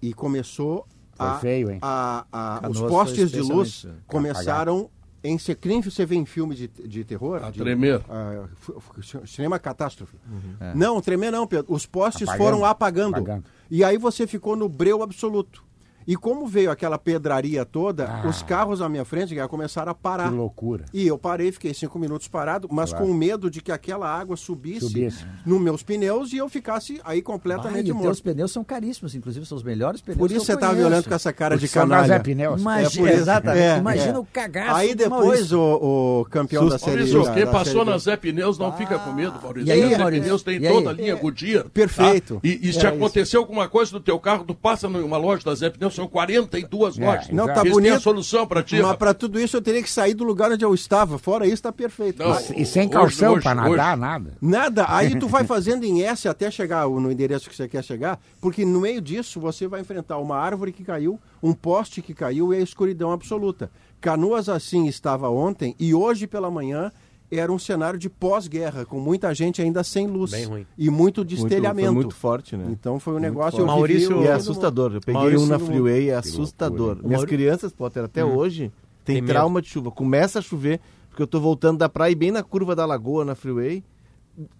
[0.02, 0.86] e começou
[1.16, 1.78] Foi a, feio, hein?
[1.80, 4.90] a- a- os postes de luz começaram
[5.28, 7.42] em nem você vê em filme de, de terror.
[7.44, 8.00] A de- tremer.
[8.08, 10.16] ah, f- cinema catástrofe.
[10.60, 10.74] É.
[10.74, 11.72] Não, tremer não, Pedro.
[11.74, 12.44] Os postes Apagando.
[12.44, 13.16] foram apagando.
[13.16, 13.44] Apagando.
[13.70, 15.64] E aí você ficou no breu absoluto.
[16.06, 18.28] E como veio aquela pedraria toda, Ah.
[18.28, 20.28] os carros à minha frente já começaram a parar.
[20.30, 20.84] Que loucura.
[20.92, 23.06] E eu parei, fiquei cinco minutos parado, mas Claro.
[23.06, 25.24] com medo de que aquela água subisse, Subisse.
[25.44, 28.22] nos meus pneus e eu ficasse aí Ah, completamente e os teus morto.
[28.22, 30.88] pneus são caríssimos, inclusive são os melhores pneus Por que isso eu você tá conheço.
[30.88, 32.08] violento com essa cara de Porque são canalha.
[32.08, 32.60] das Pneus.
[32.60, 33.62] Imagina, É exatamente.
[33.62, 34.18] É, Imagina é.
[34.18, 37.90] o cagaço Aí depois o, o campeão da série Maurício, da- quem da passou série
[37.90, 39.68] na Zé Pneus não fica com medo, Maurício.
[39.68, 40.22] E aí, Zé Maurício?
[40.24, 41.64] Pneus tem E toda a linha Goodyear.
[41.64, 41.70] tá?
[41.72, 42.40] Perfeito.
[42.44, 45.54] E, e se Era acontecer alguma coisa no teu carro, tu passa numa loja da
[45.54, 47.28] Zé Pneus, são 42 É, lojas.
[47.30, 47.94] Não, tá Eles bonito.
[47.94, 48.80] a solução pra ti.
[48.80, 51.18] Mas para tudo isso eu teria que sair do lugar onde eu estava.
[51.18, 52.22] Fora isso, tá perfeito.
[52.22, 52.30] Não.
[52.30, 54.00] Mas- E sem calção pra nadar, hoje.
[54.00, 54.32] nada.
[54.40, 54.86] Nada.
[54.88, 58.64] Aí tu vai fazendo em S até chegar no endereço que você quer chegar, porque
[58.64, 62.58] no meio disso você vai enfrentar uma árvore que caiu, um poste que caiu e
[62.58, 63.70] a escuridão absoluta.
[64.00, 66.92] Canoas assim estava ontem e hoje pela manhã
[67.30, 70.66] era um cenário de pós-guerra, com muita gente ainda sem luz Bem ruim.
[70.78, 71.86] e muito Muito, destelhamento.
[71.88, 72.66] foi muito forte, né?
[72.68, 73.60] Então foi um Muito negócio.
[73.60, 74.92] eu Maurício- E é assustador.
[74.94, 76.96] Eu peguei Maurício um na freeway, é assustador.
[76.96, 78.70] Minhas Mauri- crianças, Potter, até hoje,
[79.04, 79.32] tem, Tem medo.
[79.32, 79.90] trauma de chuva.
[79.90, 83.24] Começa a chover, porque eu tô voltando da praia e bem na curva da lagoa,
[83.24, 83.82] na freeway,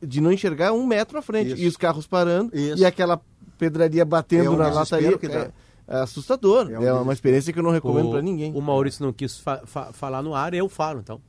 [0.03, 1.53] de não enxergar um metro à frente.
[1.53, 1.62] Isso.
[1.62, 2.79] E os carros parando, Isso.
[2.81, 3.21] e aquela
[3.59, 5.17] pedraria batendo É um na lataria.
[5.19, 5.41] que dá.
[5.41, 5.51] É,
[5.89, 6.69] é assustador.
[6.71, 7.12] É É, um uma desespero.
[7.12, 8.53] experiência que eu não recomendo o, pra ninguém.
[8.55, 11.21] O Maurício não quis fa- fa- falar no ar, eu falo, então.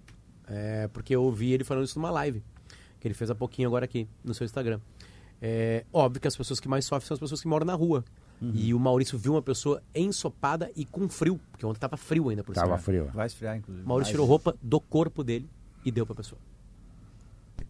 [0.48, 2.42] É, porque eu ouvi ele falando isso numa live,
[3.00, 4.80] que ele fez há pouquinho agora aqui, no seu Instagram.
[5.42, 8.04] É óbvio que as pessoas que mais sofrem são as pessoas que moram na rua.
[8.42, 8.52] Uhum.
[8.56, 12.44] E o Maurício viu uma pessoa ensopada e com frio, porque ontem tava frio ainda
[12.44, 12.78] por Tava cima.
[12.78, 13.10] frio.
[13.14, 13.84] Vai esfriar, inclusive.
[13.84, 14.14] O Maurício Vai.
[14.14, 15.50] tirou roupa do corpo dele
[15.84, 16.40] e deu pra pessoa.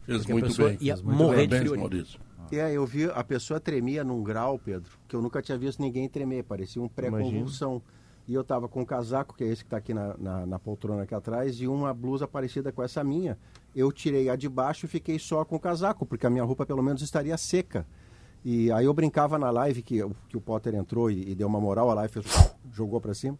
[0.05, 0.77] Fez Porque a muito pessoa bem.
[0.81, 1.47] ia fez muito morrer bem.
[1.47, 1.91] de frio Parabéns.
[1.93, 2.19] Maurício.
[2.51, 6.07] É, eu vi, a pessoa tremia num grau, Pedro, que eu nunca tinha visto ninguém
[6.07, 7.81] tremer, parecia um pré-convulsão.
[8.27, 10.59] E eu tava com um casaco, que é esse que tá aqui na, na, na
[10.59, 13.37] poltrona aqui atrás, e uma blusa parecida com essa minha.
[13.73, 16.65] Eu tirei a de baixo e fiquei só com o casaco, porque a minha roupa
[16.65, 17.85] pelo menos estaria seca.
[18.43, 21.59] E aí eu brincava na live que, que o Potter entrou e, e deu uma
[21.59, 23.37] moral, a live fez, jogou para cima.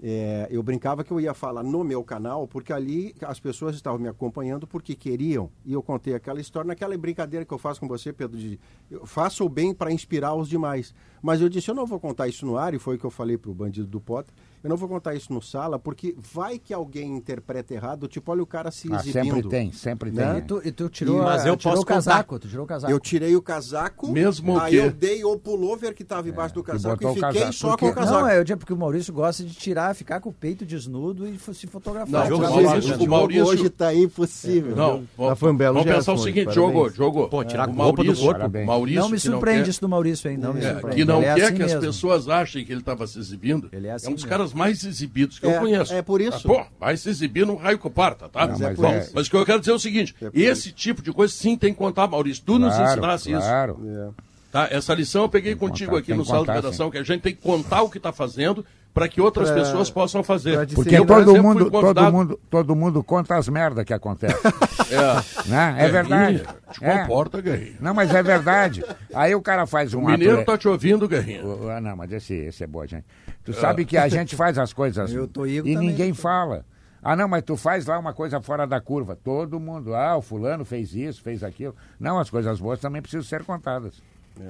[0.00, 3.98] É, eu brincava que eu ia falar no meu canal, porque ali as pessoas estavam
[3.98, 5.50] me acompanhando porque queriam.
[5.64, 9.04] E eu contei aquela história, naquela brincadeira que eu faço com você, Pedro, de eu
[9.04, 10.94] faço o bem para inspirar os demais.
[11.20, 13.10] Mas eu disse, eu não vou contar isso no ar, e foi o que eu
[13.10, 14.32] falei pro bandido do Potter.
[14.62, 18.42] Eu não vou contar isso no sala, porque vai que alguém interpreta errado, tipo, olha
[18.42, 19.24] o cara se Ah, exibindo.
[19.34, 20.18] sempre tem, sempre tem.
[20.24, 20.32] Né?
[20.34, 20.38] né?
[20.38, 22.92] E tu, e tu tirou, Mas eu tirou posso o casaco, tu tirou o casaco.
[22.92, 26.62] Eu tirei o casaco, Mesmo aí que- eu dei o pullover que estava embaixo do
[26.62, 27.52] casaco e o fiquei casaco.
[27.52, 28.20] só Porque- com o casaco.
[28.20, 31.26] Não, é eu digo porque o Maurício gosta de tirar, ficar com o peito desnudo
[31.28, 32.28] e se fotografar.
[32.28, 32.40] Não, o.
[32.40, 34.74] Maurício- o Maurício- hoje tá impossível.
[34.74, 36.52] Não, um belo vamos gesto, pensar o seguinte.
[36.52, 37.28] Diogo, Diogo.
[37.28, 38.32] Pô, tirar o a roupa do corpo.
[38.32, 38.66] Parabéns.
[38.66, 40.36] Maurício, Não me não surpreende quer- isso do Maurício, hein?
[40.36, 40.96] Não me É, surpreende.
[40.96, 43.68] que não é quer assim que as pessoas achem que ele estava se exibindo.
[43.72, 44.28] Ele é assim um dos mesmo.
[44.52, 45.92] Caras mais exibidos que É, eu conheço.
[45.94, 46.50] é por isso.
[46.50, 48.46] Ah, Pô, vai se exibir no raio que parta, tá?
[48.46, 51.02] Não, mas Bom, é- mas o que eu quero dizer é o seguinte: esse tipo
[51.02, 52.42] de coisa sim tem que contar, Maurício.
[52.44, 53.40] Tu nos Claro, ensinasse isso.
[53.40, 53.78] claro.
[53.86, 54.28] É.
[54.50, 54.66] Tá?
[54.70, 57.34] Essa lição eu peguei contigo contar, aqui no Sala de Redação, que a gente tem
[57.34, 58.64] que contar o que está fazendo
[58.98, 60.66] para que outras Pra- pessoas possam fazer.
[60.74, 64.36] Porque Eu, todo exemplo, mundo, todo mundo, todo mundo conta as merdas que acontecem.
[64.90, 65.74] É, né?
[65.80, 66.42] É verdade.
[66.72, 66.98] Te É.
[67.02, 67.76] comporta, Guerrinho.
[67.78, 68.82] Não, mas é verdade.
[69.14, 71.46] Aí o cara faz um O mineiro ato- tá te ouvindo, Guerrinho.
[71.64, 73.04] O- Ah, não, mas esse, esse é boa, gente.
[73.44, 75.76] Tu sabe que a gente faz as coisas Eu tô e também.
[75.76, 76.64] ninguém fala.
[77.02, 79.14] Ah, não, mas tu faz lá uma coisa fora da curva.
[79.14, 81.76] Todo mundo, ah, o fulano fez isso, fez aquilo.
[82.00, 84.02] Não, as coisas boas também precisam ser contadas.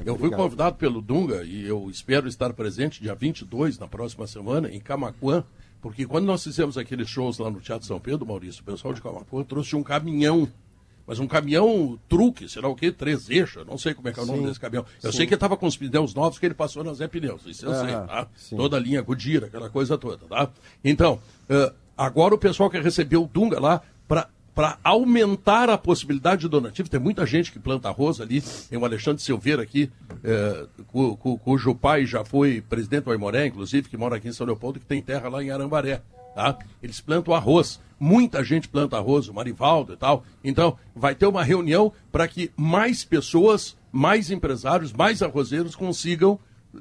[0.04, 4.68] Eu fui convidado pelo Dunga e eu espero estar presente dia 22, na próxima semana,
[4.70, 5.44] em Camacuã,
[5.80, 9.00] porque quando nós fizemos aqueles shows lá no Teatro São Pedro, Maurício, o pessoal de
[9.00, 10.48] Camacuã trouxe um caminhão
[11.08, 13.26] mas um caminhão truque, sei lá o quê, três
[13.66, 14.84] não sei como é que é o nome Sim, desse caminhão.
[15.02, 15.16] Eu sim.
[15.16, 17.64] sei que ele estava com os pneus novos que ele passou na Zé Pneus, isso
[17.64, 18.28] eu Ah, sei, tá?
[18.36, 18.56] sim.
[18.58, 20.50] Toda a linha Goodyear, aquela coisa toda, tá?
[20.84, 21.18] Então,
[21.48, 23.80] eh, agora o pessoal quer receber o Dunga lá
[24.58, 26.90] para aumentar a possibilidade de donativo.
[26.90, 28.40] Tem muita gente que planta arroz ali.
[28.68, 29.88] Tem o Alexandre Silveira aqui,
[30.24, 34.32] eh, cu- cu- cujo pai já foi presidente do Aimoré, inclusive, que mora aqui em
[34.32, 36.02] São Leopoldo, que tem terra lá em Arambaré.
[36.34, 36.58] Tá?
[36.82, 37.78] Eles plantam arroz.
[38.00, 40.24] Muita gente planta arroz, o Marivaldo e tal.
[40.42, 46.36] Então, vai ter uma reunião para que mais pessoas, mais empresários, mais arrozeiros consigam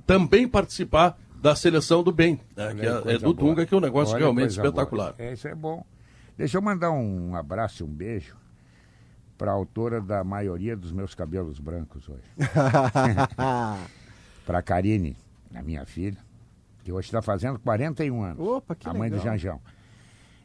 [0.07, 2.73] também participar da seleção do bem, né?
[2.73, 3.49] que é, é do boa.
[3.49, 4.65] Dunga, que é um negócio Olha realmente boa.
[4.65, 5.13] espetacular.
[5.19, 5.85] É, isso é bom.
[6.37, 8.37] Deixa eu mandar um abraço e um beijo
[9.37, 12.23] para a autora da maioria dos meus cabelos brancos hoje.
[14.45, 15.17] para a Karine,
[15.53, 16.17] a minha filha,
[16.83, 18.39] que hoje está fazendo 41 anos.
[18.39, 19.33] Opa, que A mãe do legal.
[19.33, 19.61] Janjão.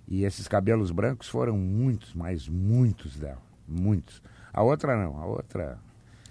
[0.09, 3.41] E esses cabelos brancos foram muitos, mas muitos dela.
[3.69, 4.23] Muitos.
[4.53, 5.79] A outra não, a outra.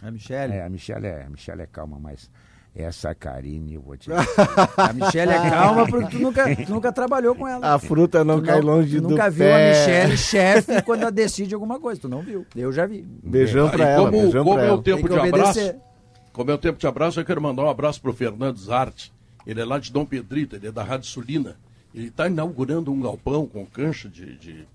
[0.01, 0.53] A Michelle?
[0.53, 2.29] É, a Michelle é, a Michelle é calma, mas
[2.75, 4.27] essa Karine, eu vou te dizer.
[4.77, 7.73] A Michelle é calma porque tu nunca, tu nunca trabalhou com ela.
[7.73, 9.53] A fruta não Tu cai longe tu do nunca viu pé.
[9.53, 11.99] a Michelle chefe quando ela decide alguma coisa.
[12.01, 12.45] Tu não viu.
[12.55, 13.05] Eu já vi.
[13.23, 14.81] Beijão Ah, pra e ela, como, beijão como pra é o ela.
[14.83, 15.75] tempo Tem que de abraço,
[16.31, 19.11] como é o tempo de abraço, eu quero mandar um abraço pro Fernando Zarte.
[19.45, 21.57] Ele é lá de Dom Pedrito, ele é da Rádio Sulina.
[21.93, 24.65] Ele está inaugurando um galpão com cancha de, de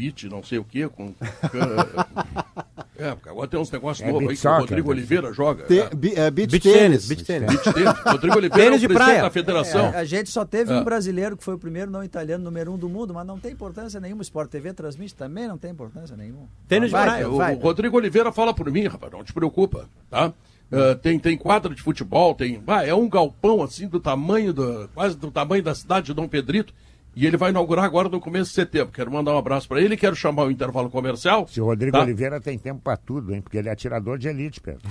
[0.00, 1.14] beat, não sei o quê, com...
[2.98, 4.94] é, porque agora tem uns negócios É novos aí que o soccer, Rodrigo né?
[4.94, 5.64] Oliveira joga.
[5.64, 5.94] Te, é.
[5.94, 7.06] bi- é, beach, Beach tênis.
[7.06, 7.48] tênis, beach tênis.
[7.50, 7.92] Beach tênis.
[8.06, 9.22] Rodrigo Oliveira é Tênis o de presidente praia.
[9.22, 9.86] da federação.
[9.86, 10.76] É, a gente só teve É.
[10.78, 13.52] um brasileiro que foi o primeiro não italiano, número um do mundo, mas não tem
[13.52, 14.20] importância nenhuma.
[14.20, 16.46] O Sport TV transmite também, não tem importância nenhuma.
[16.68, 17.28] Tênis de Vai, praia.
[17.28, 17.54] O vai.
[17.54, 20.32] Rodrigo Oliveira fala por mim, rapaz, não te preocupa, tá?
[20.72, 22.60] Ah, tem, tem quadra de futebol, tem.
[22.60, 24.88] vai, é um galpão assim do tamanho do.
[24.94, 26.72] quase do tamanho da cidade de Dom Pedrito.
[27.14, 28.92] E ele vai inaugurar agora no começo de setembro.
[28.92, 31.46] Quero mandar um abraço para ele, quero chamar o intervalo comercial.
[31.48, 32.02] Se o Rodrigo tá?
[32.02, 33.40] Oliveira tem tempo pra tudo, hein?
[33.42, 34.82] Porque ele é atirador de elite, Pedro.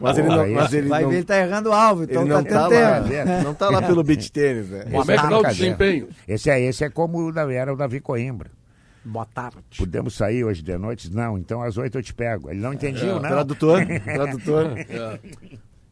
[0.00, 2.24] Mas ele não, mas ele Vai não, ver, ele tá errando o alvo, ele então
[2.24, 3.00] não tá tá lá,
[3.42, 4.84] não tá lá pelo beach tênis, né?
[4.90, 6.08] Como é que dá o desempenho?
[6.28, 8.50] Esse é, esse é como o da- era o Davi Coimbra.
[9.04, 9.58] Boa tarde.
[9.76, 11.12] Podemos sair hoje de noite?
[11.12, 12.50] Não, então às oito eu te pego.
[12.50, 13.20] Ele não entendia, não.
[13.20, 14.78] Tradutor, tradutor.
[14.78, 15.18] É.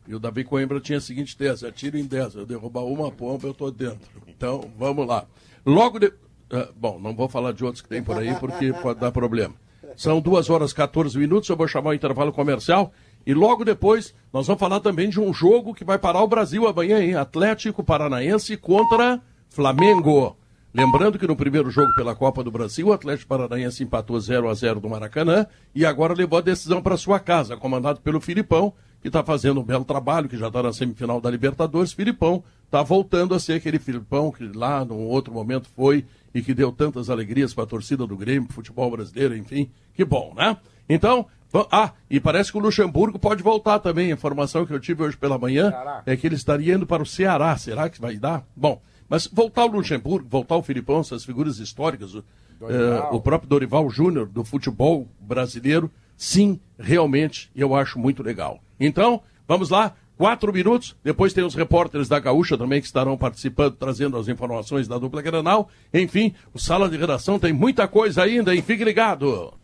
[0.08, 3.46] E o Davi Coimbra tinha a seguinte tese: atiro em 10, eu derrubar uma pomba,
[3.46, 4.08] eu tô dentro.
[4.26, 5.26] Então, vamos lá.
[5.66, 6.10] Logo de.
[6.50, 9.54] Ah, bom, não vou falar de outros que tem por aí, porque pode dar problema.
[9.94, 12.90] São duas horas e 14 minutos, eu vou chamar o intervalo comercial.
[13.26, 16.66] E logo depois, nós vamos falar também de um jogo que vai parar o Brasil
[16.66, 17.14] amanhã, hein?
[17.14, 20.38] Atlético Paranaense contra Flamengo.
[20.72, 24.54] Lembrando que no primeiro jogo pela Copa do Brasil, o Atlético Paranaense empatou 0 a
[24.54, 29.08] 0 do Maracanã e agora levou a decisão para sua casa, comandado pelo Filipão, que
[29.08, 31.92] está fazendo um belo trabalho, que já está na semifinal da Libertadores.
[31.92, 36.52] Filipão está voltando a ser aquele Filipão que lá num outro momento foi e que
[36.52, 39.70] deu tantas alegrias para a torcida do Grêmio, futebol brasileiro, enfim.
[39.94, 40.56] Que bom, né?
[40.88, 41.26] Então,
[41.70, 44.10] ah, e parece que o Luxemburgo pode voltar também.
[44.10, 45.72] A informação que eu tive hoje pela manhã
[46.04, 47.56] é que ele estaria indo para o Ceará.
[47.56, 48.46] Será que vai dar?
[48.54, 52.24] Bom, mas voltar o Luxemburgo, voltar o Filipão, essas figuras históricas, o,
[52.68, 58.60] eh, o próprio Dorival Júnior do futebol brasileiro, sim, realmente eu acho muito legal.
[58.78, 63.76] Então, vamos lá, quatro minutos, depois tem os repórteres da Gaúcha também que estarão participando,
[63.76, 65.68] trazendo as informações da dupla Granal.
[65.92, 68.62] Enfim, o Sala de Redação tem muita coisa ainda, hein?
[68.62, 69.57] Fique ligado!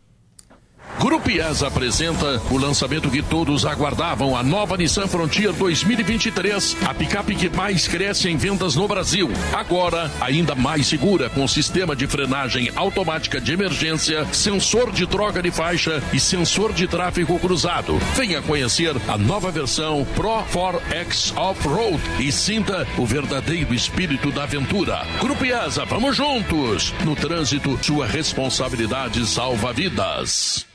[0.99, 7.35] Grupo IES apresenta o lançamento que todos aguardavam, a nova Nissan Frontier 2023, a picape
[7.35, 9.29] que mais cresce em vendas no Brasil.
[9.53, 15.51] Agora, ainda mais segura, com sistema de frenagem automática de emergência, sensor de troca de
[15.51, 17.99] faixa e sensor de tráfego cruzado.
[18.15, 25.05] Venha conhecer a nova versão Pro 4X Off-Road e sinta o verdadeiro espírito da aventura.
[25.19, 26.93] Grupo IESA, vamos juntos!
[27.03, 30.65] No trânsito, sua responsabilidade salva vidas.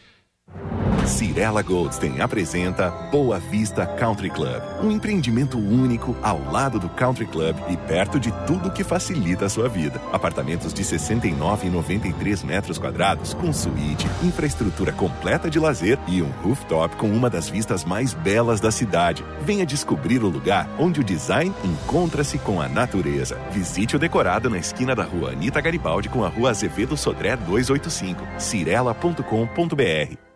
[1.07, 7.57] Cirela Goldstein apresenta Boa Vista Country Club, um empreendimento único ao lado do Country Club
[7.69, 10.01] e perto de tudo que facilita a sua vida.
[10.13, 16.31] Apartamentos de 69 e 93 metros quadrados, com suíte, infraestrutura completa de lazer e um
[16.43, 19.25] rooftop com uma das vistas mais belas da cidade.
[19.43, 23.39] Venha descobrir o lugar onde o design encontra-se com a natureza.
[23.51, 28.23] Visite o decorado na esquina da rua Anitta Garibaldi com a rua Azevedo Sodré 285,
[28.39, 30.31] cirela.com.br.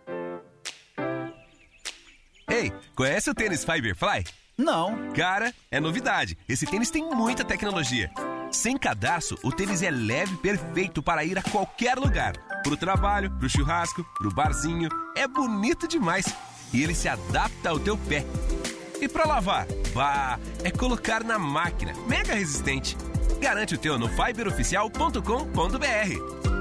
[2.65, 4.25] Ei, conhece o tênis Fiberfly?
[4.57, 5.13] Não.
[5.13, 6.39] Cara, é novidade.
[6.49, 8.11] Esse tênis tem muita tecnologia.
[8.51, 12.33] Sem cadarço, o tênis é leve e perfeito para ir a qualquer lugar.
[12.63, 14.89] Pro trabalho, pro churrasco, pro barzinho.
[15.15, 16.25] É bonito demais.
[16.73, 18.25] E ele se adapta ao teu pé.
[18.99, 19.67] E para lavar?
[19.93, 21.93] Bah, é colocar na máquina.
[22.09, 22.97] Mega resistente.
[23.41, 26.54] Garante o teu no fiberoficial.com.br.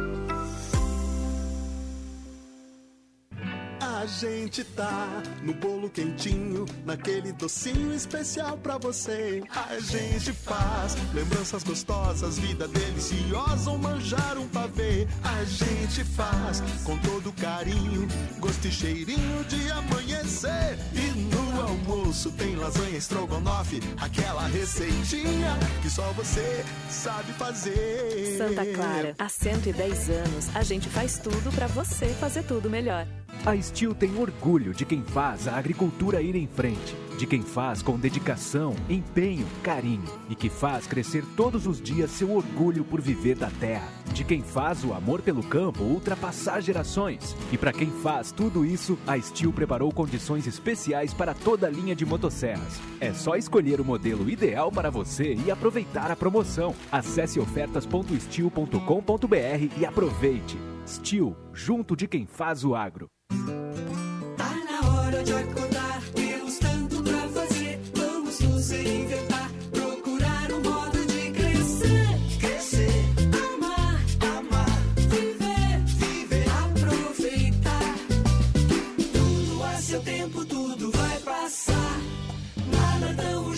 [4.01, 9.43] A gente tá no bolo quentinho, naquele docinho especial pra você.
[9.49, 15.07] A gente faz lembranças gostosas, vida deliciosa, ou manjar um pavê.
[15.23, 18.07] A gente faz com todo carinho,
[18.39, 20.77] gosto e cheirinho de amanhecer.
[20.93, 28.37] E no almoço tem lasanha estrogonofe, aquela receitinha que só você sabe fazer.
[28.37, 33.07] Santa Clara, há 110 anos, a gente faz tudo pra você fazer tudo melhor.
[33.45, 37.81] A Steel tem orgulho de quem faz a agricultura ir em frente, de quem faz
[37.81, 43.35] com dedicação, empenho, carinho e que faz crescer todos os dias seu orgulho por viver
[43.35, 47.35] da terra, de quem faz o amor pelo campo ultrapassar gerações.
[47.51, 51.93] E para quem faz tudo isso, a Steel preparou condições especiais para toda a linha
[51.93, 52.80] de motosserras.
[53.01, 56.73] É só escolher o modelo ideal para você e aproveitar a promoção.
[56.89, 60.57] Acesse ofertas.steel.com.br e aproveite.
[60.88, 63.12] Steel, junto de quem faz o agro.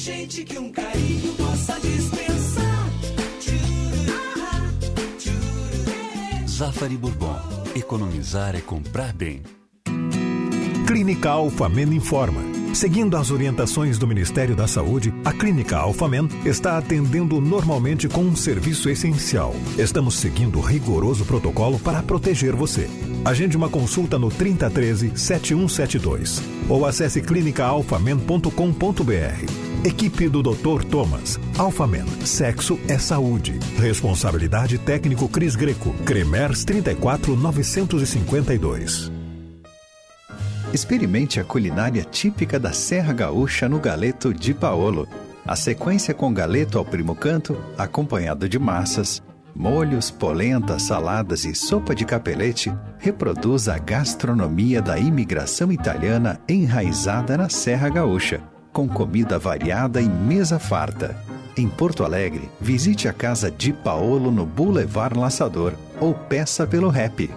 [0.05, 2.91] Urgente que um carinho possa dispensar.
[6.47, 7.39] Zafari Bourbon.
[7.75, 9.41] Economizar é comprar bem.
[10.85, 12.43] Clínica Alfamen informa.
[12.75, 18.35] Seguindo as orientações do Ministério da Saúde, a Clínica Alfamen está atendendo normalmente com um
[18.35, 19.55] serviço essencial.
[19.75, 22.87] Estamos seguindo rigoroso protocolo para proteger você.
[23.25, 29.64] Agende uma consulta no 3013-7172 ou acesse clinicaalfamen.com.br.
[29.85, 30.83] Equipe do Dr.
[30.89, 31.39] Thomas.
[31.59, 32.07] Alfamen.
[32.25, 33.59] Sexo é saúde.
[33.77, 35.93] Responsabilidade técnico Cris Greco.
[36.03, 39.11] Cremers 34952.
[40.73, 45.07] Experimente a culinária típica da Serra Gaúcha no galeto de Paolo.
[45.45, 49.21] A sequência com galeto ao primo canto, acompanhado de massas,
[49.53, 57.49] molhos, polenta, saladas e sopa de capelete, reproduz a gastronomia da imigração italiana enraizada na
[57.49, 58.41] Serra Gaúcha,
[58.75, 61.15] com comida variada e mesa farta.
[61.55, 67.29] Em Porto Alegre, visite a casa de Paolo no Boulevard Laçador ou peça pelo rap.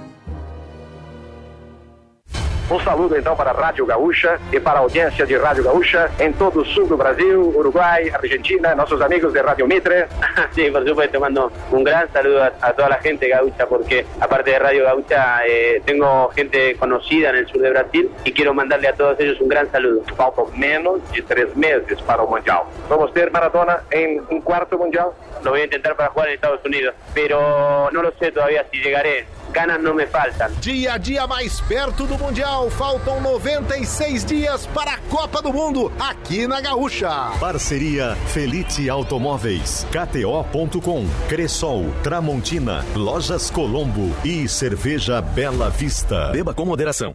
[2.70, 6.30] Um saludo então para a Rádio Gaúcha e para a audiência de Rádio Gaúcha em
[6.34, 10.04] todo o sul do Brasil, Uruguai, Argentina, nossos amigos de Radio Mitre.
[10.54, 14.50] Sí, por supuesto, mando un gran saludo a, a toda la gente gaucha porque aparte
[14.50, 18.88] de Radio Gaucha eh, tengo gente conocida en el sur de Brasil y quiero mandarle
[18.88, 20.02] a todos ellos un gran saludo.
[20.16, 22.66] Faltam menos de três meses para o Mundial.
[22.88, 25.14] Vamos ter maratona em um quarto Mundial?
[25.42, 28.78] Lo voy a intentar para jugar en Estados Unidos, pero no lo sé todavía si
[28.78, 29.26] llegaré.
[29.52, 30.52] Ganas no me faltan.
[30.60, 32.57] Dia a dia mais perto do Mundial.
[32.66, 37.08] Faltam 96 dias para a Copa do Mundo aqui na Gaúcha.
[37.38, 46.32] Parceria Felite Automóveis, KTO.com, Cressol, Tramontina, Lojas Colombo e Cerveja Bela Vista.
[46.32, 47.14] Beba com moderação.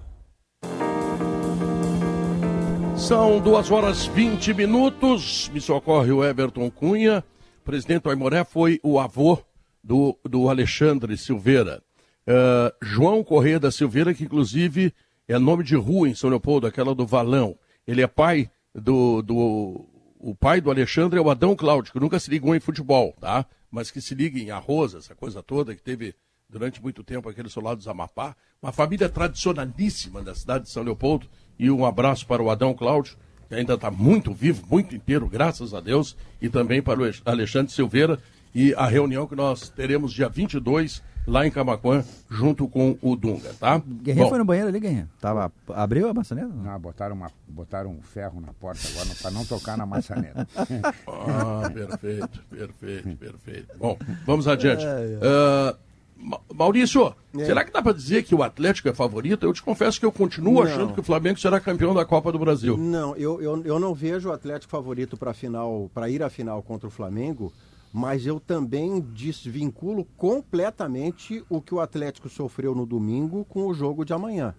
[2.95, 5.52] São duas horas 20 minutos.
[5.53, 7.22] Me socorre o Everton Cunha.
[7.61, 9.38] O presidente Aimoré foi o avô
[9.84, 11.84] do, do Alexandre Silveira.
[12.26, 14.94] Uh, João Corrêa da Silveira, que inclusive
[15.28, 17.58] é nome de rua em São Leopoldo, aquela do Valão.
[17.88, 19.86] Ele é pai do, do.
[20.20, 23.45] O pai do Alexandre é o Adão Cláudio, que nunca se ligou em futebol, tá?
[23.70, 26.16] Mas que se liga em arroz, essa coisa toda, que teve
[26.50, 28.36] durante muito tempo aquele solado dos Amapá.
[28.62, 31.28] Uma família tradicionalíssima da cidade de São Leopoldo.
[31.58, 33.18] E um abraço para o Adão Cláudio,
[33.48, 36.16] que ainda está muito vivo, muito inteiro, graças a Deus.
[36.41, 38.20] E também para o Alexandre Silveira.
[38.56, 43.54] E a reunião que nós teremos dia 22 lá em Camaquã, junto com o Dunga,
[43.60, 43.82] tá?
[43.86, 45.08] Guerreiro foi no banheiro ali, Guerreiro?
[45.22, 46.48] Tava, abriu a maçaneta?
[46.48, 50.48] Não, botaram, uma, botaram um ferro na porta agora para não tocar na maçaneta.
[51.08, 53.78] ah, perfeito, perfeito, perfeito.
[53.78, 54.84] Bom, vamos adiante.
[54.86, 55.94] É, Uh,
[56.26, 57.44] Ma- Maurício, É.
[57.45, 59.45] será que dá para dizer que o Atlético é favorito?
[59.45, 60.62] Eu te confesso que eu continuo Não.
[60.64, 62.78] achando que o Flamengo será campeão da Copa do Brasil.
[62.78, 66.62] Não, eu, eu, eu não vejo o Atlético favorito para final, para ir à final
[66.64, 67.52] contra o Flamengo,
[67.94, 74.03] mas eu também desvinculo completamente o que o Atlético sofreu no domingo com o jogo
[74.03, 74.56] de amanhã.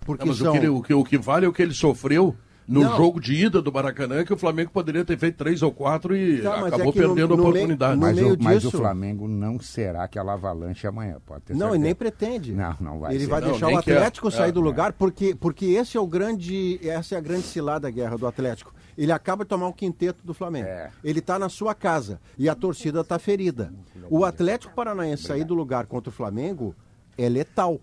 [0.00, 0.54] Porque Não, mas são...
[0.54, 2.36] o, que o que, o que vale é o que ele sofreu
[2.68, 2.96] no Não.
[2.96, 6.42] jogo de ida do Maracanã, que o Flamengo poderia ter feito três ou quatro e
[6.42, 8.00] Tá, acabou é que no- perdendo a no meio- oportunidade.
[8.00, 11.78] Mas, o, mas o disso- Flamengo não será aquela avalanche amanhã, pode ter Não, e
[11.78, 12.52] nem pretende.
[12.52, 13.30] Não, não vai Ele ser.
[13.30, 14.36] vai Não, deixar o Atlético quer.
[14.36, 14.64] sair É, do é.
[14.64, 18.72] lugar, porque, porque esse é o grande, essa é a grande cilada guerra do Atlético.
[18.96, 20.68] Ele acaba de tomar um quinteto do Flamengo.
[20.68, 20.90] É.
[21.04, 23.72] Ele está na sua casa e a torcida está ferida.
[24.08, 26.74] O Atlético Paranaense sair do lugar contra o Flamengo
[27.18, 27.78] é letal.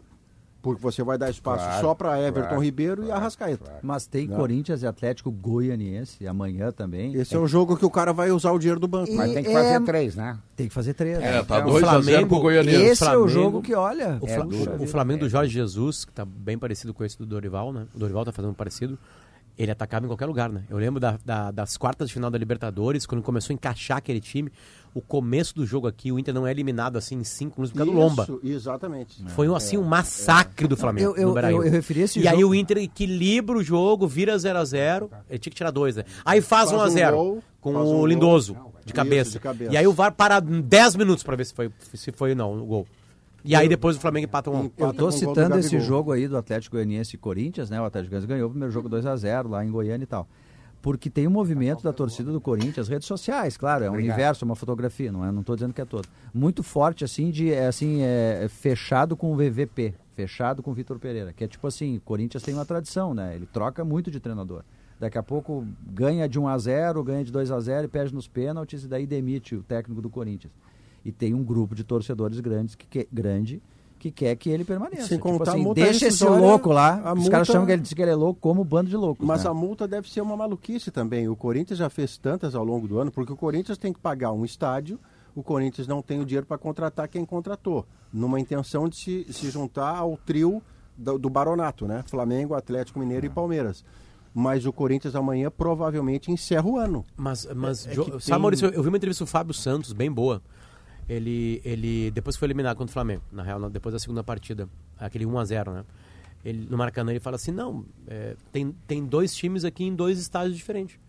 [0.62, 3.80] Porque você vai dar espaço Claro, só para Everton claro, Ribeiro e Arrascaeta.
[3.84, 4.38] Mas tem Não.
[4.38, 7.14] Corinthians e Atlético Goianiense amanhã também.
[7.16, 9.12] Esse é o jogo que o cara vai usar o dinheiro do banco.
[9.14, 10.40] Mas tem que é- fazer três, né?
[10.56, 11.20] Tem que fazer três.
[11.20, 12.82] É, tá Então, 2 a 0 pro Goianiense.
[12.82, 14.18] Esse é o Flamengo- jogo que, olha...
[14.22, 14.84] O, é Fla- duro.
[14.84, 17.86] o- Flamengo do Jorge Jesus, que tá bem parecido com esse do Dorival, né?
[17.94, 18.98] O Dorival tá fazendo um parecido.
[19.58, 20.64] Ele atacava em qualquer lugar, né?
[20.70, 24.20] Eu lembro da- da- das quartas de final da Libertadores, quando começou a encaixar aquele
[24.20, 24.52] time.
[24.96, 27.78] O começo do jogo aqui, o Inter não é eliminado assim em cinco minutos por
[27.78, 28.24] causa do Lomba.
[28.24, 29.24] Isso, exatamente.
[29.30, 31.16] Foi um, assim um massacre do Flamengo.
[31.16, 34.36] Eu- eu- eu- eu referi esse E aí jogo- o Inter equilibra o jogo, vira
[34.38, 35.10] 0x0.
[35.30, 36.04] Ele tinha que tirar dois, né?
[36.26, 38.08] Aí faz, Faz um 1x0 gol, com faz o um gol.
[38.08, 39.32] Lindoso de Isso, cabeça.
[39.34, 39.72] de cabeça.
[39.72, 42.54] E aí o VAR para 10 minutos pra ver se foi, se foi ou não
[42.60, 42.88] o gol.
[43.44, 44.72] E aí depois o Flamengo empata um.
[44.78, 47.82] Eu tô citando esse jogo aí do Atlético Goianiense e Corinthians, né?
[47.82, 50.28] O Atlético Goianiense ganhou o primeiro jogo 2 a 0 lá em Goiânia e tal.
[50.82, 54.16] Porque tem um movimento da torcida do Corinthians, redes sociais, claro, é um Obrigado.
[54.16, 56.06] universo, é uma fotografia, não é, não tô dizendo que é todo.
[56.34, 61.00] Muito forte assim de é, assim, é, fechado com o VVP, fechado com o Vitor
[61.00, 63.34] Pereira, que é tipo assim, o Corinthians tem uma tradição, né?
[63.34, 64.62] Ele troca muito de treinador.
[65.00, 68.14] Daqui a pouco ganha de 1 a 0, ganha de 2 a 0 e perde
[68.14, 70.52] nos pênaltis e daí demite o técnico do Corinthians.
[71.06, 73.62] E tem um grupo de torcedores grandes que, que grande
[74.00, 75.08] que quer que ele permaneça.
[75.08, 77.14] Sem Tipo contar a assim, multa deixa esse louco lá.
[77.14, 79.26] Os multa- caras chamam que ele que ele é louco como um bando de loucos.
[79.26, 79.50] Mas né?
[79.50, 81.30] a multa deve ser uma maluquice também.
[81.30, 84.34] O Corinthians já fez tantas ao longo do ano, porque o Corinthians tem que pagar
[84.34, 85.00] um estádio,
[85.34, 89.50] o Corinthians não tem o dinheiro para contratar quem contratou, numa intenção de se, se
[89.50, 90.62] juntar ao trio
[90.98, 92.04] do, do Baronato, né?
[92.06, 93.86] Flamengo, Atlético Mineiro e Palmeiras.
[94.34, 97.06] Mas o Corinthians amanhã provavelmente encerra o ano.
[97.16, 100.12] Mas, mas É Jo- sabe, tem- Maurício, eu vi uma entrevista do Fábio Santos, bem
[100.12, 100.42] boa.
[101.08, 105.26] Ele, ele depois foi eliminado contra o Flamengo, na real, depois da segunda partida, aquele
[105.26, 105.86] 1x0, né?
[106.44, 110.20] Ele, no Maracanã ele fala assim, não, é, tem, tem dois times aqui em dois
[110.20, 111.00] estágios diferentes.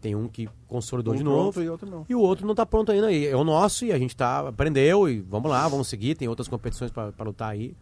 [0.00, 2.04] Tem um que consolidou Um de novo e outro não.
[2.08, 3.10] e o outro não tá pronto ainda.
[3.10, 6.28] E é o nosso e a gente tá, aprendeu e vamos lá, vamos seguir, tem
[6.28, 7.74] outras competições para lutar aí.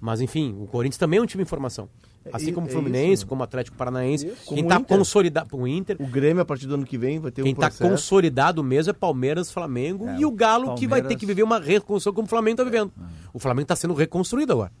[0.00, 1.88] Mas enfim, o Corinthians também é um time em formação.
[2.32, 3.26] Assim É, como o é Fluminense, isso.
[3.26, 4.26] como o Atlético Paranaense.
[4.28, 4.54] Isso.
[4.54, 4.96] Quem tá Inter.
[4.98, 7.54] consolidado, o Inter, O Grêmio, a partir do ano que vem, vai ter quem um
[7.54, 7.90] está processo.
[7.90, 11.42] consolidado mesmo é Palmeiras, Flamengo É, e o Galo que vai ter Palmeiras- que viver
[11.42, 12.92] uma reconstrução como o Flamengo está vivendo.
[13.32, 14.72] O Flamengo está sendo reconstruído agora.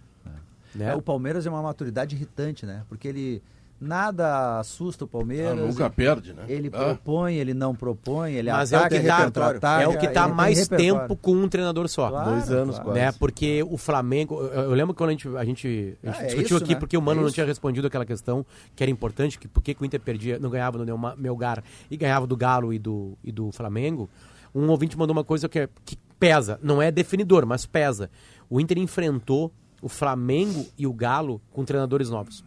[0.74, 0.90] Né?
[0.92, 2.82] É, o Palmeiras é uma maturidade irritante, né?
[2.88, 3.42] Porque ele
[3.84, 5.52] nada assusta o Palmeiras.
[5.52, 6.44] Ah, nunca perde, né?
[6.48, 6.78] Ele Ah.
[6.78, 9.98] propõe, ele não propõe, ele Mas é o ataca, que ele tá, contra-ataca, é o
[9.98, 12.08] que tá mais tempo com um treinador só.
[12.08, 12.92] Claro, Dois anos claro.
[12.94, 13.04] Né?
[13.06, 13.18] quase.
[13.18, 16.56] Porque o Flamengo, eu, lembro quando a gente, a gente, a gente Ah, é discutiu
[16.56, 16.80] isso, aqui né?
[16.80, 18.44] porque o Mano É não tinha respondido aquela questão
[18.74, 21.62] que era importante, que por que que o Inter perdia, não ganhava no Neuma- Melgar
[21.90, 24.08] e ganhava do Galo e do, e do Flamengo.
[24.54, 28.08] Um ouvinte mandou uma coisa que, é- que pesa, não é definidor, mas pesa.
[28.48, 29.52] O Inter enfrentou
[29.82, 32.42] o Flamengo e o Galo com treinadores novos.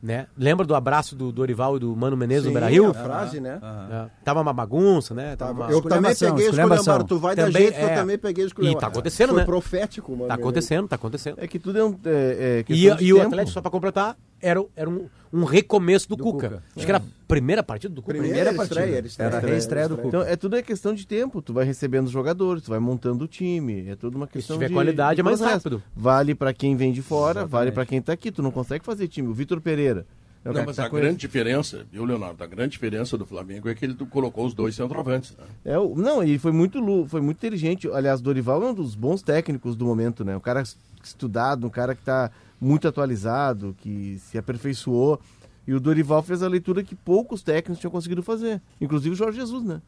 [0.00, 0.28] Né?
[0.36, 2.90] Lembra do abraço do Dorival e do Mano Menezes Sim, no Beira-Rio?
[2.90, 3.58] a frase, né?
[3.90, 5.34] É, tava uma bagunça, né?
[5.34, 5.70] Tava uma...
[5.70, 7.04] Eu também peguei esculhambar.
[7.04, 7.94] Tu vai Também jeito que eu é.
[7.96, 8.78] também peguei esculhambar.
[8.78, 9.44] E tá acontecendo, Foi né?
[9.44, 10.28] profético, mano.
[10.28, 11.38] Tá acontecendo, tá acontecendo.
[11.38, 11.98] É que tudo é um.
[12.04, 13.20] É, é E, e o.
[13.20, 16.48] Atlético, só pra completar, era, o- era um, um recomeço do, Cuca.
[16.48, 16.62] Cuca.
[16.76, 18.18] Acho que era a primeira partida do Cuca.
[18.18, 19.28] Primeira estreia, era estreia.
[19.28, 20.08] Era a reestreia do Cuca.
[20.08, 21.40] Então, é tudo é questão de tempo.
[21.42, 23.88] Tu vai recebendo os jogadores, tu vai montando o time.
[23.88, 25.68] É tudo uma questão tiver de qualidade, de é mais processo.
[25.68, 25.82] rápido.
[25.96, 28.30] Vale pra quem vem de fora, vale pra quem tá aqui.
[28.30, 29.28] Tu não consegue fazer time.
[29.28, 30.06] O Vitor Pereira.
[30.44, 31.16] é o Não, mas tá a grande ele.
[31.16, 32.42] diferença, viu, Leonardo?
[32.42, 35.36] A grande diferença do Flamengo é que ele colocou os dois centroavantes.
[35.36, 35.44] Né?
[35.64, 37.88] É, o- não, ele foi muito, foi muito inteligente.
[37.90, 40.36] Aliás, Dorival é um dos bons técnicos do momento, né?
[40.36, 40.62] Um cara
[41.02, 45.20] estudado, um cara que está muito atualizado, que se aperfeiçoou.
[45.66, 48.60] E o Dorival fez a leitura que poucos técnicos tinham conseguido fazer.
[48.80, 49.82] Inclusive o Jorge Jesus, né?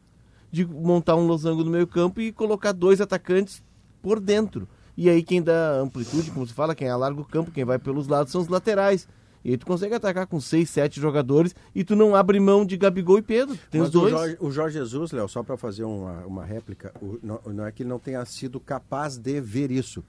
[0.52, 3.62] De montar um losango no meio campo e colocar dois atacantes
[4.02, 4.68] por dentro.
[4.97, 8.06] E aí quem dá amplitude, como se fala, quem alarga o campo, quem vai pelos
[8.09, 9.09] lados são os laterais.
[9.42, 12.76] E aí tu consegue atacar com seis, sete jogadores e tu não abre mão de
[12.76, 13.56] Gabigol e Pedro.
[13.70, 14.12] Tem Mas os dois.
[14.12, 17.64] O Jorge, o Jorge Jesus, Léo, só para fazer uma, uma réplica, o- não, não
[17.64, 20.05] é que ele não tenha sido capaz de ver isso.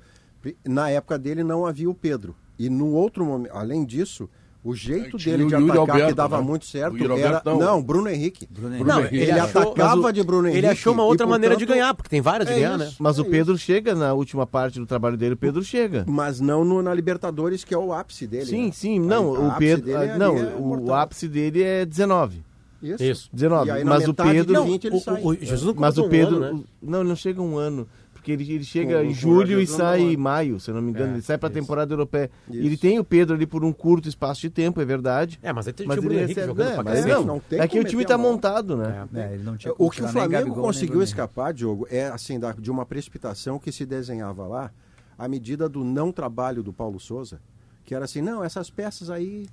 [0.67, 2.35] Na época dele não havia o Pedro.
[2.65, 4.29] E no outro momento, além disso,
[4.63, 6.43] o jeito dele o de atacar que Alberto, dava né?
[6.43, 7.13] muito certo O era.
[7.13, 7.57] Alberto, não.
[7.59, 8.47] Não, Bruno Henrique.
[8.51, 9.15] Bruno Não, Henrique.
[9.15, 10.57] ele Ele achou- atacava o- de Bruno Henrique.
[10.59, 12.75] ele achou uma outra e, maneira de portanto, ganhar, porque tem várias de é ganhar,
[12.79, 12.85] isso.
[12.89, 12.91] né?
[12.99, 16.05] Mas o É Pedro chega na última parte do trabalho dele, o Pedro chega.
[16.07, 18.45] Mas não no- na Libertadores, que é o ápice dele.
[18.45, 18.71] Sim, né?
[18.71, 21.83] sim, não, A- o ápice Pedro, dele ah, ali não, é o ápice dele é
[21.83, 22.43] 19.
[22.83, 23.03] Isso.
[23.03, 23.29] Isso.
[23.33, 25.21] 19, E aí, na mas o Pedro de 20 ele o- sai.
[25.23, 26.63] o- Jesus não mas o um Pedro, ano, né?
[26.83, 27.87] o- não, ele não chega um ano,
[28.21, 30.81] porque ele, ele chega Com- em julho e sai é em maio, se eu não
[30.81, 32.29] me engano, É, ele sai para a temporada europeia.
[32.47, 32.59] Isso.
[32.59, 35.39] ele tem o Pedro ali por um curto espaço de tempo, é verdade.
[35.41, 37.25] É, mas aí tem Mas o Bruno ele Henrique recebe- jogando é, pra mas não,
[37.25, 38.33] Não tem é que o time tá mão.
[38.33, 39.07] montado, né?
[39.15, 42.51] É, ele não tinha O que o Flamengo Gabigol, conseguiu escapar, Diogo, é assim, da-
[42.51, 44.71] de uma precipitação que se desenhava lá,
[45.17, 47.41] à medida do não trabalho do Paulo Souza,
[47.83, 49.47] que era assim, não, essas peças aí,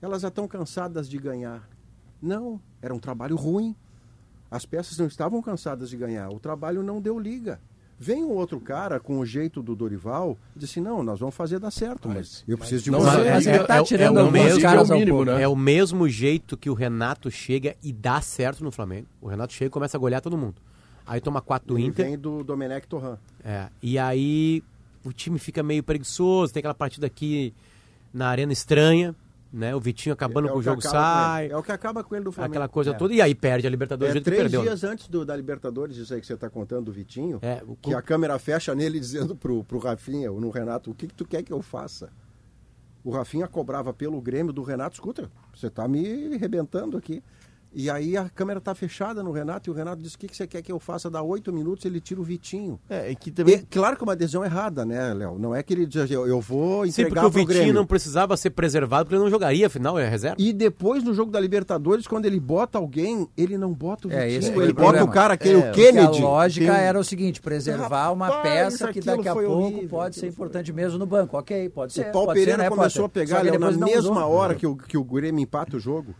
[0.00, 1.68] elas já estão cansadas de ganhar.
[2.20, 3.76] Não, era um trabalho ruim.
[4.50, 7.60] As peças não estavam cansadas de ganhar, o trabalho não deu liga.
[8.02, 11.60] Vem um outro cara com o jeito do Dorival, diz assim, não, nós vamos fazer
[11.60, 13.30] dar certo, mas, eu preciso de Não, você.
[13.30, 15.42] mas é, tá é- tirando é o mesmo, é o ao mínimo, né?
[15.42, 19.06] É o mesmo jeito que o Renato chega e dá certo no Flamengo.
[19.20, 20.56] O Renato chega e começa a golear todo mundo.
[21.06, 22.06] Aí toma quatro do Inter.
[22.06, 23.18] vem do Domenech Torran.
[23.44, 24.64] É, e aí
[25.04, 27.54] o time fica meio preguiçoso, tem aquela partida aqui
[28.12, 29.14] na arena estranha,
[29.52, 29.74] né?
[29.74, 31.48] O Vitinho acabando com o jogo sai.
[31.50, 32.52] É o que acaba com ele do Flamengo.
[32.54, 32.94] Aquela coisa É.
[32.94, 33.12] toda.
[33.12, 34.60] E aí perde a Libertadores É, três perdeu.
[34.62, 34.66] né?
[34.68, 37.76] dias antes do- da Libertadores, isso aí que você está contando do Vitinho, É, o-
[37.76, 41.14] que a câmera fecha nele dizendo pro, pro Rafinha, ou no Renato, o que, que
[41.14, 42.08] tu quer que eu faça?
[43.04, 47.22] O Rafinha cobrava pelo Grêmio do Renato, escuta, você está me arrebentando aqui.
[47.74, 50.36] E aí a câmera está fechada no Renato e o Renato diz: o que, que
[50.36, 51.08] você quer que eu faça?
[51.10, 52.78] Dá oito minutos, ele tira o Vitinho.
[52.88, 53.66] É, que também...
[53.70, 55.38] claro que é uma decisão errada, né, Léo?
[55.38, 57.74] Não é que ele diz, eu, eu vou Sim, entregar porque o Vitinho Grêmio.
[57.74, 60.36] não precisava ser preservado, porque ele não jogaria, afinal, é reserva.
[60.38, 64.24] E depois no jogo da Libertadores, quando ele bota alguém, ele não bota o É,
[64.26, 65.06] Vitinho, esse ele foi bota problema.
[65.06, 66.06] o cara, aquele É, o Kennedy.
[66.08, 69.46] porque A lógica Tem era o seguinte, preservar uma Rapaz, peça que daqui a foi
[69.46, 71.36] pouco horrível, pode ser importante mesmo no banco.
[71.38, 72.08] Ok, pode ser.
[72.08, 74.32] O Paulo Pereira ser, né, começou a pegar Léo, na mesma usou.
[74.36, 76.14] hora que o, que o Grêmio empata o jogo.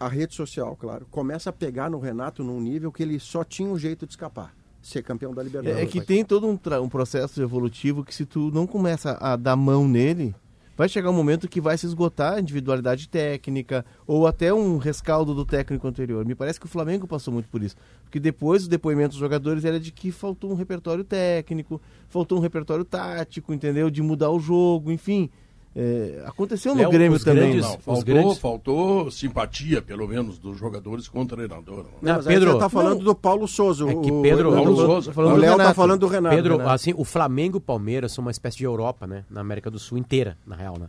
[0.00, 3.68] A rede social, claro, começa a pegar no Renato num nível que ele só tinha
[3.68, 4.54] um jeito de escapar.
[4.80, 5.78] Ser campeão da Libertadores.
[5.78, 9.36] É, é que tem todo um, um processo evolutivo que se tu não começa a
[9.36, 10.34] dar mão nele,
[10.74, 15.34] vai chegar um momento que vai se esgotar a individualidade técnica ou até um rescaldo
[15.34, 16.24] do técnico anterior.
[16.24, 17.76] Me parece que o Flamengo passou muito por isso.
[18.02, 21.78] Porque depois os depoimentos dos jogadores era de que faltou um repertório técnico,
[22.08, 23.90] faltou um repertório tático, entendeu?
[23.90, 25.28] De mudar o jogo, enfim.
[25.74, 27.52] É, aconteceu no Léo, Grêmio os também.
[27.52, 31.84] grandes- Não, faltou, faltou simpatia, pelo menos, dos jogadores com o treinador.
[32.02, 33.84] Não, mas aí você tá falando do Paulo Souza.
[33.88, 36.34] É que o- Pedro, o- Paulo Souza, o Léo tá falando do Renato.
[36.34, 36.70] Pedro, Renato.
[36.74, 39.24] assim, o Flamengo e o Palmeiras são uma espécie de Europa, né?
[39.30, 40.88] Na América do Sul inteira, na real, né?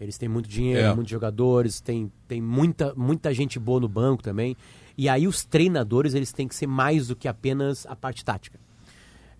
[0.00, 0.94] Eles têm muito dinheiro, É.
[0.94, 4.56] muitos jogadores, tem, tem muita, muita gente boa no banco também.
[4.96, 8.58] E aí os treinadores, eles têm que ser mais do que apenas a parte tática.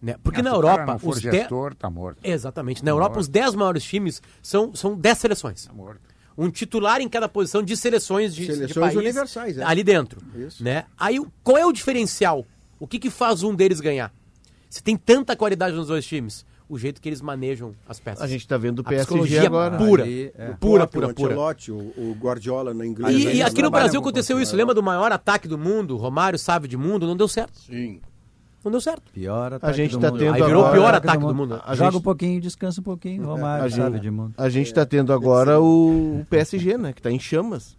[0.01, 0.17] Né?
[0.23, 0.99] Porque Ah, na cara Europa...
[0.99, 2.19] for os de- gestor, tá morto.
[2.23, 2.81] Exatamente.
[2.81, 3.21] Tá Na Europa, morto.
[3.23, 5.67] os 10 maiores times são, são 10 seleções.
[5.67, 6.01] Tá morto.
[6.37, 9.65] Um titular em cada posição de seleções de, de Seleções país universais, é.
[9.65, 10.21] ali dentro.
[10.37, 10.63] Isso.
[10.63, 10.85] Né?
[10.97, 12.47] Aí, qual é o diferencial?
[12.79, 14.13] O que, que faz um deles ganhar?
[14.71, 18.23] Se tem tanta qualidade nos dois times, o jeito que eles manejam as peças.
[18.23, 19.77] A gente tá vendo o PSG psicologia agora.
[19.79, 20.47] Pura, Ali, é.
[20.61, 21.57] pura, Potter, pura, o pura.
[21.73, 23.17] O, o Guardiola na inglês.
[23.17, 24.55] E, e aqui no Brasil aconteceu isso.
[24.55, 25.97] Lembra do maior ataque do mundo?
[25.97, 27.07] Romário, Sávio de mundo?
[27.07, 27.59] Não deu certo.
[27.59, 28.01] Sim.
[28.65, 29.13] Não deu certo.
[29.13, 30.19] Pior ataque gente do tá mundo.
[30.19, 31.61] tendo Aí virou o agora- pior ataque do mundo.
[31.65, 33.25] A Joga gente- um pouquinho, descansa um pouquinho.
[33.25, 34.35] Romário, A gente, de mundo.
[34.37, 36.93] a gente tá tendo agora o, o PSG, né?
[36.93, 37.77] Que tá em chamas.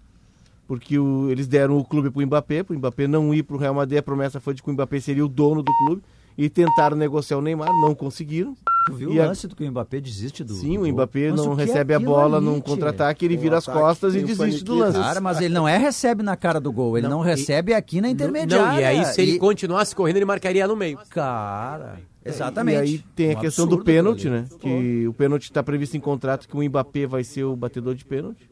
[0.68, 3.99] Porque o- eles deram o clube pro Mbappé, pro Mbappé não ir pro Real Madrid,
[3.99, 6.01] a promessa foi de que o Mbappé seria o dono do clube.
[6.41, 8.56] E tentaram negociar o Neymar, não conseguiram.
[8.86, 10.88] Tu viu E o a- lance do que o Mbappé desiste do Sim, do o?
[10.88, 13.57] Mbappé Mas não o é recebe a aquilo bola ali, num contra-ataque, ele Um vira
[13.57, 14.98] as costas e desiste do lance.
[14.98, 17.99] Cara, mas ele não é recebe na cara do gol, ele não, Não, recebe aqui
[17.99, 18.72] na intermediária.
[18.72, 20.98] Não, e aí se ele E- continuasse correndo, ele marcaria no meio.
[21.10, 22.78] Cara, exatamente.
[22.78, 24.45] E aí tem a Um questão do pênalti, né?
[24.61, 28.06] Que o pênalti está previsto em contrato que o Mbappé vai ser o batedor de
[28.06, 28.49] pênalti.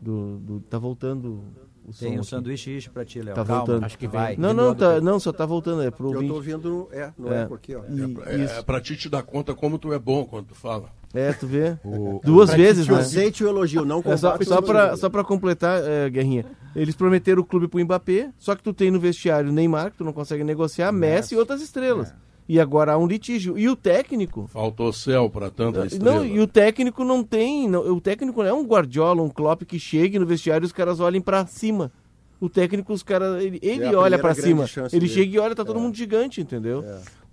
[0.00, 1.42] Do, do- tá voltando
[1.88, 2.26] o som Tem um aqui.
[2.30, 3.34] sanduíche ishi pra ti, Léo.
[3.34, 3.84] Tá Calma, voltando.
[3.84, 4.36] acho que vai.
[4.36, 6.28] Não, não, tá, não, só tá voltando, é pro Eu ouvinte.
[6.28, 7.42] tô ouvindo, no- é, no É.
[7.42, 7.80] eco aqui, ó.
[7.88, 8.54] E- É, isso.
[8.54, 10.90] é pra ti te dar conta como tu é bom quando tu fala.
[11.14, 11.78] É, tu vê?
[12.22, 12.96] Duas vezes, né?
[12.98, 14.96] aceite o elogio, não É só, só, o pra, elogio.
[14.98, 16.44] só pra completar, é, Guerrinha,
[16.76, 20.04] eles prometeram o clube pro Mbappé, só que tu tem no vestiário Neymar, que tu
[20.04, 22.12] não consegue negociar, Messi, e outras estrelas.
[22.48, 23.58] E agora há um litígio.
[23.58, 24.46] E o técnico...
[24.46, 26.20] Faltou céu pra tanta estrela.
[26.20, 27.68] Não, e o técnico não tem...
[27.68, 30.72] não- o técnico não é um Guardiola, um Klopp que chegue no vestiário e os
[30.72, 31.92] caras olhem pra cima.
[32.40, 33.42] O técnico, os caras...
[33.42, 34.64] Ele, ele É a olha grande cima.
[34.76, 35.08] Ele dele.
[35.08, 36.82] chega e olha, tá todo mundo gigante, entendeu?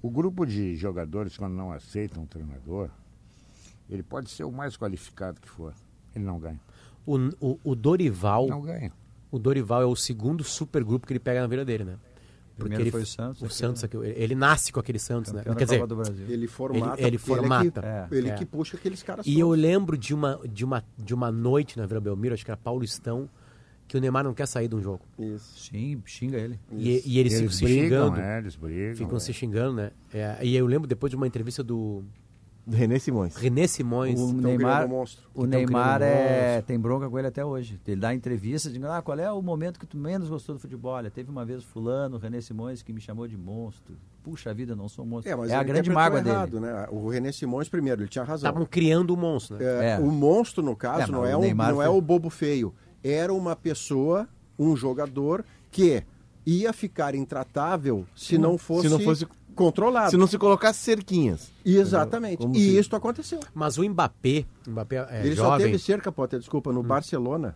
[0.02, 2.90] O grupo de jogadores, quando não aceitam um treinador,
[3.90, 5.74] ele pode ser o mais qualificado que for.
[6.14, 6.60] Ele não ganha.
[7.06, 8.48] O, o, o Dorival.
[8.48, 8.92] Não ganha.
[9.32, 11.96] O Dorival é o segundo supergrupo que ele pega na vida dele, né?
[12.58, 13.86] Primeiro ele, foi o Santos, O Santos, né?
[13.88, 15.44] aqui, ele, ele nasce com aquele Santos, né?
[15.44, 16.26] Quer dizer, Copa do Brasil.
[16.30, 17.00] Ele formata.
[17.00, 17.82] Ele, ele formata.
[17.82, 18.36] que, É, ele é.
[18.36, 19.62] que puxa aqueles caras E eu todos.
[19.62, 23.30] lembro de uma, de, uma, de uma noite na Vila Belmiro, acho que era Paulistão,
[23.88, 25.02] que o Neymar não quer sair de um jogo.
[25.20, 25.70] Isso.
[25.70, 26.60] Sim, xinga ele.
[26.72, 28.18] E, e eles, ficam Eles se brigam, xingando.
[28.18, 28.38] né?
[28.40, 28.96] Eles brigam.
[28.96, 29.20] Ficam é.
[29.20, 29.92] se xingando, né?
[30.14, 32.04] É, e eu lembro depois de uma entrevista Do
[32.68, 33.36] René Simões.
[33.36, 34.20] René Simões.
[34.20, 35.24] O Tão Neymar, um monstro.
[35.36, 37.80] o Neymar é, tem bronca com ele até hoje.
[37.88, 40.94] Ele dá entrevista dizendo, ah, qual é o momento que tu menos gostou do futebol?
[40.94, 43.96] Olha, teve uma vez fulano, René Simões, que me chamou de monstro.
[44.24, 45.32] Puxa vida, eu não sou um monstro.
[45.32, 46.66] É, mas a grande mágoa errado, dele.
[46.66, 46.88] Né?
[46.90, 48.50] O René Simões, primeiro, ele tinha razão.
[48.50, 49.64] Estavam criando um monstro, né?
[49.66, 50.00] É, É.
[50.00, 52.02] O monstro, no caso, É, não, mas é, o um, Neymar não é foi- o
[52.02, 52.74] bobo feio.
[53.04, 54.28] Era uma pessoa,
[54.58, 56.04] um jogador, que
[56.44, 60.12] ia ficar intratável se não fosse, Se não fosse- controlado.
[60.12, 61.52] Se não se colocasse cerquinhas.
[61.66, 62.38] Exatamente.
[62.38, 63.40] Como e se- isso aconteceu.
[63.54, 65.66] Mas o Mbappé, o Mbappé é ele só jovem.
[65.68, 67.56] teve cerca, Potter, desculpa, no Barcelona,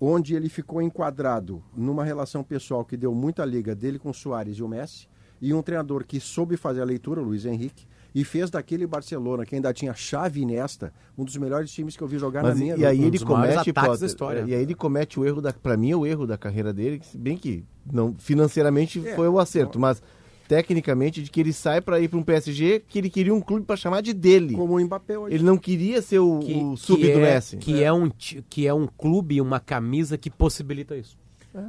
[0.00, 4.56] onde ele ficou enquadrado numa relação pessoal que deu muita liga dele com o Soares
[4.56, 5.08] e o Messi.
[5.42, 9.46] e um treinador que soube fazer a leitura, o Luiz Henrique, e fez daquele Barcelona,
[9.46, 12.60] que ainda tinha chave nesta, um dos melhores times que eu vi jogar Mas na
[12.62, 13.06] minha e aí vida.
[13.06, 14.44] ele Um dos maiores comete, Potter, da história.
[14.46, 17.00] e aí ele comete o erro da, para mim é o erro da carreira dele,
[17.14, 20.02] bem que não financeiramente foi o acerto, mas
[20.50, 23.64] tecnicamente de que ele sai para ir para um PSG que ele queria um clube
[23.64, 24.54] para chamar de dele.
[24.56, 25.32] Como o Mbappé hoje.
[25.36, 27.56] Ele não queria ser o, o sub que do é, Messi.
[27.56, 27.92] Que é.
[27.92, 31.16] um, ti- que é um clube, uma camisa que possibilita isso.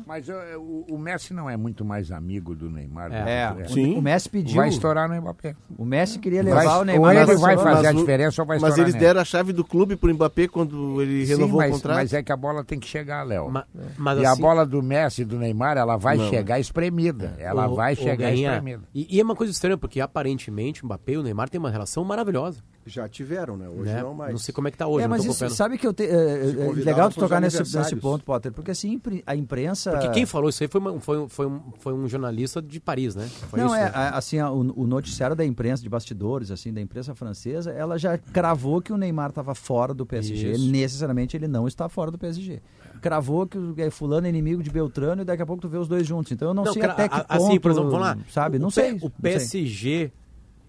[0.06, 3.10] Mas uh, o, o Messi não é muito mais amigo do Neymar.
[3.10, 5.56] do É, que- o- o Messi pediu- Vai estourar no Mbappé.
[5.78, 7.16] O Messi queria Vai- levar o ou Neymar.
[7.16, 9.06] ele para vai fazer a Mas o- diferença ou vai Mas estourar eles nele.
[9.06, 11.96] deram a chave do clube pro Mbappé quando ele Sim, renovou mas, o contrato.
[11.96, 13.52] mas é que a bola tem que chegar, Léo.
[13.98, 16.30] mas e a assim- bola do Messi e do Neymar, ela vai Não.
[16.30, 17.36] chegar espremida.
[17.40, 18.84] Ela Ô, vai chegar Guerrinha, espremida.
[18.94, 21.72] E, e é uma coisa estranha, porque aparentemente o Mbappé e o Neymar têm uma
[21.72, 22.62] relação maravilhosa.
[22.86, 23.70] Já tiveram, né?
[23.70, 24.02] Hoje né?
[24.02, 24.32] não mais.
[24.32, 26.04] Não sei como é que tá hoje, É, não mas isso, sabe que eu te,
[26.04, 26.08] é,
[26.50, 29.92] é, legal tu tocar nesse, nesse ponto, Potter, porque assim a imprensa.
[29.92, 32.80] Porque quem falou isso aí foi, uma- foi, um- foi, um, foi um jornalista de
[32.80, 33.28] Paris, né?
[33.50, 33.92] Foi não, isso, é, né?
[34.14, 38.18] assim, a- o, o noticiário da imprensa de bastidores, assim, da imprensa francesa, ela já
[38.18, 40.52] cravou que o Neymar estava fora do PSG.
[40.54, 40.72] Isso.
[40.72, 42.62] Necessariamente ele não está fora do PSG.
[43.00, 45.78] Cravou que o é, fulano é inimigo de Beltrano e daqui a pouco tu vê
[45.78, 46.32] os dois juntos.
[46.32, 48.18] Então eu não, sei cara, até que a- ponto, assim, por exemplo, vamos lá.
[48.30, 48.58] sabe?
[48.58, 48.92] O Não sei.
[48.94, 49.10] O não sei.
[49.22, 50.12] PSG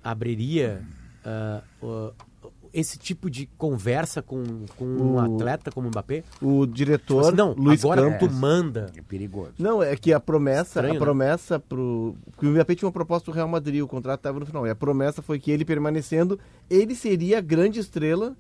[0.03, 0.83] abriria
[1.83, 2.13] o-
[2.75, 4.43] esse tipo de conversa com,
[4.79, 6.25] com um O- atleta como o Mbappé?
[6.41, 8.29] O diretor Tipo assim, não, Luiz agora Campos.
[8.29, 8.87] tu manda.
[8.97, 9.53] É perigoso.
[9.59, 10.99] Não, é que a promessa, Estranho, a né?
[11.01, 12.15] promessa pro.
[12.31, 14.67] Porque o Mbappé tinha uma proposta do Real Madrid, o contrato estava no final.
[14.67, 16.39] E a promessa foi que ele permanecendo,
[16.71, 18.35] ele seria a grande estrela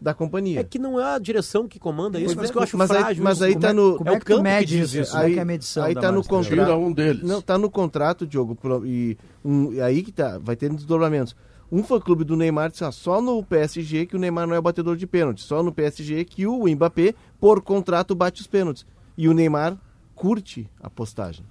[0.00, 0.60] da companhia.
[0.60, 2.76] É que não é a direção que comanda isso, Pois mas é, que eu acho
[2.78, 3.24] mas aí- frágil.
[3.24, 3.44] mas isso.
[3.44, 5.00] aí Como tá é- no- como é é o que campo mede que diz isso?
[5.00, 5.10] isso.
[5.12, 6.72] Como é que é a Aí- medição Aí da tá no contrato.
[6.76, 7.22] Um deles.
[7.24, 8.56] Não, tá no contrato, Diogo.
[8.84, 11.34] E, um, e aí que tá, vai ter desdobramentos.
[11.74, 14.94] Um fã-clube do Neymar disse, ó, só no PSG que o Neymar não é batedor
[14.94, 15.40] de pênalti.
[15.40, 18.84] Só no PSG que o Mbappé, por contrato, bate os pênaltis.
[19.16, 19.78] E o Neymar
[20.14, 21.46] curte a postagem.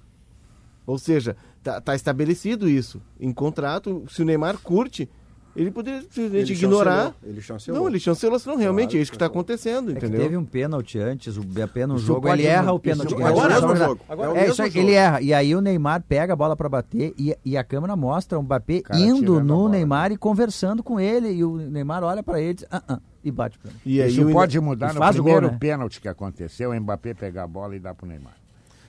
[0.86, 3.02] Ou seja, tá, tá estabelecido isso.
[3.18, 5.10] Em contrato, se o Neymar curte,
[5.54, 6.92] ele poderia simplesmente ignorar.
[6.96, 7.80] chancelou, ele chancelou.
[7.80, 10.20] Não, ele chancelou, senão realmente Claro, é isso que está acontecendo, É que entendeu?
[10.22, 13.12] teve um pênalti antes, o Mbappé no Isso jogo, ele erra o pênalti.
[13.14, 14.00] Isso Agora é o mesmo jogo.
[14.08, 14.86] Agora- É o é isso aí, jogo.
[14.86, 15.20] ele erra.
[15.20, 18.42] E aí o Neymar pega a bola pra bater e, e a câmera mostra o
[18.42, 19.70] Mbappé cara indo no bola.
[19.70, 21.30] Neymar e conversando com ele.
[21.32, 23.80] E o Neymar olha pra ele e diz, ah, ah, e bate pra ele.
[23.84, 25.58] E aí Isso o- pode mudar no faz o primeiro gol, né?
[25.60, 28.32] pênalti que aconteceu, o Mbappé pegar a bola e dar pro Neymar.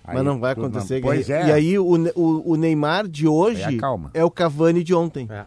[0.05, 0.99] Aí Mas não vai acontecer.
[1.01, 1.47] Pois Guerreiro.
[1.47, 1.51] é.
[1.51, 1.85] E aí o,
[2.15, 3.79] o, o Neymar de hoje
[4.13, 5.27] é o Cavani de ontem.
[5.31, 5.45] É.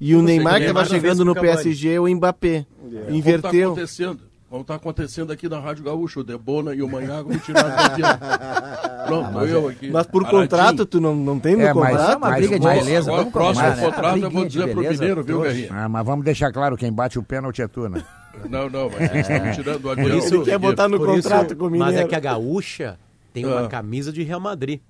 [0.00, 1.62] E o Neymar estava chegando no com o Cavani.
[1.62, 2.64] PSG é o Mbappé.
[2.80, 3.72] Como está Inverteu.
[3.72, 4.20] acontecendo?
[4.48, 8.02] Como está acontecendo aqui na Rádio Gaúcho, o Debona e o Manhago me tiraram daqui.
[9.06, 9.90] Pronto, Mas, eu é- aqui.
[9.90, 10.42] mas por paradinho.
[10.42, 12.12] contrato, tu não, não tem no É, mas- contrato?
[12.12, 13.10] É uma briga de beleza.
[13.10, 13.82] Agora, Vamos o próximo combinar, né?
[13.86, 15.40] contrato A eu vou dizer pro beleza, Mineiro, viu.
[15.42, 15.68] Guerrinha?
[15.70, 18.02] Ah, mas vamos deixar claro, quem bate o pênalti é tu, né?
[18.48, 20.06] Não, não, mas eles estão me tirando o avião.
[20.08, 22.08] Ele quer botar no contrato isso- com o Mas é Mineiro.
[22.08, 22.96] que a gaúcha
[23.34, 23.68] tem uma Ah.
[23.68, 24.80] camisa de Real Madrid.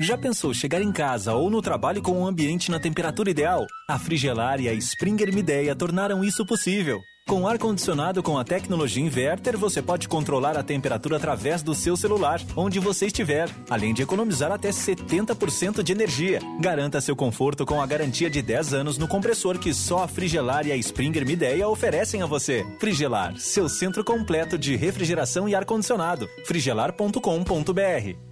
[0.00, 3.66] Já pensou chegar em casa ou no trabalho com um ambiente na temperatura ideal?
[3.88, 7.00] A Frigelar e a Springer Mideia tornaram isso possível.
[7.26, 12.40] Com ar-condicionado com a tecnologia inverter, você pode controlar a temperatura através do seu celular,
[12.56, 16.40] onde você estiver, além de economizar até 70% de energia.
[16.60, 20.66] Garanta seu conforto com a garantia de 10 anos no compressor que só a Frigelar
[20.66, 22.66] e a Springer Mideia oferecem a você.
[22.80, 26.28] Frigelar, seu centro completo de refrigeração e ar-condicionado.
[26.44, 28.31] frigelar.com.br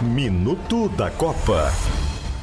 [0.00, 1.72] Minuto da Copa.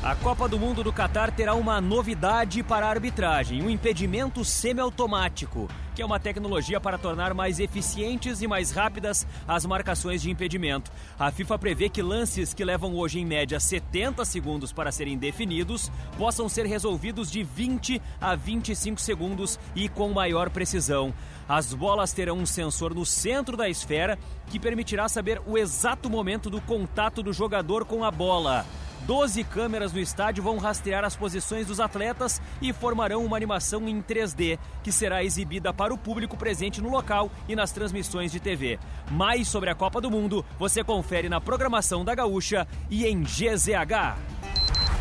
[0.04, 5.70] A Copa do Mundo do Catar terá uma novidade para a arbitragem: um impedimento semiautomático,
[5.96, 10.92] que é uma tecnologia para tornar mais eficientes e mais rápidas as marcações de impedimento.
[11.18, 15.90] A FIFA prevê que lances que levam hoje em média 70 segundos para serem definidos
[16.18, 21.14] possam ser resolvidos de 20 a 25 segundos e com maior precisão.
[21.48, 24.18] As bolas terão um sensor no centro da esfera
[24.48, 28.66] que permitirá saber o exato momento do contato do jogador com a bola.
[29.06, 34.02] 12 câmeras no estádio vão rastrear as posições dos atletas e formarão uma animação em
[34.02, 38.80] 3D, que será exibida para o público presente no local e nas transmissões de TV.
[39.12, 44.35] Mais sobre a Copa do Mundo você confere na programação da Gaúcha e em GZH.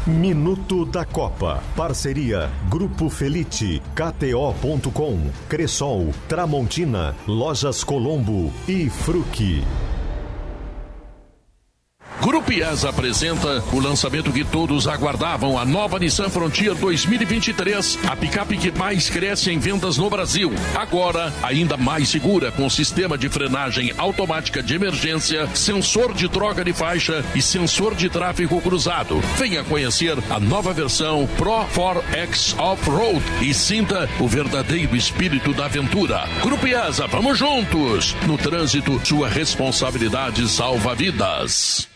[0.07, 1.63] Minuto da Copa.
[1.75, 9.65] Parceria Grupo Felite, KTO.com, Cressol, Tramontina, Lojas Colombo e Fruc.
[12.25, 12.53] Grupo
[12.89, 19.11] apresenta o lançamento que todos aguardavam, a nova Nissan Frontier 2023, a picape que mais
[19.11, 20.51] cresce em vendas no Brasil.
[20.75, 26.73] Agora, ainda mais segura, com sistema de frenagem automática de emergência, sensor de troca de
[26.73, 29.21] faixa e sensor de tráfego cruzado.
[29.37, 36.27] Venha conhecer a nova versão Pro 4X Off-Road e sinta o verdadeiro espírito da aventura.
[36.41, 36.65] Grupo
[37.11, 38.17] vamos juntos!
[38.27, 41.94] No trânsito, sua responsabilidade salva vidas.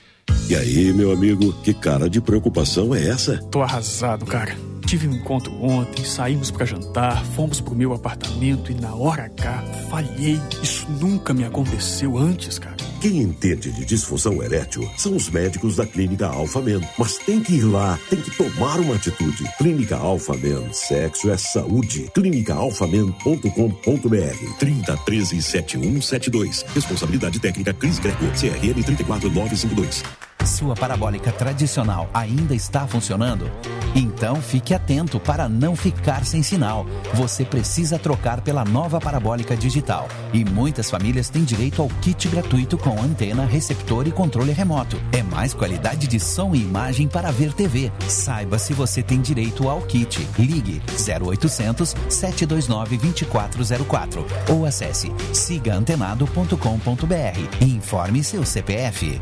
[0.49, 3.37] E aí, meu amigo, que cara de preocupação é essa?
[3.51, 4.57] Tô arrasado, cara.
[4.87, 9.62] Tive um encontro ontem, saímos para jantar, fomos pro meu apartamento e na hora H
[9.91, 10.41] falhei.
[10.62, 12.79] Isso nunca me aconteceu antes, cara.
[12.99, 16.81] Quem entende de disfunção erétil são os médicos da Clínica Alpha Men.
[16.99, 19.45] Mas tem que ir lá, tem que tomar uma atitude.
[19.59, 22.11] Clínica Alpha Men, sexo é saúde.
[22.15, 26.65] clínicaalfamen.com.br 3013 7172.
[26.75, 30.03] Responsabilidade técnica Cris Greco, CRM 34952.
[30.49, 33.51] Sua parabólica tradicional ainda está funcionando?
[33.95, 36.87] Então fique atento para não ficar sem sinal.
[37.15, 40.09] Você precisa trocar pela nova parabólica digital.
[40.33, 44.99] E muitas famílias têm direito ao kit gratuito com antena, receptor e controle remoto.
[45.12, 47.93] É mais qualidade de som e imagem para ver TV.
[48.09, 50.27] Saiba se você tem direito ao kit.
[50.39, 59.20] Ligue 0800 729 2404 ou acesse sigaantenado.com.br e informe seu CPF.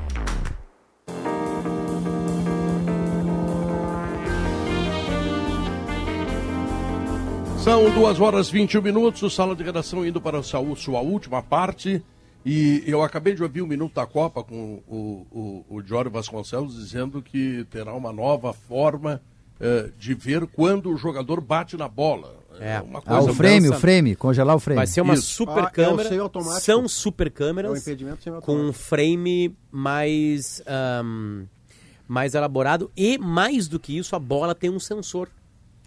[7.66, 11.42] São duas horas e 21 minutos, o Sala de Redação indo para a sua, última
[11.42, 12.00] parte.
[12.44, 16.76] E eu acabei de ouvir o Minuto da Copa com o, o, o Jório Vasconcelos
[16.76, 19.20] dizendo que terá uma nova forma
[19.58, 22.36] eh, de ver quando o jogador bate na bola.
[22.60, 22.80] É.
[22.80, 24.76] uma Ah, o frame, o frame, congelar o frame.
[24.76, 25.34] Vai ser uma Isso.
[25.34, 26.08] super Ah, é o câmera.
[26.08, 26.60] semiautomático.
[26.60, 31.46] são super câmeras É com um frame mais, ahm,
[32.06, 35.28] mais elaborado e mais do que isso, a bola tem um sensor.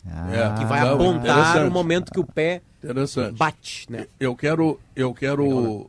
[0.06, 2.62] É, que vai não, apontar o momento que o pé
[3.38, 4.08] bate, né?
[4.20, 5.88] Eu quero, eu quero uh,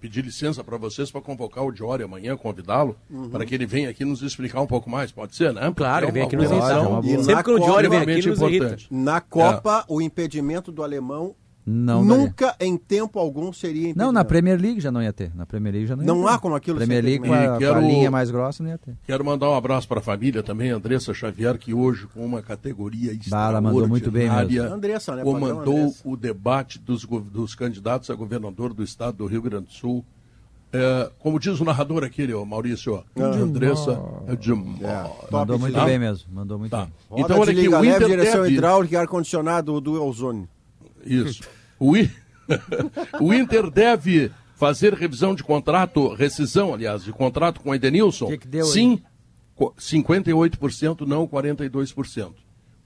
[0.00, 3.28] pedir licença para vocês para convocar o Diori amanhã, convidá-lo, Uhum.
[3.28, 5.12] para que ele venha aqui nos explicar um pouco mais.
[5.12, 5.72] Pode ser, né?
[5.76, 7.24] Claro, Porque ele vem é aqui nos irritar.
[7.24, 8.56] Sempre que o Diori vem aqui, nos irrita.
[8.56, 8.86] importante.
[8.90, 11.34] Na Copa, o impedimento do alemão
[11.70, 14.12] Não Nunca em tempo algum seria Não, impedimento.
[14.12, 15.30] na Premier League já não ia ter.
[15.34, 16.28] Na Premier League já não ia Não ter.
[16.30, 18.70] há como aquilo Premier League com a, E com a quero- linha mais grossa não
[18.70, 18.96] ia ter.
[19.04, 23.16] Quero mandar um abraço para a família também, Andressa Xavier, que hoje, com uma categoria
[23.28, 24.74] Bah, ela mandou muito bem mesmo.
[24.74, 25.22] Andressa, né?
[25.22, 26.02] Comandou Andressa.
[26.08, 30.04] o debate dos, dos candidatos a governador do estado do Rio Grande do Sul.
[30.72, 33.26] É, como diz o narrador aqui, ó, Maurício, ó, Ah.
[33.34, 34.80] Andressa é demais.
[35.30, 35.84] Mandou muito Tá?
[35.84, 36.28] bem mesmo.
[36.32, 36.84] Mandou muito Tá.
[36.84, 37.24] bem.
[37.24, 38.54] Então, de olha aqui, o leve, Inter direção deve...
[38.54, 40.48] hidráulica e ar-condicionado do ozônio.
[41.04, 41.42] Isso.
[41.80, 42.10] O, I-
[43.20, 48.26] o Inter deve fazer revisão de contrato, rescisão, aliás, de contrato com o Edenilson?
[48.28, 48.66] Que que deu?
[48.66, 49.02] Sim,
[49.56, 52.34] co- 58%, não 42%.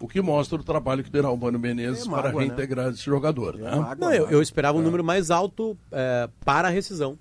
[0.01, 2.47] O que mostra o trabalho que terá o Mano Menezes É para mágoa, né?
[2.49, 3.57] reintegrar esse jogador.
[3.57, 3.69] né?
[3.69, 4.85] Água, Não, eu, eu esperava um É.
[4.85, 7.19] número mais alto é, para a rescisão.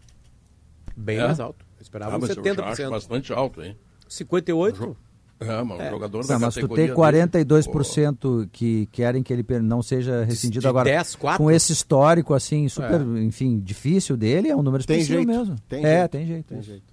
[0.96, 1.26] Bem É?
[1.26, 1.66] mais alto.
[1.78, 2.90] Eu esperava Ah, um mas eu já acho 70%.
[2.90, 3.76] bastante alto, hein?
[4.10, 4.96] 58%?
[5.40, 5.90] É, mas um É.
[5.90, 10.62] jogador da Não, mas tu tem dele, 42% que querem que ele não seja rescindido
[10.62, 10.86] de agora.
[10.86, 11.44] 10, quatro?
[11.44, 13.24] Com esse histórico, assim, super, É.
[13.24, 15.56] enfim, difícil dele, é um número Tem expressivo jeito, mesmo.
[15.68, 16.46] tem é, jeito, tem jeito.
[16.48, 16.70] tem isso.
[16.70, 16.84] jeito.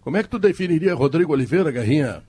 [0.00, 2.22] Como é que tu definiria Rodrigo Oliveira, Garrinha?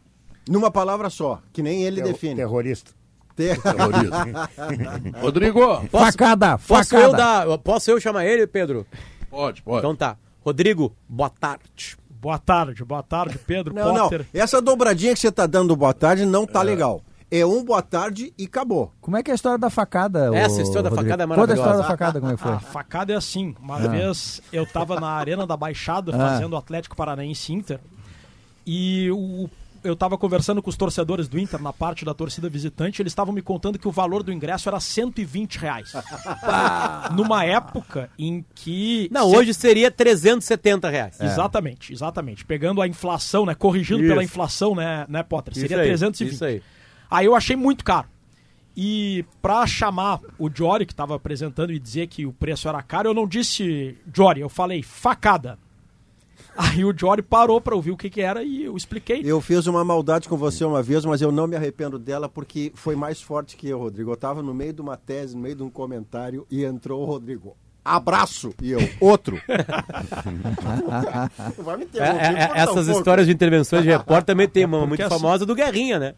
[0.50, 2.36] Numa palavra só, que nem ele define.
[2.36, 2.92] Terrorista.
[3.36, 4.10] Ter- Terrorismo.
[5.22, 7.18] Rodrigo, Facada, Posso eu, facada.
[7.46, 8.86] dar, posso eu chamar ele, Pedro?
[9.30, 9.80] pode, pode.
[9.80, 10.18] Então tá.
[10.42, 11.96] Rodrigo, boa tarde.
[12.22, 14.04] Boa tarde, boa tarde, Pedro Não, não.
[14.10, 14.26] Potter.
[14.34, 17.02] Essa dobradinha que você tá dando boa tarde não tá legal.
[17.32, 18.92] É um boa tarde e acabou.
[19.00, 20.36] Como é que é a história da facada?
[20.36, 21.10] Essa história da Rodrigo?
[21.12, 21.82] facada é Conta a história maravilhosa.
[21.84, 22.52] da facada, como é que foi?
[22.54, 23.56] A facada é assim.
[23.62, 23.88] Uma Ah.
[23.88, 26.18] vez eu tava na Arena da Baixada Ah.
[26.18, 27.80] fazendo o Atlético Paranaense Inter
[28.66, 29.48] e o-
[29.84, 33.02] eu tava conversando com os torcedores do Inter na parte da torcida visitante.
[33.02, 35.94] Eles estavam me contando que o valor do ingresso era 120 reais.
[37.16, 39.10] Numa época em que.
[39.12, 41.20] Não, hoje seria 370 reais.
[41.20, 42.46] Exatamente, exatamente.
[42.46, 43.56] Pegando a inflação, né?
[43.56, 44.10] Corrigindo Isso.
[44.10, 45.54] pela inflação, né, né Potter?
[45.54, 46.34] Seria Isso aí, 320.
[46.34, 46.62] isso aí.
[47.10, 48.08] Aí eu achei muito caro.
[48.76, 53.10] E pra chamar o Jory, que tava apresentando, e dizer que o preço era caro,
[53.10, 55.58] eu não disse Jory, eu falei facada.
[56.62, 59.22] Aí o Jory parou pra ouvir o que que era e eu expliquei.
[59.24, 62.70] Eu fiz uma maldade com você uma vez, mas eu não me arrependo dela porque
[62.76, 64.12] foi mais forte que eu, Rodrigo.
[64.12, 67.06] Eu tava no meio de uma tese, no meio de um comentário e entrou o
[67.06, 67.56] Rodrigo.
[67.86, 68.54] Abraço!
[68.62, 69.40] E eu, outro.
[71.58, 73.00] Não vai me É, é, é, essas pouco.
[73.00, 76.14] histórias de intervenções de repórter também tem uma muito porque assim- famosa do Guerrinha, né?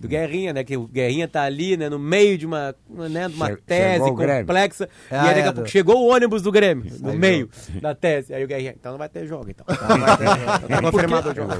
[0.00, 0.62] Do Guerrinha, né?
[0.62, 1.88] Que o Guerrinha tá ali, né?
[1.88, 4.88] No meio de uma, né, de uma tese complexa.
[5.10, 7.18] Ah, e aí daqui é, a pouco do- chegou o ônibus do Grêmio, no Aí
[7.18, 7.50] meio
[7.82, 8.32] da tese.
[8.32, 9.66] Aí o Guerrinha, então não vai ter jogo, então.
[9.88, 10.68] Não vai ter jogo.
[10.68, 11.52] Tá confirmado o jogo.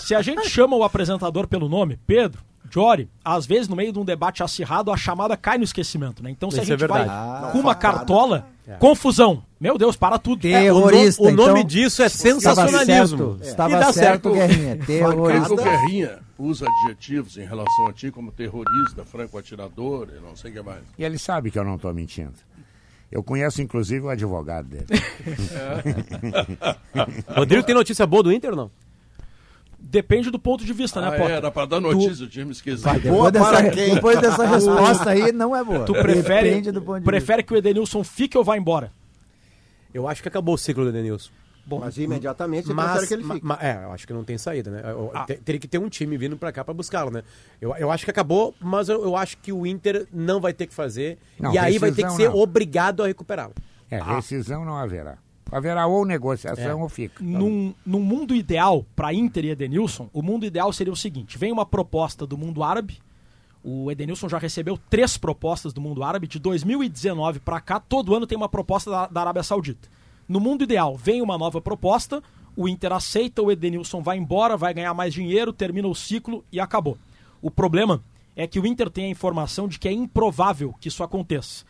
[0.00, 3.98] Se a gente chama o apresentador pelo nome, Pedro, Jory, às vezes no meio de
[3.98, 6.30] um debate acirrado, a chamada cai no esquecimento, né?
[6.30, 7.52] Então se a Isso é gente vai verdade.
[7.52, 8.46] com uma cartola,
[8.78, 9.42] confusão.
[9.58, 10.46] Meu Deus, para tudo.
[10.46, 13.18] É, o, no- Terrorista, o nome então, disso é Estava sensacionalismo.
[13.18, 14.76] certo, E estava dá certo, Guerrinha.
[14.76, 15.56] Mas o Terrorista.
[15.62, 20.54] Guerrinha usa adjetivos em relação a ti como terrorista, franco atirador e não sei o
[20.54, 20.82] que mais.
[20.98, 22.34] E ele sabe que eu não estou mentindo.
[23.10, 24.86] Eu conheço, inclusive, o advogado dele.
[27.34, 28.70] Rodrigo, tem notícia boa do Inter ou não?
[29.78, 31.30] Depende do ponto de vista, né, Ah, Potter?
[31.36, 32.90] era para dar notícia, eu tinha me esquecido.
[32.98, 33.94] Depois dessa, para quem?
[33.94, 35.84] depois dessa resposta aí, não é boa.
[35.84, 38.90] Tu prefere, Depende do ponto de prefere que o Edenilson fique ou vá embora?
[39.92, 41.30] Eu acho que acabou o ciclo do Denilson.
[41.68, 43.44] Mas imediatamente você Mas, que ele fique.
[43.44, 44.82] ma- é, eu acho que não tem saída, né?
[44.84, 45.24] Eu- Ah.
[45.24, 47.24] te- Teria que ter um time vindo pra cá pra buscá-lo, né?
[47.60, 50.68] Eu, eu acho que acabou, mas eu, eu acho que o Inter não vai ter
[50.68, 51.18] que fazer.
[51.40, 52.36] Não, e aí vai ter que ser não.
[52.36, 53.52] obrigado a recuperá-lo.
[53.90, 55.18] É, rescisão não haverá.
[55.50, 56.74] Haverá ou negociação É.
[56.74, 57.22] ou fica.
[57.22, 61.50] Num, num mundo ideal para Inter e Edenilson, o mundo ideal seria o seguinte: vem
[61.52, 62.98] uma proposta do mundo árabe.
[63.68, 66.28] O Edenilson já recebeu três propostas do mundo árabe.
[66.28, 69.88] De 2019 para cá, todo ano tem uma proposta da, da Arábia Saudita.
[70.28, 72.22] No mundo ideal, vem uma nova proposta,
[72.56, 76.60] o Inter aceita, o Edenilson vai embora, vai ganhar mais dinheiro, termina o ciclo e
[76.60, 76.96] acabou.
[77.42, 78.04] O problema
[78.36, 81.64] é que o Inter tem a informação de que é improvável que isso aconteça.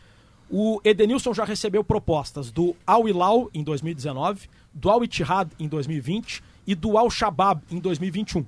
[0.51, 6.43] O Edenilson já recebeu propostas do Al Hilal em 2019, do Al Ittihad em 2020
[6.67, 8.45] e do Al Shabaab em 2021.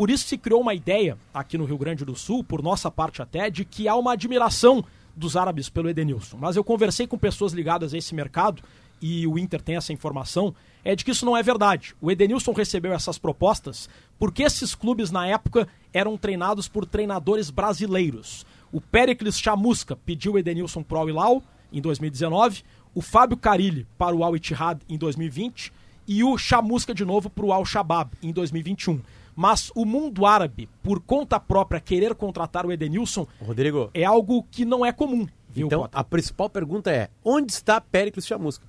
[0.00, 3.20] Por isso se criou uma ideia aqui no Rio Grande do Sul, por nossa parte
[3.20, 4.82] até, de que há uma admiração
[5.14, 6.38] dos árabes pelo Edenilson.
[6.40, 8.62] Mas eu conversei com pessoas ligadas a esse mercado
[8.98, 11.94] e o Inter tem essa informação, é de que isso não é verdade.
[12.00, 18.46] O Edenilson recebeu essas propostas porque esses clubes na época eram treinados por treinadores brasileiros.
[18.72, 22.62] O Pericles Chamusca pediu o Edenilson para o Al Hilal em 2019,
[22.94, 25.70] o Fábio Carilli para o Al Ittihad em 2020
[26.08, 29.02] e o Chamusca de novo para o Al Shabaab em 2021.
[29.36, 34.64] Mas o mundo árabe, por conta própria, querer contratar o Edenilson Rodrigo, é algo que
[34.64, 35.26] não é comum.
[35.48, 35.98] Viu, então Potter?
[35.98, 38.64] a principal pergunta é: onde está Péricles Chamusca?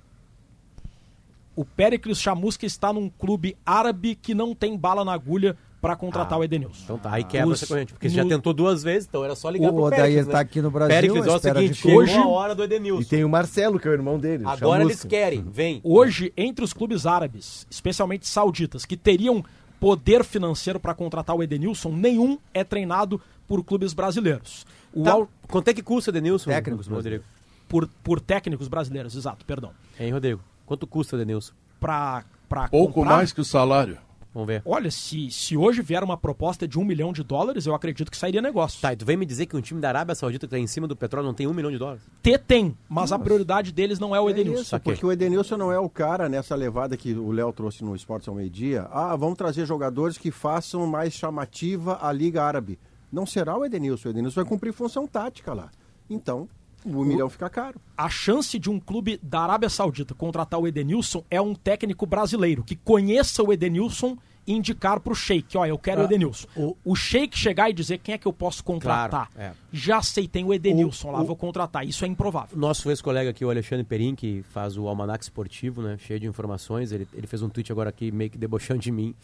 [1.54, 6.34] o Pericles Chamusca está num clube árabe que não tem bala na agulha para contratar
[6.34, 6.80] Ah, o Edenilson.
[6.84, 9.34] Então tá, aí quebra Os- essa corrente, porque já no- tentou duas vezes, então era
[9.34, 10.38] só ligar O pro Odair Péricles, tá né?
[10.38, 13.02] aqui no Brasil, Péricles, ó, é o seguinte, Hoje- a hora do Edenilson.
[13.02, 14.44] E tem o Marcelo, que é o irmão dele.
[14.46, 15.08] Agora eles chamusca.
[15.08, 15.80] querem, vem.
[15.84, 19.44] Hoje, entre os clubes árabes, especialmente sauditas, que teriam
[19.82, 24.64] poder financeiro para contratar o Edenilson, nenhum é treinado por clubes brasileiros.
[24.94, 26.50] O Tá, Al- Quanto é que custa, Edenilson?
[26.50, 27.24] Técnicos Rodrigo.
[27.68, 29.72] por, por técnicos brasileiros, exato, perdão.
[29.98, 30.40] Hein, Rodrigo?
[30.64, 31.52] Quanto custa, Edenilson?
[31.80, 33.98] Para para Pouco comprar- mais que o salário.
[34.34, 34.62] Vamos ver.
[34.64, 38.16] Olha, se, se hoje vier uma proposta de um milhão de dólares, eu acredito que
[38.16, 38.80] sairia negócio.
[38.80, 40.66] Tá, e tu vem me dizer que um time da Arábia Saudita que tá em
[40.66, 42.02] cima do petróleo não tem um milhão de dólares?
[42.22, 44.62] Ter tem, mas a prioridade deles não é o É Edenilson.
[44.62, 47.94] isso, porque o Edenilson não é o cara nessa levada que o Léo trouxe no
[47.94, 48.88] Esportes ao meio-dia.
[48.90, 52.78] Ah, vamos trazer jogadores que façam mais chamativa a Liga Árabe.
[53.12, 54.08] Não será o Edenilson.
[54.08, 55.70] O Edenilson vai cumprir função tática lá.
[56.08, 56.48] Então,
[56.84, 57.80] o milhão fica caro.
[57.96, 62.62] A chance de um clube da Arábia Saudita contratar o Edenilson é um técnico brasileiro
[62.64, 66.48] que conheça o Edenilson e indicar para o Sheik, ó, eu quero o Ah, Edenilson.
[66.84, 69.30] O, Sheik chegar e dizer quem é que eu posso contratar.
[69.32, 69.52] Claro, é.
[69.72, 71.86] Já sei, tem o Edenilson O- lá, o- vou contratar.
[71.86, 72.58] Isso é improvável.
[72.58, 75.96] Nosso ex-colega aqui, o Alexandre Perim, que faz o Almanac Esportivo, né?
[75.96, 76.90] Cheio de informações.
[76.90, 79.14] Ele, ele fez um tweet agora aqui meio que debochando de mim.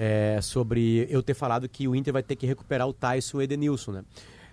[0.00, 3.40] é, sobre eu ter falado que o Inter vai ter que recuperar o Tyson e
[3.40, 4.04] o Edenilson, né?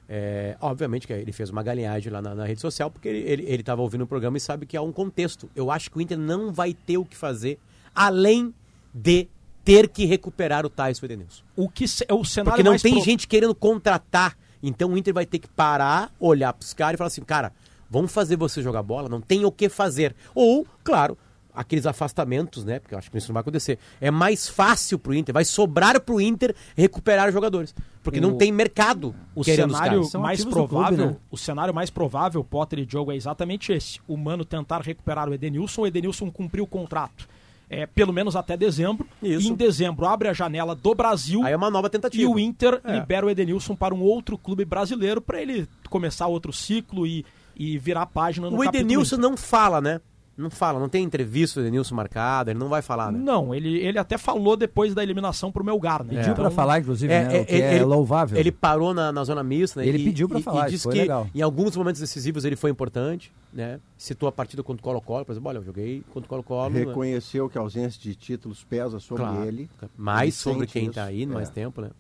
[0.08, 3.82] É, obviamente que ele fez uma galinhagem lá na, na rede social, porque ele estava
[3.82, 5.50] ouvindo o programa e sabe que há um contexto.
[5.56, 7.58] Eu acho que o Inter não vai ter o que fazer
[7.94, 8.54] além
[8.94, 9.28] de
[9.64, 11.44] ter que recuperar o Tyson o Edenilson.
[11.56, 14.38] O que é o cenário Porque não tem pro- gente querendo contratar.
[14.62, 17.52] Então o Inter vai ter que parar, olhar pros caras e falar assim, cara,
[17.90, 20.16] vamos fazer você jogar bola, não tem o que fazer.
[20.36, 21.18] Ou, claro,
[21.56, 22.80] aqueles afastamentos, né?
[22.80, 23.80] Porque eu acho que isso não vai acontecer.
[24.02, 27.74] É mais fácil pro Inter, vai sobrar pro Inter recuperar os jogadores.
[28.04, 30.14] Porque não O- tem mercado O cenário caras.
[30.14, 31.18] mais provável, clube, né?
[31.32, 34.00] o cenário mais provável, Potter e Diogo, é exatamente esse.
[34.08, 37.28] O Mano tentar recuperar o Edenilson, o Edenilson cumprir o contrato.
[37.68, 39.08] É, pelo menos até dezembro.
[39.24, 39.48] Isso.
[39.48, 41.44] E em dezembro abre a janela do Brasil.
[41.44, 42.22] Aí é uma nova tentativa.
[42.22, 43.00] E o Inter É.
[43.00, 47.26] libera o Edenilson para um outro clube brasileiro para ele começar outro ciclo e,
[47.56, 49.30] e virar a página no O Edenilson Inter.
[49.30, 50.00] não fala, né?
[50.38, 53.18] Não fala, não tem entrevista do Edenilson marcada, ele não vai falar, né?
[53.18, 56.18] Não, ele, ele até falou depois da eliminação pro Melgar, né?
[56.18, 58.38] Pediu pra falar, inclusive, né, o que é louvável.
[58.38, 59.88] Ele parou na, na zona mista, né?
[59.88, 61.26] Ele e- pediu pra e- falar, E disse que legal.
[61.34, 63.80] em alguns momentos decisivos ele foi importante, né?
[63.98, 66.70] Citou a partida contra o Colo-Colo, por exemplo, olha, eu joguei contra o Colo-Colo.
[66.70, 66.80] né?
[66.80, 69.46] Reconheceu que a ausência de títulos pesa sobre Claro.
[69.46, 69.70] ele.
[69.96, 70.94] Mais Ele sobre quem isso.
[70.96, 71.52] tá aí mais É.
[71.54, 71.92] tempo, né?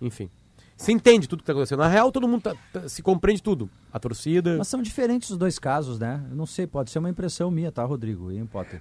[0.00, 0.30] Enfim.
[0.82, 1.78] Se entende tudo que tá acontecendo.
[1.78, 3.70] Na real, todo mundo tá- tá- se compreende tudo.
[3.92, 4.56] A torcida.
[4.58, 6.20] Mas são diferentes os dois casos, né?
[6.30, 8.32] Eu não sei, pode ser uma impressão minha, tá, Rodrigo?
[8.32, 8.80] Hein, Potter?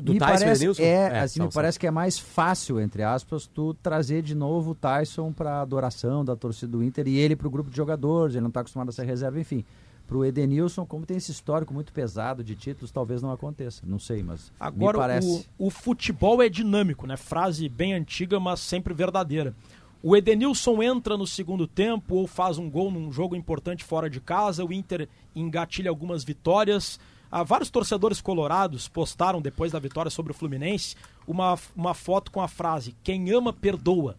[0.00, 0.82] do me Tyson e parece, Edenilson?
[0.82, 1.60] é, É, assim, são, me são.
[1.60, 6.24] parece que é mais fácil, entre aspas, tu trazer de novo o Tyson pra adoração
[6.24, 8.92] da torcida do Inter e ele pro grupo de jogadores, ele não tá acostumado a
[8.92, 9.64] ser reserva, enfim.
[10.06, 13.82] Pro Edenilson, como tem esse histórico muito pesado de títulos, talvez não aconteça.
[13.86, 15.46] Não sei, mas Agora, me parece.
[15.56, 17.16] o, o futebol é dinâmico, né?
[17.16, 19.54] Frase bem antiga, mas sempre verdadeira.
[20.02, 24.18] O Edenilson entra no segundo tempo ou faz um gol num jogo importante fora de
[24.18, 25.06] casa, o Inter
[25.36, 26.98] engatilha algumas vitórias.
[27.30, 30.96] Ah, vários torcedores colorados postaram depois da vitória sobre o Fluminense
[31.26, 34.16] uma, uma foto com a frase: Quem ama, perdoa.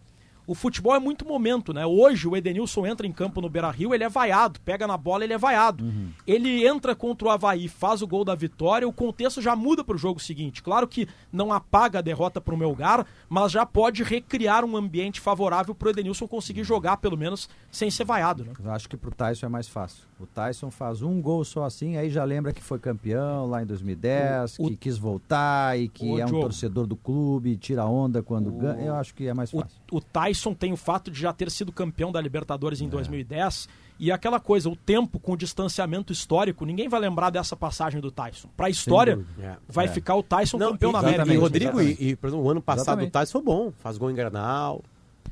[0.52, 1.86] O futebol é muito momento, né?
[1.86, 5.24] Hoje o Edenilson entra em campo no Beira Rio, ele é vaiado, pega na bola,
[5.24, 5.86] ele é vaiado.
[6.28, 9.96] Ele entra contra o Havaí, faz o gol da vitória, o contexto já muda para
[9.96, 10.62] o jogo seguinte.
[10.62, 15.22] Claro que não apaga a derrota para o Melgar, mas já pode recriar um ambiente
[15.22, 18.52] favorável para o Edenilson conseguir jogar, pelo menos, sem ser vaiado, né?
[18.62, 20.04] Eu acho que pro Tyson é mais fácil.
[20.22, 23.66] O Tyson faz um gol só assim, aí já lembra que foi campeão lá em
[23.66, 26.42] 2010, O- que quis voltar e que é um Diogo.
[26.42, 28.86] torcedor do clube, tira onda quando ganha.
[28.86, 29.78] Eu acho que é mais O, fácil.
[29.92, 33.68] o Tyson tem o fato de já ter sido campeão da Libertadores em 2010
[34.00, 38.12] e aquela coisa, o tempo com o distanciamento histórico, ninguém vai lembrar dessa passagem do
[38.12, 38.48] Tyson.
[38.56, 39.60] Para a história, dúvida.
[39.68, 39.88] vai É.
[39.88, 41.34] ficar o Tyson Não, campeão e, da e- América.
[41.34, 43.10] E, Rodrigo, e, e, por exemplo, o ano passado Exatamente.
[43.10, 43.72] o Tyson foi bom.
[43.80, 44.82] Faz gol em Granal,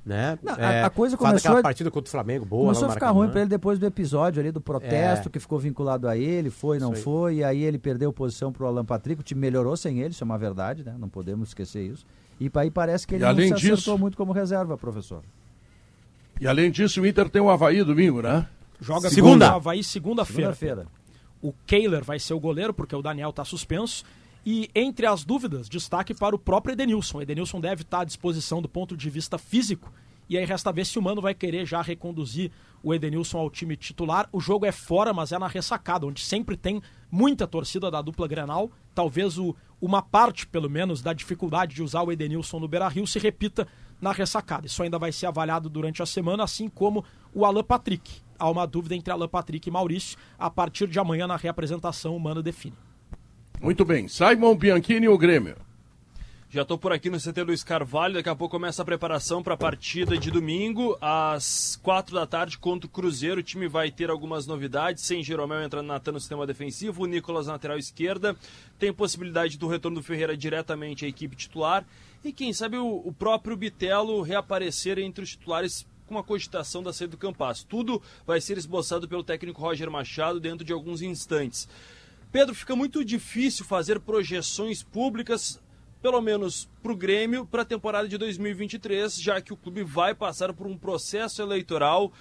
[0.06, 0.38] né?
[0.41, 2.64] Não, a- a coisa faz começou aquela a- partida contra o Flamengo, boa.
[2.66, 5.32] Começou a ficar ruim pra ele depois do episódio ali do protesto É.
[5.32, 7.03] que ficou vinculado a ele, foi, não Isso aí.
[7.03, 10.24] foi, e aí ele perdeu posição pro Alan Patrick, o time melhorou sem ele, isso
[10.24, 10.95] é uma verdade, né?
[10.98, 12.06] Não podemos esquecer isso.
[12.40, 15.22] E aí parece que ele E não se acertou disso- muito como reserva, professor.
[16.40, 18.48] E além disso, o Inter tem o Havaí domingo, né?
[18.80, 19.52] Joga Segunda.
[19.52, 20.53] o Havaí segunda-feira.
[20.53, 20.88] Segunda-feira.
[21.41, 24.06] O Kehler vai ser o goleiro, porque o Daniel está suspenso.
[24.45, 27.22] E entre as dúvidas, destaque para o próprio Edenilson.
[27.22, 29.91] Edenilson deve estar à disposição do ponto de vista físico.
[30.30, 32.52] E aí resta ver se o Mano vai querer já reconduzir
[32.84, 34.30] o Edenilson ao time titular.
[34.32, 38.28] O jogo é fora, mas é na ressacada, onde sempre tem muita torcida da dupla
[38.28, 38.72] Grenal.
[38.94, 43.18] Talvez o, uma parte, pelo menos, da dificuldade de usar o Edenilson no Beira-Rio se
[43.18, 43.68] repita
[43.99, 44.68] na ressacada.
[44.68, 47.03] Isso ainda vai ser avaliado durante a semana, assim como
[47.34, 48.22] o Alan Patrick.
[48.38, 50.18] Há uma dúvida entre Alan Patrick e Maurício.
[50.38, 52.78] A partir de amanhã, na reapresentação, o Mano define.
[53.61, 54.07] Muito bem.
[54.07, 55.57] Simon Bianchini e o Grêmio.
[56.49, 58.14] Já estou por aqui no CT Luiz Carvalho.
[58.15, 62.57] Daqui a pouco começa a preparação para a partida de domingo, às quatro da tarde,
[62.57, 63.41] contra o Cruzeiro.
[63.41, 67.48] O time vai ter algumas novidades, sem Jeromel entrando Natan no sistema defensivo, o Nicolas
[67.48, 68.36] na lateral esquerda.
[68.80, 71.86] Tem possibilidade do retorno do Ferreira diretamente à equipe titular.
[72.23, 76.91] E quem sabe o, o próprio Bitelo reaparecer entre os titulares com uma cogitação da
[76.91, 77.64] saída do Campas.
[77.64, 81.69] Tudo vai ser esboçado pelo técnico Roger Machado dentro de alguns instantes.
[82.32, 85.60] Pedro, fica muito difícil fazer projeções públicas
[86.00, 90.16] pelo menos para o Grêmio, para a temporada de 2023, já que o clube vai
[90.16, 92.12] passar por um processo eleitoral uh,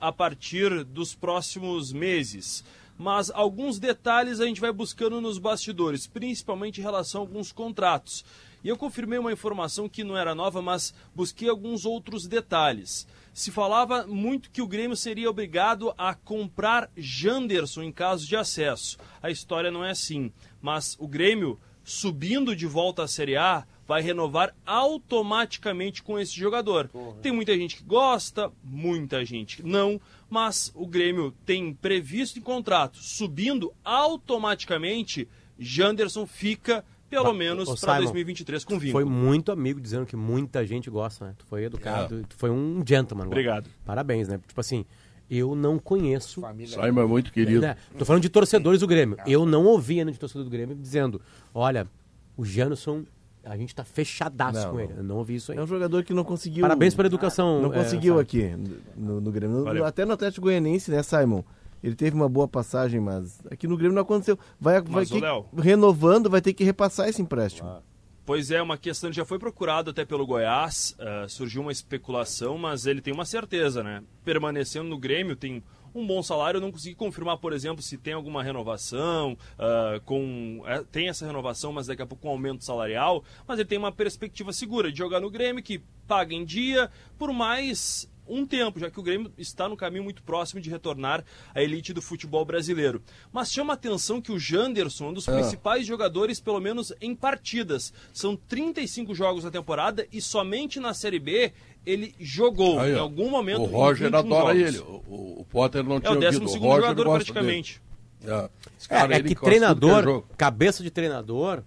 [0.00, 2.62] a partir dos próximos meses.
[2.96, 8.24] Mas alguns detalhes a gente vai buscando nos bastidores, principalmente em relação a alguns contratos.
[8.62, 13.06] E eu confirmei uma informação que não era nova, mas busquei alguns outros detalhes.
[13.34, 18.96] Se falava muito que o Grêmio seria obrigado a comprar Janderson em caso de acesso.
[19.20, 20.32] A história não é assim,
[20.62, 26.88] mas o Grêmio subindo de volta à Série A, vai renovar automaticamente com esse jogador.
[26.88, 27.20] Porra.
[27.20, 30.00] Tem muita gente que gosta, muita gente não,
[30.30, 35.28] mas o Grêmio tem previsto em contrato, subindo automaticamente,
[35.58, 38.92] Janderson fica pelo menos para 2023 com vínculo.
[38.92, 41.34] Foi muito amigo dizendo que muita gente gosta, né?
[41.38, 42.22] Tu foi educado, é.
[42.28, 43.26] tu foi um gentleman.
[43.26, 43.68] Obrigado.
[43.84, 44.40] Parabéns, né?
[44.46, 44.84] Tipo assim,
[45.30, 46.40] eu não conheço.
[46.40, 46.74] Família.
[46.74, 47.64] Simon é muito querido.
[47.64, 49.16] É, tô falando de torcedores do Grêmio.
[49.26, 51.20] Eu não ouvi ainda de torcedor do Grêmio dizendo:
[51.54, 51.88] olha,
[52.36, 53.04] o Janderson
[53.44, 54.94] a gente tá fechadaço não, com ele.
[54.96, 55.58] Eu não ouvi isso aí.
[55.58, 56.62] É um jogador que não conseguiu.
[56.62, 57.60] Parabéns pela educação.
[57.60, 58.50] Não é, conseguiu aqui
[58.96, 59.64] no, no Grêmio.
[59.64, 61.42] No, até no Atlético Goianiense, né, Simon?
[61.84, 64.38] Ele teve uma boa passagem, mas aqui no Grêmio não aconteceu.
[64.58, 65.20] Vai, vai que,
[65.54, 67.68] renovando, vai ter que repassar esse empréstimo.
[67.68, 67.82] Ah.
[68.24, 72.86] Pois é, uma questão já foi procurado até pelo Goiás, uh, surgiu uma especulação, mas
[72.86, 74.02] ele tem uma certeza, né?
[74.24, 75.62] Permanecendo no Grêmio, tem
[75.94, 76.56] um bom salário.
[76.56, 81.26] Eu não consegui confirmar, por exemplo, se tem alguma renovação, uh, com uh, tem essa
[81.26, 83.22] renovação, mas daqui a pouco um aumento salarial.
[83.46, 87.30] Mas ele tem uma perspectiva segura de jogar no Grêmio, que paga em dia, por
[87.30, 91.24] mais um tempo, já que o Grêmio está no caminho muito próximo de retornar
[91.54, 93.02] à elite do futebol brasileiro.
[93.32, 95.32] Mas chama a atenção que o Janderson é um dos ah.
[95.32, 97.92] principais jogadores, pelo menos em partidas.
[98.12, 101.52] São 35 jogos na temporada e somente na Série B
[101.86, 103.62] ele jogou Aí, em algum momento.
[103.62, 104.74] O Roger adora jogos.
[104.74, 104.78] ele.
[104.78, 107.82] O, o, Potter não tinha É o 12 segundo jogador praticamente.
[108.24, 108.48] É,
[108.88, 111.62] cara, é, é que treinador, cabeça de treinador,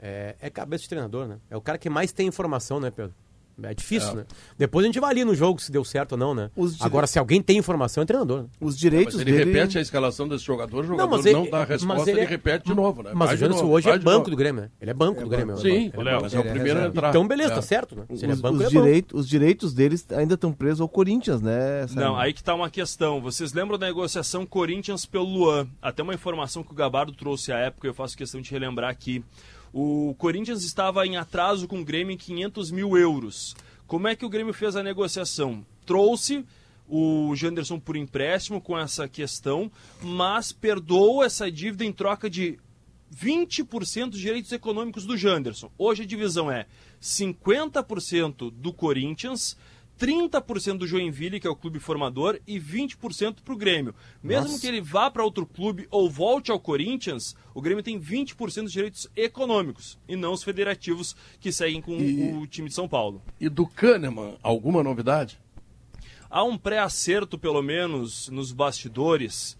[0.00, 1.38] é, é cabeça de treinador, né?
[1.48, 3.14] É o cara que mais tem informação, né, Pedro?
[3.62, 4.14] É difícil, é.
[4.16, 4.24] né?
[4.58, 6.50] Depois a gente avalia no jogo se deu certo ou não, né?
[6.56, 6.76] Dire...
[6.80, 8.42] Agora, se alguém tem informação, é treinador.
[8.42, 8.48] Né?
[8.60, 9.52] Os direitos ele dele...
[9.52, 12.26] repete a escalação desse jogador, o jogador não, ele, não dá a resposta, ele, ele,
[12.26, 13.10] repete de novo, né?
[13.14, 14.70] Mas o Janderson hoje é banco do Grêmio, né?
[14.80, 15.56] Ele é banco é do Grêmio.
[15.56, 17.10] Sim, é, Léo, é o primeiro a entrar.
[17.10, 18.04] Então, beleza, tá certo, né?
[18.08, 21.40] Se os, ele é banco, os, direito, os direitos deles ainda estão presos ao Corinthians,
[21.40, 21.86] né?
[21.94, 23.20] Não, aí que tá uma questão.
[23.20, 25.68] Vocês lembram da negociação Corinthians pelo Luan?
[25.80, 29.24] Até uma informação que o Gabardo trouxe à época, eu faço questão de relembrar aqui.
[29.72, 33.54] O Corinthians estava em atraso com o Grêmio em 500 mil euros.
[33.86, 35.64] Como é que o Grêmio fez a negociação?
[35.86, 36.44] Trouxe
[36.88, 39.70] o Janderson por empréstimo com essa questão,
[40.02, 42.58] mas perdoou essa dívida em troca de
[43.14, 45.70] 20% dos direitos econômicos do Janderson.
[45.78, 46.66] Hoje a divisão é
[47.00, 49.56] 50% do Corinthians,
[50.00, 53.94] 30% do Joinville, que é o clube formador, e 20% para o Grêmio.
[54.22, 54.60] Mesmo Nossa.
[54.60, 58.72] que ele vá para outro clube ou volte ao Corinthians, o Grêmio tem 20% dos
[58.72, 62.32] direitos econômicos e não os federativos que seguem com e...
[62.32, 63.20] o time de São Paulo.
[63.38, 65.38] E do Kahneman, alguma novidade?
[66.30, 69.58] Há um pré-acerto, pelo menos, nos bastidores,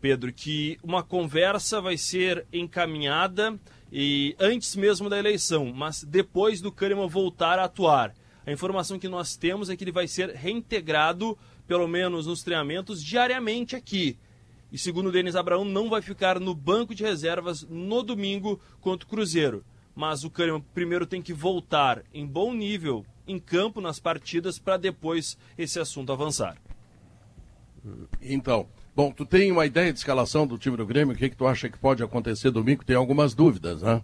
[0.00, 3.58] Pedro, que uma conversa vai ser encaminhada
[3.90, 8.12] e antes mesmo da eleição, mas depois do Kahneman voltar a atuar.
[8.48, 13.04] A informação que nós temos é que ele vai ser reintegrado, pelo menos nos treinamentos,
[13.04, 14.16] diariamente aqui.
[14.72, 19.06] E segundo o Denis Abraão, não vai ficar no banco de reservas no domingo contra
[19.06, 19.62] o Cruzeiro.
[19.94, 24.78] Mas o Kahneman primeiro tem que voltar em bom nível em campo nas partidas para
[24.78, 26.56] depois esse assunto avançar.
[28.22, 28.66] Então,
[28.96, 31.14] bom, tu tem uma ideia de escalação do time do Grêmio?
[31.14, 32.82] O que, que tu acha que pode acontecer domingo?
[32.82, 34.02] Tem algumas dúvidas, né?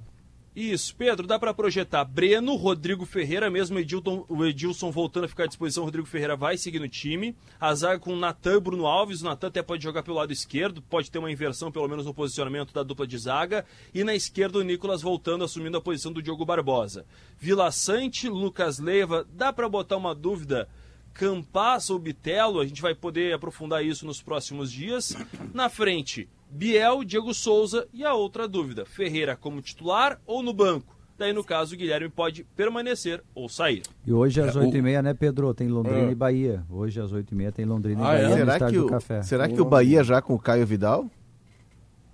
[0.56, 5.44] Isso, Pedro, dá para projetar Breno, Rodrigo Ferreira, mesmo Edilton, o Edilson voltando a ficar
[5.44, 7.34] à disposição, Rodrigo Ferreira vai seguir no time.
[7.58, 10.80] A zaga com Natan e Bruno Alves, o Natan até pode jogar pelo lado esquerdo,
[10.80, 13.66] pode ter uma inversão pelo menos no posicionamento da dupla de zaga.
[13.92, 17.04] E na esquerda o Nicolas voltando, assumindo a posição do Diogo Barbosa.
[17.36, 20.68] Vila Sante, Lucas Leiva, dá para botar uma dúvida
[21.14, 25.16] Campas ou Bitelo, a gente vai poder aprofundar isso nos próximos dias.
[25.54, 30.94] Na frente, Biel, Diego Souza e a outra dúvida: Ferreira como titular ou no banco?
[31.16, 33.82] Daí, no caso, o Guilherme pode permanecer ou sair.
[34.04, 35.02] E hoje às 8h30, é, o...
[35.04, 35.54] né, Pedro?
[35.54, 36.10] Tem Londrina é.
[36.10, 36.64] e Bahia.
[36.68, 38.26] Hoje às 8h30 tem Londrina e ah, Bahia.
[38.26, 38.36] É?
[38.36, 41.08] Será, que o, será que o Bahia já com o Caio Vidal?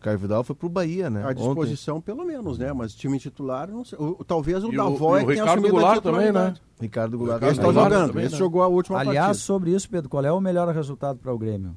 [0.01, 1.23] Caio Vidal foi pro Bahia, né?
[1.23, 1.45] À ontem.
[1.45, 2.73] disposição, pelo menos, né?
[2.73, 3.99] Mas time titular, não sei.
[3.99, 6.55] O- talvez o o- Davoy tenha Ricardo assumido Goulart a também, né?
[6.81, 7.43] Ricardo Goulart.
[7.43, 8.39] Esse tá Goulart jogando, também, esse né?
[8.39, 9.35] jogou a última Aliás, partida.
[9.45, 11.77] sobre isso, Pedro, qual é o melhor resultado para o Grêmio?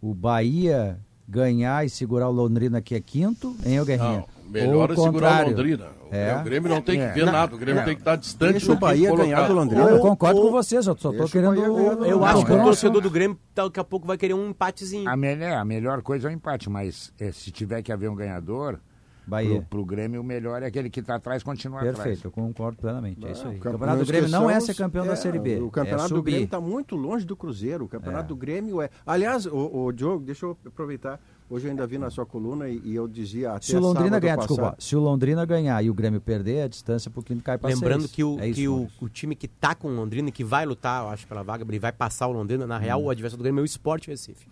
[0.00, 0.98] O Bahia
[1.28, 4.18] ganhar e segurar o Londrina, que é quinto, em o Guerrinha?
[4.18, 5.50] Não, melhor é Ou o segurar o?
[5.50, 5.86] Londrina.
[6.10, 6.36] O, É.
[6.40, 7.12] o Grêmio não tem que É.
[7.12, 7.84] ver Não, nada, o Grêmio é.
[7.84, 9.82] tem que estar distante Deixa o do Bahia quinto ganhar do Londrina.
[9.90, 11.54] Eu concordo ou- com você, só tô o querendo...
[11.54, 15.08] Eu Não, acho que o torcedor do Grêmio daqui a pouco vai querer um empatezinho.
[15.08, 18.14] A, melhor, a melhor coisa é o empate, mas eh, se tiver que haver um
[18.14, 18.78] ganhador,
[19.26, 19.56] Bahia.
[19.62, 23.24] pro, pro Grêmio o melhor é aquele que está atrás continuar Perfeito, eu concordo plenamente.
[23.26, 23.56] É isso aí.
[23.56, 25.60] O Campe- campeonato do Grêmio não é ser campeão da Série B.
[25.60, 26.30] O campeonato é do subir.
[26.32, 27.86] Grêmio está muito longe do Cruzeiro.
[27.86, 28.28] O campeonato É.
[28.28, 28.90] do Grêmio é.
[29.06, 31.18] Aliás, o, Diogo, deixa eu aproveitar.
[31.50, 34.18] Hoje eu ainda vi na sua coluna e, e eu dizia até Se o Londrina
[34.18, 37.42] ganhar, passado- desculpa, se o Londrina ganhar e o Grêmio perder, a distância pro quinto
[37.44, 38.12] cai para Lembrando seis.
[38.12, 40.42] que, o, é isso, que o, o time que tá com o Londrina e que
[40.42, 43.38] vai lutar, eu acho, pela vaga, ele vai passar o Londrina, na real, o adversário
[43.38, 44.46] do Grêmio é o Sport Recife.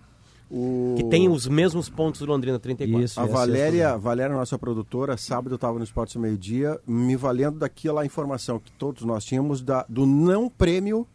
[0.51, 3.03] O- Que tem os mesmos pontos do Londrina, 34.
[3.05, 6.21] Isso, A é a Valéria, sexta- Valéria, nossa produtora, sábado eu estava no Esportes ao
[6.21, 11.07] Meio-Dia, me valendo daquela informação que todos nós tínhamos da, do não prêmio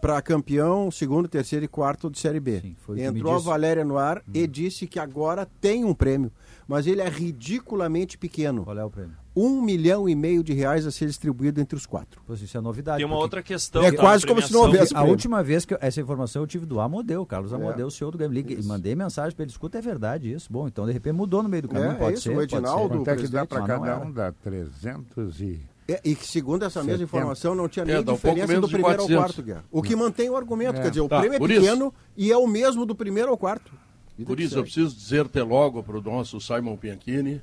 [0.00, 2.60] para campeão, segundo, terceiro e quarto de Série B.
[2.60, 3.46] Sim, o Entrou a disse.
[3.48, 6.30] Valéria no ar e disse que agora tem um prêmio,
[6.66, 8.64] mas ele é ridiculamente pequeno.
[8.64, 9.12] Qual é o prêmio?
[9.36, 12.20] Um milhão e meio de reais a ser distribuído entre os quatro.
[12.26, 12.96] Pois isso é novidade.
[12.98, 13.80] Tem uma outra questão.
[13.82, 16.66] É quase como se não houvesse A última vez que eu- essa informação eu tive
[16.66, 17.88] do Amodeu, Carlos Amodeu, É.
[17.88, 18.34] o senhor do Grêmio.
[18.34, 20.48] Liguei, mandei mensagem para ele, escuta, é verdade isso.
[20.52, 22.30] Bom, então de repente mudou no meio do caminho, É, pode isso, ser.
[22.30, 22.56] o pode ser.
[22.56, 24.10] Edinaldo, Quanto é que dá presidente, para cada um?
[24.12, 25.60] Dá 300 e...
[25.92, 27.04] É, e que segundo essa mesma 70.
[27.04, 29.16] informação não tinha É, nem um diferença menos do primeiro ao 400.
[29.24, 29.64] quarto, Guerra.
[29.70, 30.82] O que mantém o argumento, É.
[30.82, 31.60] quer dizer, o Tá, prêmio é por isso.
[31.60, 33.72] pequeno e é o mesmo do primeiro ao quarto.
[34.16, 37.40] Vida Por que isso, eu preciso dizer até logo para o nosso Simon Bianchini.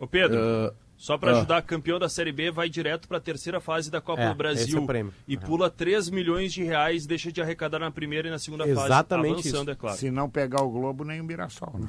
[0.00, 1.36] Ô Pedro, eh, só para ah.
[1.38, 4.34] ajudar, campeão da Série B vai direto para a terceira fase da Copa É, do
[4.36, 5.40] Brasil é o e Uhum.
[5.42, 9.48] pula 3 milhões de reais, deixa de arrecadar na primeira e na segunda Exatamente fase,
[9.48, 9.70] avançando, isso.
[9.70, 9.96] é claro.
[9.98, 11.74] Se não pegar o Globo, nem o Mirassol.
[11.76, 11.88] Né?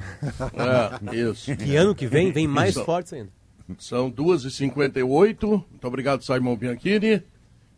[1.12, 1.52] É, isso.
[1.52, 2.84] E ano que vem, vem mais Isso.
[2.84, 3.30] fortes ainda.
[3.78, 5.46] São 2h58.
[5.48, 7.22] Muito obrigado, Simon Bianchini.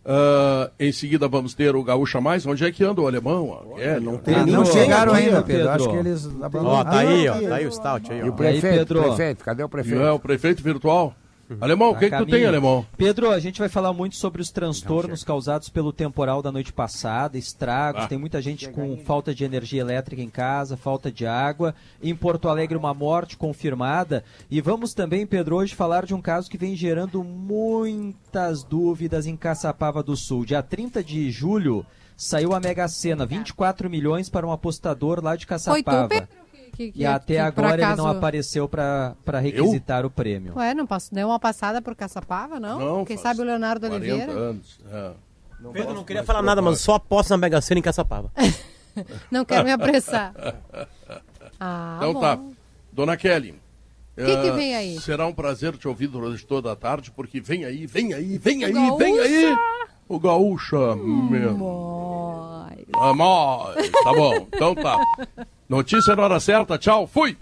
[0.09, 2.47] Ah, em seguida vamos ter o Gaúcha Mais.
[2.47, 3.75] Onde é que anda o alemão?
[3.79, 5.69] É, não tem Ah, não chegaram aqui, ainda, ó, Pedro.
[5.71, 5.93] Acho Pedro.
[6.03, 6.27] que eles
[6.65, 7.41] Ó, tá aí, ó.
[7.41, 8.37] Tá aí o Stout aí, E o ó.
[8.37, 9.03] prefeito, Pedro?
[9.03, 10.01] prefeito, cadê o prefeito?
[10.03, 11.15] É o prefeito virtual.
[11.60, 12.85] Alemão, o que, que tu tem, alemão?
[12.97, 17.39] Pedro, a gente vai falar muito sobre os transtornos causados pelo temporal da noite passada,
[17.39, 18.05] estragos.
[18.05, 18.09] Ah.
[18.09, 21.74] Tem muita gente com falta de energia elétrica em casa, falta de água.
[22.02, 24.24] Em Porto Alegre, uma morte confirmada.
[24.51, 29.36] E vamos também, Pedro, hoje falar de um caso que vem gerando muitas dúvidas em
[29.36, 30.44] Caçapava do Sul.
[30.44, 31.86] Dia 30 de julho.
[32.16, 36.09] Saiu a Mega Sena, 24 milhões para um apostador lá de Foi Caçapava.
[36.09, 36.28] tu, Pedro?
[36.77, 40.53] Que, que, E até que, agora ele acaso- não apareceu para requisitar o prêmio.
[40.57, 42.78] Ué, não passou, deu uma passada por Caçapava, não?
[42.78, 44.32] Não, Quem sabe o Leonardo 40 Oliveira?
[44.32, 44.78] anos.
[44.93, 45.11] É.
[45.73, 48.31] Pedro não queria falar nada, mas só aposta na Mega Sena em Caçapava.
[49.31, 50.32] Não quero me apressar.
[51.59, 52.20] Ah, então bom.
[52.20, 52.39] tá.
[52.93, 53.55] Dona Kelly.
[54.15, 55.01] que que eh, vem aí?
[55.01, 58.62] Será um prazer te ouvir durante toda a tarde, porque vem aí, vem aí, vem
[58.65, 58.97] aí, Gaúcha!
[58.98, 59.57] vem aí.
[60.09, 62.65] O Gaúcha mesmo.
[62.93, 65.01] Mas, tá bom, então tá.
[65.69, 67.37] Notícia na hora certa, tchau, fui!